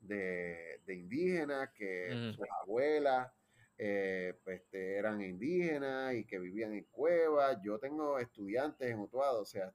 [0.00, 3.32] de, indígenas, que sus abuelas
[3.78, 7.58] eh, pues, este, eran indígenas y que vivían en cuevas.
[7.64, 9.72] Yo tengo estudiantes en Utuado, o sea,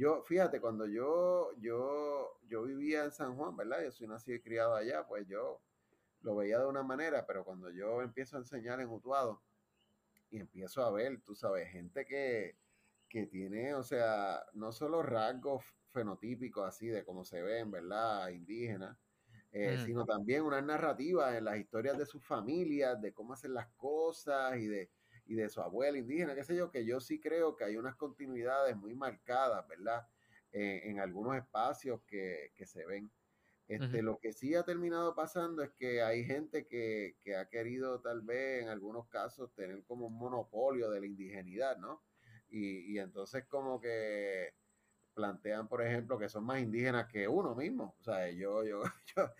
[0.00, 3.84] yo, fíjate, cuando yo, yo, yo vivía en San Juan, ¿verdad?
[3.84, 5.60] Yo soy nacido y criado allá, pues yo
[6.22, 9.42] lo veía de una manera, pero cuando yo empiezo a enseñar en Utuado
[10.30, 12.56] y empiezo a ver, tú sabes, gente que,
[13.10, 18.30] que tiene, o sea, no solo rasgos fenotípicos así de cómo se ven, ¿verdad?
[18.30, 18.96] Indígenas,
[19.52, 23.68] eh, sino también una narrativa en las historias de sus familias, de cómo hacen las
[23.76, 24.88] cosas y de,
[25.30, 27.94] y de su abuela indígena, qué sé yo, que yo sí creo que hay unas
[27.94, 30.04] continuidades muy marcadas, ¿verdad?
[30.50, 33.08] Eh, en algunos espacios que, que se ven.
[33.68, 38.00] Este, Lo que sí ha terminado pasando es que hay gente que, que, ha querido
[38.00, 42.02] tal vez en algunos casos tener como un monopolio de la indigenidad, ¿no?
[42.48, 44.52] Y, y entonces como que
[45.14, 47.94] plantean, por ejemplo, que son más indígenas que uno mismo.
[48.00, 48.82] O sea, yo, yo,
[49.16, 49.30] yo,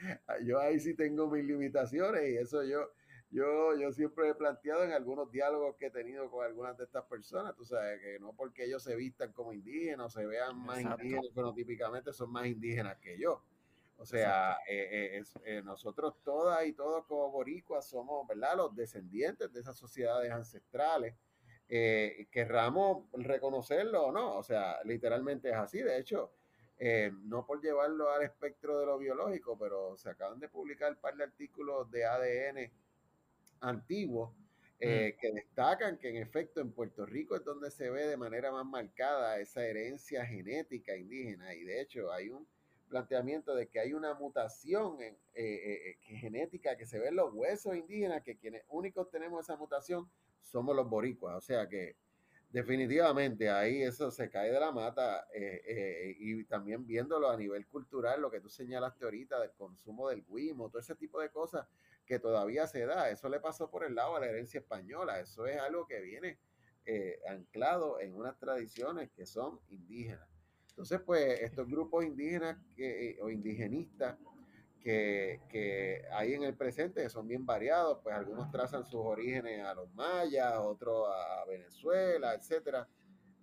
[0.44, 2.92] yo ahí sí tengo mis limitaciones y eso yo,
[3.30, 7.04] yo, yo siempre he planteado en algunos diálogos que he tenido con algunas de estas
[7.04, 10.80] personas, tú sabes, que no porque ellos se vistan como indígenas o se vean más
[10.80, 13.42] indígenas, pero típicamente son más indígenas que yo.
[13.96, 18.56] O sea, eh, eh, eh, nosotros todas y todos como boricuas somos, ¿verdad?
[18.56, 21.14] Los descendientes de esas sociedades ancestrales
[21.68, 24.36] querramos reconocerlo o no.
[24.36, 25.80] O sea, literalmente es así.
[25.82, 26.32] De hecho,
[26.82, 30.96] eh, no por llevarlo al espectro de lo biológico, pero se acaban de publicar un
[30.96, 32.72] par de artículos de ADN
[33.60, 34.32] antiguos
[34.78, 38.50] eh, que destacan que en efecto en Puerto Rico es donde se ve de manera
[38.50, 41.54] más marcada esa herencia genética indígena.
[41.54, 42.46] Y de hecho hay un
[42.88, 45.16] planteamiento de que hay una mutación en,
[46.00, 50.10] genética que se ve en los huesos indígenas, que quienes únicos tenemos esa mutación
[50.40, 51.36] somos los boricuas.
[51.36, 51.96] O sea que
[52.50, 57.66] definitivamente ahí eso se cae de la mata eh, eh, y también viéndolo a nivel
[57.66, 61.66] cultural, lo que tú señalaste ahorita del consumo del guimo, todo ese tipo de cosas
[62.10, 63.08] que todavía se da.
[63.08, 65.20] Eso le pasó por el lado a la herencia española.
[65.20, 66.40] Eso es algo que viene
[66.84, 70.28] eh, anclado en unas tradiciones que son indígenas.
[70.70, 74.18] Entonces, pues estos grupos indígenas que, o indigenistas
[74.80, 79.94] que, hay en el presente, son bien variados, pues algunos trazan sus orígenes a los
[79.94, 82.88] mayas, otros a Venezuela, etcétera,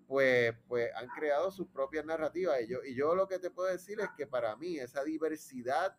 [0.07, 2.61] pues, pues han creado sus propias narrativas.
[2.64, 5.95] Y yo, y yo lo que te puedo decir es que para mí esa diversidad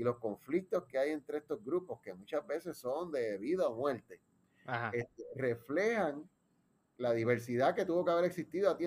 [0.00, 3.74] y los conflictos que hay entre estos grupos, que muchas veces son de vida o
[3.74, 4.18] muerte,
[4.94, 6.26] este, reflejan
[6.96, 8.86] la diversidad que tuvo que haber existido aquí,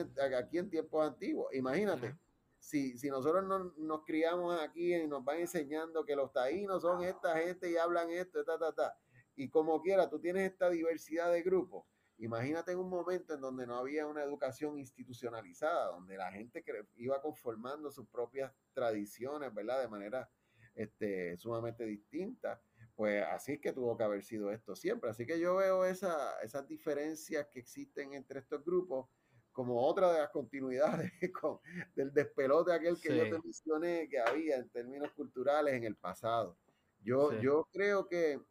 [0.58, 1.54] en tiempos antiguos.
[1.54, 2.16] Imagínate
[2.58, 7.04] si, si nosotros no, nos criamos aquí y nos van enseñando que los taínos son
[7.04, 8.98] esta gente y hablan esto, ta, ta, ta,
[9.36, 11.86] y como quiera, tú tienes esta diversidad de grupos,
[12.18, 16.66] imagínate en un momento en donde no había una educación institucionalizada, donde la gente
[16.96, 19.80] iba conformando sus propias tradiciones, ¿verdad?
[19.80, 20.28] De manera
[20.76, 22.62] este, sumamente distinta.
[22.96, 25.10] Pues así es que tuvo que haber sido esto siempre.
[25.10, 29.08] Así que yo veo esa, esas diferencias que existen entre estos grupos
[29.52, 31.60] como otra de las continuidades con,
[31.96, 36.58] del despelote aquel que yo te mencioné que había en términos culturales en el pasado.
[37.00, 38.42] Yo, yo creo que,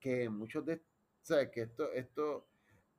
[0.00, 2.48] que muchos de, o que esto, esto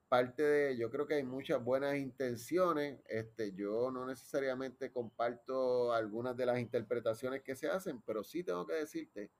[0.07, 6.35] parte de, yo creo que hay muchas buenas intenciones, este, yo no necesariamente comparto algunas
[6.37, 9.31] de las interpretaciones que se hacen, pero sí tengo que decirte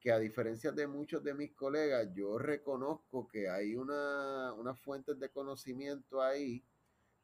[0.00, 5.18] que a diferencia de muchos de mis colegas, yo reconozco que hay una, unas fuentes
[5.18, 6.64] de conocimiento ahí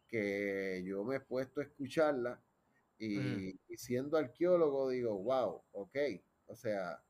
[0.06, 2.42] que yo me he puesto a escucharla
[2.98, 5.96] y, siendo arqueólogo digo, wow, ok,
[6.46, 7.02] o sea,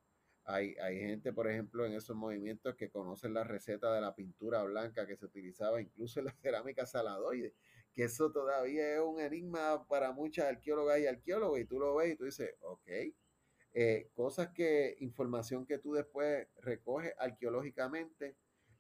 [0.45, 4.63] hay, hay, gente, por ejemplo, en esos movimientos que conocen la receta de la pintura
[4.63, 7.55] blanca que se utilizaba incluso en la cerámica saladoide,
[7.93, 12.13] que eso todavía es un enigma para muchas arqueólogas y arqueólogos, y tú lo ves
[12.13, 12.91] y tú dices, ok,
[13.73, 18.37] eh, cosas que, información que tú después recoges arqueológicamente,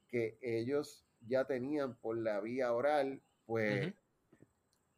[0.07, 3.93] que ellos ya tenían por la vía oral, pues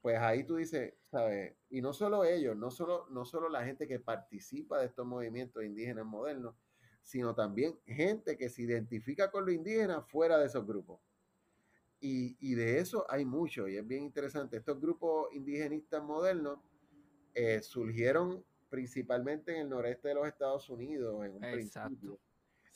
[0.07, 1.57] pues ahí tú dices, ¿sabes?
[1.69, 5.65] Y no solo ellos, no solo, no solo la gente que participa de estos movimientos
[5.65, 6.55] indígenas modernos,
[7.03, 11.01] sino también gente que se identifica con lo indígena fuera de esos grupos.
[11.99, 14.59] Y, de eso hay mucho, y es bien interesante.
[14.59, 16.61] Estos grupos indigenistas modernos
[17.35, 22.21] eh, surgieron principalmente en el noreste de los Estados Unidos, en un principio.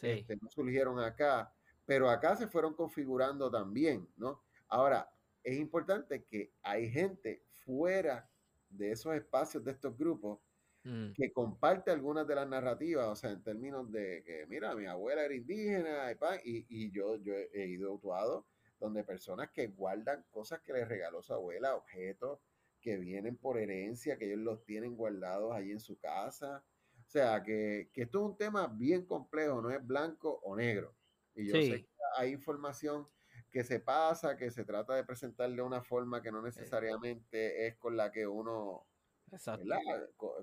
[0.02, 1.54] Este, no surgieron acá,
[1.86, 4.42] pero acá se fueron configurando también, ¿no?
[4.66, 5.08] Ahora,
[5.42, 8.30] es importante que hay gente fuera
[8.68, 10.40] de esos espacios de estos grupos
[10.84, 11.12] mm.
[11.12, 15.24] que comparte algunas de las narrativas, o sea, en términos de que, mira, mi abuela
[15.24, 16.12] era indígena
[16.44, 18.46] y, y yo, yo he ido actuado
[18.78, 22.40] donde personas que guardan cosas que les regaló su abuela, objetos
[22.80, 26.64] que vienen por herencia, que ellos los tienen guardados ahí en su casa.
[27.06, 30.96] O sea, que, esto es un tema bien complejo, no es blanco o negro.
[31.34, 33.06] Y yo sé que hay información
[33.50, 37.76] que se pasa, que se trata de presentar de una forma que no necesariamente es
[37.76, 38.86] con la que uno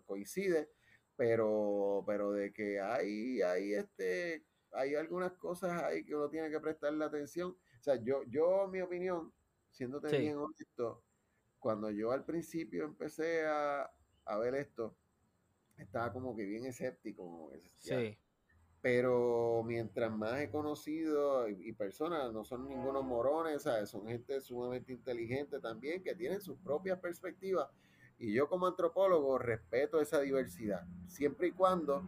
[0.05, 0.69] coincide,
[1.15, 6.59] pero, pero de que hay, hay, este, hay algunas cosas ahí que uno tiene que
[6.59, 7.51] prestarle atención.
[7.51, 9.33] O sea, yo, yo mi opinión,
[9.71, 11.03] siéndote bien honesto,
[11.59, 13.89] cuando yo al principio empecé a,
[14.41, 14.95] ver esto,
[15.77, 17.51] estaba como que bien escéptico.
[17.77, 18.17] Sí.
[18.89, 23.89] Pero mientras más he conocido y, personas, no son ningunos morones, ¿sabes?
[23.89, 27.67] son gente sumamente inteligente también, que tienen sus propias perspectivas.
[28.17, 32.01] Y yo como antropólogo respeto esa diversidad, siempre y cuando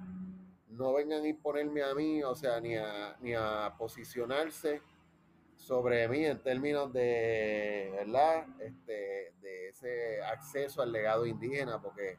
[0.70, 4.82] no vengan a imponerme a mí, o sea, ni a, ni a posicionarse
[5.58, 8.48] sobre mí en términos de, ¿verdad?
[8.62, 12.18] Este, de ese acceso al legado indígena, porque,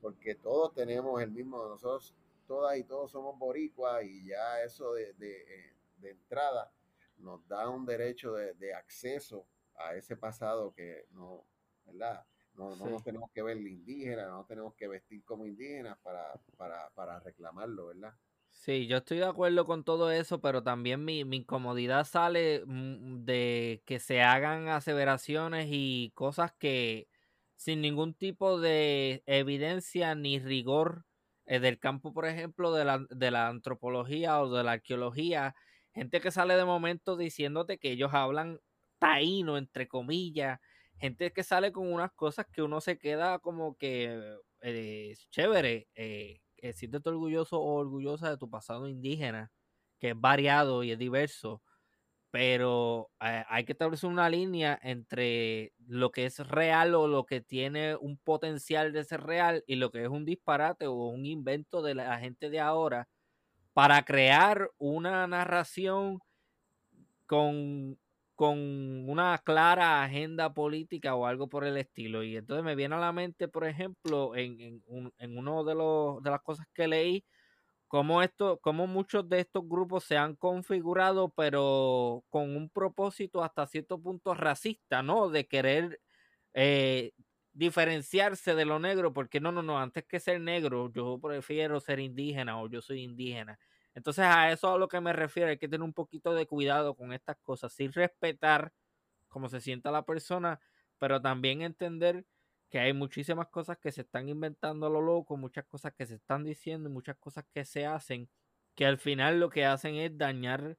[0.00, 2.16] porque todos tenemos el mismo, nosotros
[2.46, 6.72] todas y todos somos boricuas y ya eso de, de, de entrada
[7.18, 9.46] nos da un derecho de, acceso
[9.76, 11.44] a ese pasado que no,
[11.86, 12.24] ¿verdad?
[12.54, 16.90] No, no nos tenemos que ver indígena, no tenemos que vestir como indígenas para, para,
[16.90, 18.14] para reclamarlo, ¿verdad?
[18.50, 23.24] Sí, yo estoy de acuerdo con todo eso, pero también mi, mi incomodidad sale mm,
[23.24, 27.08] de que se hagan aseveraciones y cosas que
[27.56, 31.06] sin ningún tipo de evidencia ni rigor
[31.46, 35.54] eh, del campo, por ejemplo, de la, de la antropología o de la arqueología,
[35.94, 38.60] gente que sale de momento diciéndote que ellos hablan
[38.98, 40.60] taíno, entre comillas,
[40.98, 45.88] gente que sale con unas cosas que uno se queda como que eh, chévere.
[45.94, 49.50] Eh, eh, siéntete orgulloso o orgullosa de tu pasado indígena,
[49.98, 51.60] que es variado y es diverso,
[52.32, 57.42] pero eh, hay que establecer una línea entre lo que es real o lo que
[57.42, 61.82] tiene un potencial de ser real y lo que es un disparate o un invento
[61.82, 63.06] de la gente de ahora
[63.74, 66.20] para crear una narración
[67.26, 67.98] con
[68.34, 68.58] con
[69.08, 72.24] una clara agenda política o algo por el estilo.
[72.24, 75.74] Y entonces me viene a la mente, por ejemplo, en, en, un, en uno de,
[75.76, 77.24] los, de las cosas que leí,
[77.92, 83.66] cómo, esto, cómo muchos de estos grupos se han configurado, pero con un propósito hasta
[83.66, 85.28] cierto punto racista, ¿no?
[85.28, 86.00] De querer
[86.54, 87.12] eh,
[87.52, 92.00] diferenciarse de lo negro, porque no, no, no, antes que ser negro, yo prefiero ser
[92.00, 93.58] indígena o yo soy indígena.
[93.94, 96.94] Entonces a eso a lo que me refiero, hay que tener un poquito de cuidado
[96.94, 98.72] con estas cosas, sin respetar
[99.28, 100.60] cómo se sienta la persona,
[100.98, 102.24] pero también entender
[102.72, 106.14] que hay muchísimas cosas que se están inventando a lo loco, muchas cosas que se
[106.14, 108.30] están diciendo, muchas cosas que se hacen,
[108.74, 110.78] que al final lo que hacen es dañar,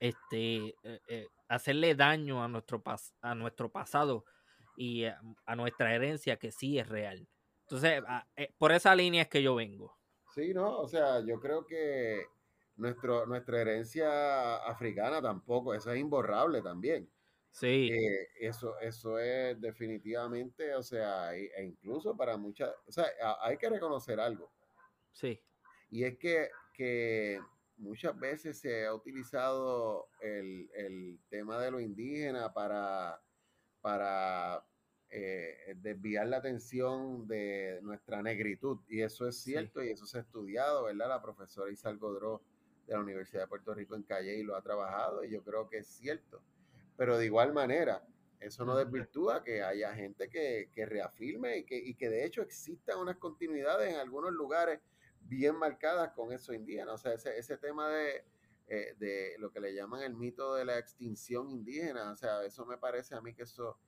[0.00, 2.82] este, eh, eh, hacerle daño a nuestro,
[3.20, 4.24] a nuestro pasado
[4.78, 5.20] y a,
[5.54, 7.28] nuestra herencia que sí es real.
[7.64, 8.02] Entonces,
[8.36, 9.94] eh, por esa línea es que yo vengo.
[10.34, 12.28] Sí, no, o sea, yo creo que
[12.76, 17.10] nuestro, nuestra herencia africana tampoco, eso es imborrable también.
[17.54, 17.88] Sí.
[17.92, 23.06] Eh, eso, eso es definitivamente, o sea, e, incluso para muchas, o sea,
[23.40, 24.52] hay que reconocer algo.
[25.12, 25.40] Sí.
[25.88, 27.38] Y es que, que
[27.76, 33.22] muchas veces se ha utilizado el, el tema de lo indígena para,
[33.80, 34.66] para
[35.10, 38.80] eh, desviar la atención de nuestra negritud.
[38.88, 41.08] Y eso es cierto y eso se ha estudiado, ¿verdad?
[41.08, 42.42] La profesora Isal Godró
[42.84, 45.68] de la Universidad de Puerto Rico en Calle y lo ha trabajado y yo creo
[45.68, 46.42] que es cierto.
[46.96, 48.06] Pero de igual manera,
[48.40, 52.98] eso no desvirtúa que haya gente que, reafirme y que, y que de hecho existan
[52.98, 54.80] unas continuidades en algunos lugares
[55.20, 56.92] bien marcadas con eso indígena.
[56.92, 58.24] O sea, ese, ese tema de,
[58.68, 62.66] eh, de lo que le llaman el mito de la extinción indígena, o sea, eso
[62.66, 63.78] me parece a mí que eso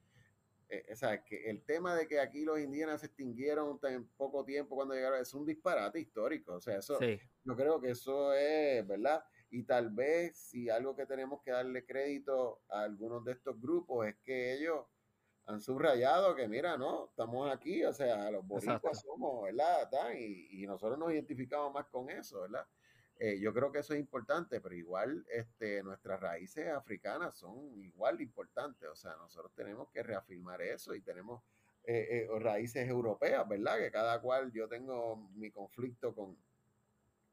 [0.68, 4.44] eh, o sea, que el tema de que aquí los indígenas se extinguieron en poco
[4.44, 6.54] tiempo cuando llegaron es un disparate histórico.
[6.54, 9.22] O sea, eso, yo creo que eso es, ¿verdad?
[9.50, 14.06] Y tal vez si algo que tenemos que darle crédito a algunos de estos grupos
[14.06, 14.84] es que ellos
[15.46, 19.88] han subrayado que, mira, no, estamos aquí, o sea, los boricuas somos, ¿verdad?
[20.18, 22.66] Y, y nosotros nos identificamos más con eso, ¿verdad?
[23.18, 28.18] Eh, yo creo que eso es importante, pero igual este, nuestras raíces africanas son igual
[28.18, 28.88] de importantes.
[28.88, 31.42] O sea, nosotros tenemos que reafirmar eso y tenemos
[31.84, 33.78] eh, eh, raíces europeas, ¿verdad?
[33.78, 36.36] Que cada cual yo tengo mi conflicto con,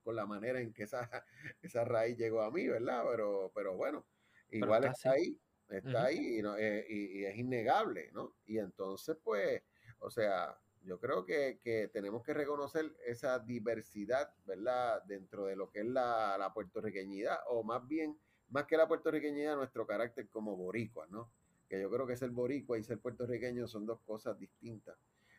[0.04, 1.10] con la manera en que esa,
[1.62, 3.04] esa raíz llegó a mí, ¿verdad?
[3.10, 4.06] Pero, pero bueno,
[4.50, 5.38] igual está, ahí,
[5.70, 8.36] está ahí y, y, es innegable, ¿no?
[8.46, 9.62] Y entonces, pues,
[10.00, 15.02] o sea, Yo creo que, que, tenemos que reconocer esa diversidad, ¿verdad?
[15.04, 18.20] Dentro de lo que es la, la puertorriqueñidad, o más bien,
[18.50, 21.32] más que la puertorriqueñidad, nuestro carácter como boricua, ¿no?
[21.70, 24.98] Que yo creo que ser boricua y ser puertorriqueño son dos cosas distintas.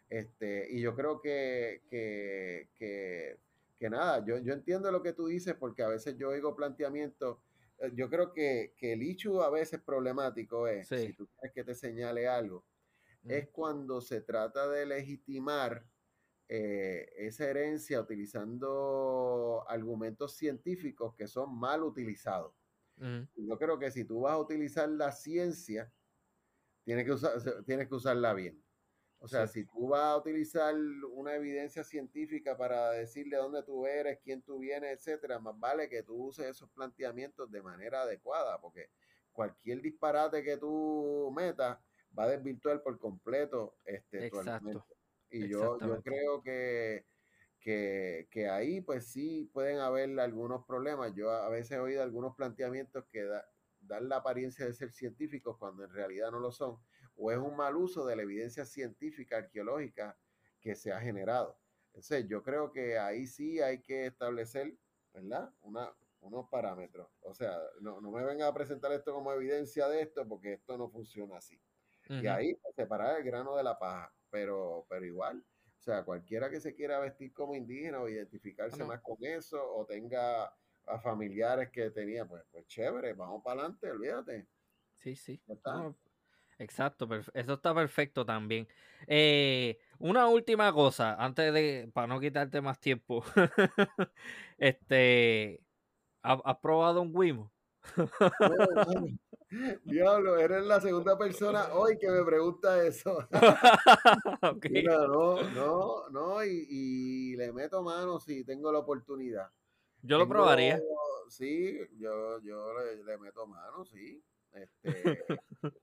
[0.09, 3.39] Este, y yo creo que, que, que,
[3.85, 7.37] que nada, yo, yo entiendo lo que tú dices porque a veces yo oigo planteamientos
[7.79, 11.65] eh, yo creo que, que, el issue a veces problemático es, si tú quieres que
[11.65, 12.65] te señale algo,
[13.25, 15.87] es cuando se trata de legitimar
[16.49, 22.55] eh, esa herencia utilizando argumentos científicos que son mal utilizados.
[22.97, 25.93] Yo creo que si tú vas a utilizar la ciencia,
[26.85, 28.64] tienes que, usar, tienes que usarla bien.
[29.25, 30.75] O sea, si tú vas a utilizar
[31.15, 36.03] una evidencia científica para decirle dónde tú eres, quién tú vienes, etcétera, más vale que
[36.03, 38.91] tú uses esos planteamientos de manera adecuada, porque
[39.33, 41.79] cualquier disparate que tú metas
[42.17, 44.85] va a desvirtuar por completo este Exacto.
[45.31, 47.07] Y yo, yo creo que,
[47.59, 51.15] que, que, ahí pues sí pueden haber algunos problemas.
[51.15, 53.27] Yo a veces he oído algunos planteamientos que
[53.81, 56.77] dan la apariencia de ser científicos cuando en realidad no lo son
[57.17, 60.19] o es un mal uso de la evidencia científica arqueológica
[60.61, 61.59] que se ha generado.
[61.89, 64.77] Entonces, yo creo que ahí sí hay que establecer,
[65.13, 65.53] ¿verdad?
[65.63, 67.09] Una, unos parámetros.
[67.21, 70.77] O sea, no, no me vengan a presentar esto como evidencia de esto porque esto
[70.77, 71.61] no funciona así.
[72.09, 75.45] Y ahí pues, separar el grano de la paja, pero, pero igual.
[75.79, 79.85] O sea, cualquiera que se quiera vestir como indígena o identificarse más con eso o
[79.87, 80.53] tenga
[80.87, 84.47] a familiares que tenía, pues, pues chévere, vamos para adelante, olvídate.
[84.93, 85.43] Sí, sí.
[86.59, 88.69] Exacto, eso está perfecto también.
[89.07, 93.25] Eh, una última cosa, antes de, para no quitarte más tiempo.
[94.59, 95.61] este,
[96.23, 97.53] ¿has, probado un Wimo?
[99.85, 103.29] Diablo, eres la segunda persona hoy que me pregunta eso.
[104.85, 109.51] no, no, no, y, le meto mano si tengo la oportunidad.
[110.03, 110.81] Yo lo probaría.
[111.29, 112.75] Sí, yo, yo
[113.05, 114.23] le meto mano, sí.
[114.55, 115.25] Este,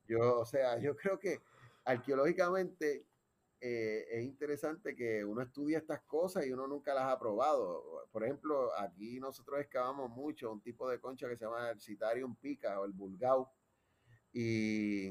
[0.08, 1.40] yo, o sea, yo creo que
[1.84, 3.06] arqueológicamente
[3.60, 8.08] eh, es interesante que uno estudie estas cosas y uno nunca las ha probado.
[8.12, 12.36] Por ejemplo, aquí nosotros excavamos mucho un tipo de concha que se llama el Citarium
[12.36, 13.48] pica o el Bulgau.
[14.34, 15.10] Y,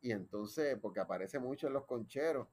[0.00, 2.48] y entonces, porque aparece mucho en los concheros.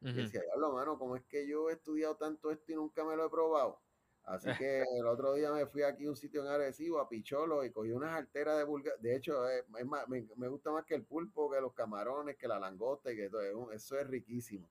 [0.00, 3.16] Y decía, lo mano, ¿cómo es que yo he estudiado tanto esto y nunca me
[3.16, 3.80] lo he probado?
[4.26, 7.64] Así que el otro día me fui aquí a un sitio en Arecibo, a Picholo,
[7.64, 8.98] y cogí unas alteras de vulgar.
[8.98, 12.58] De hecho, es, más, me, gusta más que el pulpo, que los camarones, que la
[12.58, 14.68] langosta, y que todo, eso es riquísimo.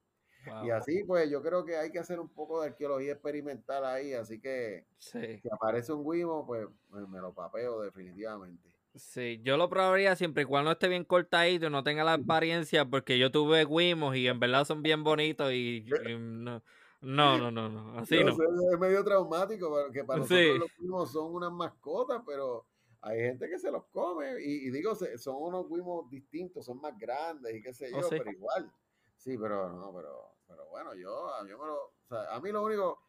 [0.64, 4.14] Y así, pues yo creo que hay que hacer un poco de arqueología experimental ahí.
[4.14, 8.70] Así que si aparece un guimo, pues, pues, me lo papeo definitivamente.
[8.94, 12.86] Sí, yo lo probaría siempre y cuando esté bien cortadito y no tenga la apariencia,
[12.86, 15.86] porque yo tuve guimos y en verdad son bien bonitos y
[16.20, 16.62] no
[17.06, 18.00] no, no, no, no.
[18.00, 18.32] Así no.
[18.32, 22.66] es medio traumático porque para nosotros los guimos son unas mascotas, pero
[23.02, 27.56] hay gente que se los come y, digo, son unos guimos distintos, son más grandes
[27.56, 28.72] y qué sé oh, yo, pero igual.
[29.18, 32.64] Sí, pero no, pero, pero bueno, yo, yo me lo, o sea, a mí lo
[32.64, 33.00] único,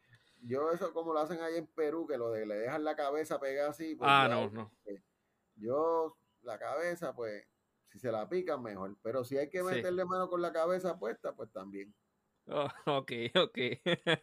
[0.43, 3.39] yo eso como lo hacen ahí en Perú, que lo de le dejan la cabeza
[3.39, 3.95] pegada así.
[3.95, 4.71] Pues ah, no, no.
[5.55, 7.45] Yo, la cabeza, pues,
[7.87, 8.95] si se la pican, mejor.
[9.01, 11.93] Pero si hay que meterle mano con la cabeza puesta, pues también.
[12.49, 13.57] Oh, ok, ok.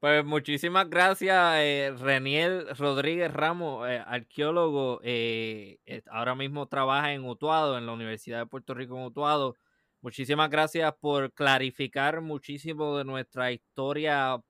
[0.00, 5.00] pues muchísimas gracias, eh, Reniel Rodríguez Ramos, eh, arqueólogo.
[5.04, 5.78] Eh,
[6.10, 9.54] ahora mismo trabaja en Utuado, en la Universidad de Puerto Rico en Utuado.
[10.00, 14.40] Muchísimas gracias por clarificar muchísimo de nuestra historia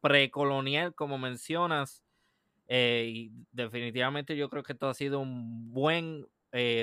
[0.00, 2.02] precolonial, como mencionas.
[2.68, 6.26] y definitivamente yo creo que esto ha sido un buen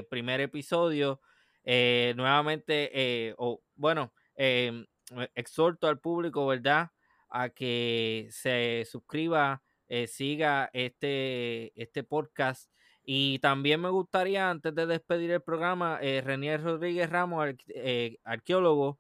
[0.09, 1.19] primer episodio.
[1.65, 4.88] nuevamente, o bueno, em, eh,
[5.35, 6.91] exhorto al público, ¿verdad?
[7.29, 12.71] A que se suscriba, eh, siga este, este podcast.
[13.03, 18.99] Y también me gustaría, antes de despedir el programa, eh, Renier Rodríguez Ramos, eh, arqueólogo,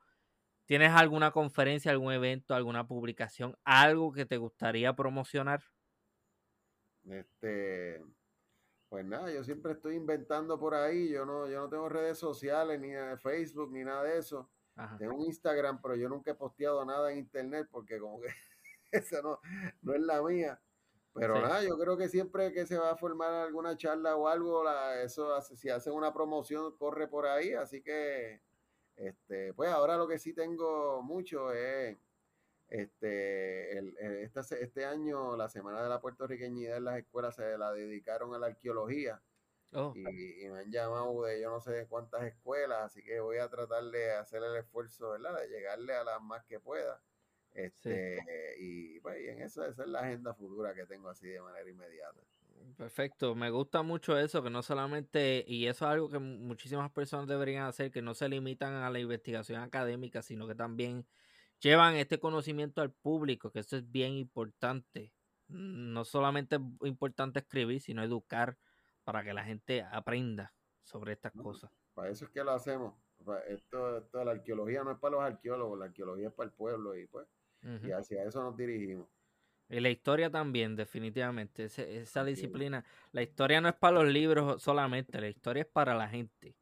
[0.65, 5.63] ¿tienes alguna conferencia, algún evento, alguna publicación, algo que te gustaría promocionar?
[7.05, 8.03] Este,
[8.89, 12.79] pues nada, yo siempre estoy inventando por ahí, yo no, yo no tengo redes sociales,
[12.79, 12.89] ni
[13.19, 14.49] Facebook, ni nada de eso.
[14.97, 18.29] Tengo un Instagram, pero yo nunca he posteado nada en internet porque como que
[18.91, 19.39] esa no,
[19.81, 20.59] no es la mía.
[21.13, 24.63] Pero nada, yo creo que siempre que se va a formar alguna charla o algo,
[24.63, 27.53] la, eso si hacen una promoción, corre por ahí.
[27.53, 28.41] Así que,
[28.95, 31.97] este, pues ahora lo que sí tengo mucho es,
[32.69, 37.73] este, el, este, este año, la Semana de la Puertorriqueñidad en las escuelas se la
[37.73, 39.21] dedicaron a la arqueología.
[39.73, 39.93] Oh.
[39.95, 43.83] Y, me han llamado de yo no sé cuántas escuelas, así que voy a tratar
[43.85, 45.39] de hacer el esfuerzo, ¿verdad?
[45.39, 47.01] De llegarle a las más que pueda.
[47.53, 48.19] Este,
[48.59, 52.21] y pues en eso, esa es la agenda futura que tengo así de manera inmediata.
[52.77, 57.27] Perfecto, me gusta mucho eso, que no solamente, y eso es algo que muchísimas personas
[57.27, 61.05] deberían hacer, que no se limitan a la investigación académica, sino que también
[61.59, 65.13] llevan este conocimiento al público, que eso es bien importante.
[65.47, 68.57] No solamente es importante escribir, sino educar
[69.03, 70.53] para que la gente aprenda
[70.83, 71.71] sobre estas cosas.
[71.93, 72.93] Para eso es que lo hacemos.
[73.47, 76.95] Esto, esto, la arqueología no es para los arqueólogos, la arqueología es para el pueblo
[76.95, 77.27] y pues,
[77.83, 79.07] y hacia eso nos dirigimos.
[79.69, 81.65] Y la historia también, definitivamente.
[81.65, 82.83] esa disciplina.
[83.13, 86.55] La historia no es para los libros solamente, la historia es para la gente.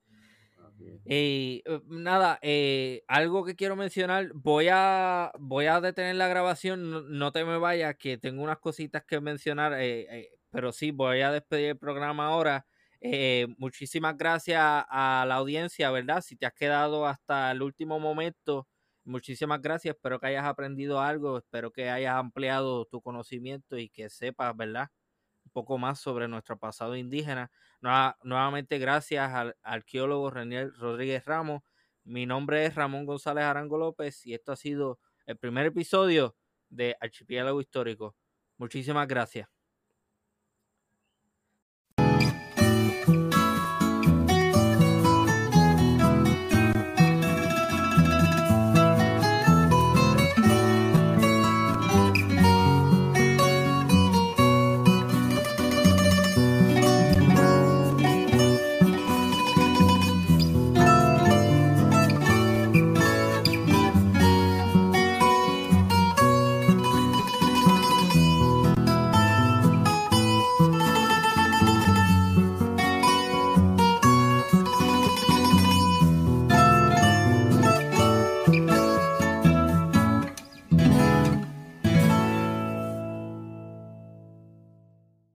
[1.06, 7.18] Y eh, nada, eh, algo que quiero mencionar, voy a, voy a detener la grabación,
[7.18, 11.32] no, te me vayas, que tengo unas cositas que mencionar, eh, pero sí, voy a
[11.32, 12.66] despedir el programa ahora.
[13.58, 16.22] muchísimas gracias a la audiencia, ¿verdad?
[16.22, 18.68] Si te has quedado hasta el último momento,
[19.04, 24.10] muchísimas gracias, espero que hayas aprendido algo, espero que hayas ampliado tu conocimiento y que
[24.10, 24.90] sepas, ¿verdad?
[25.46, 27.52] Un poco más sobre nuestro pasado indígena.
[28.24, 31.62] nuevamente gracias al arqueólogo Reniel Rodríguez Ramos.
[32.04, 36.36] Mi nombre es Ramón González Arango López y esto ha sido el primer episodio
[36.70, 38.16] de Archipiélago Histórico.
[38.58, 39.59] Muchísimas gracias.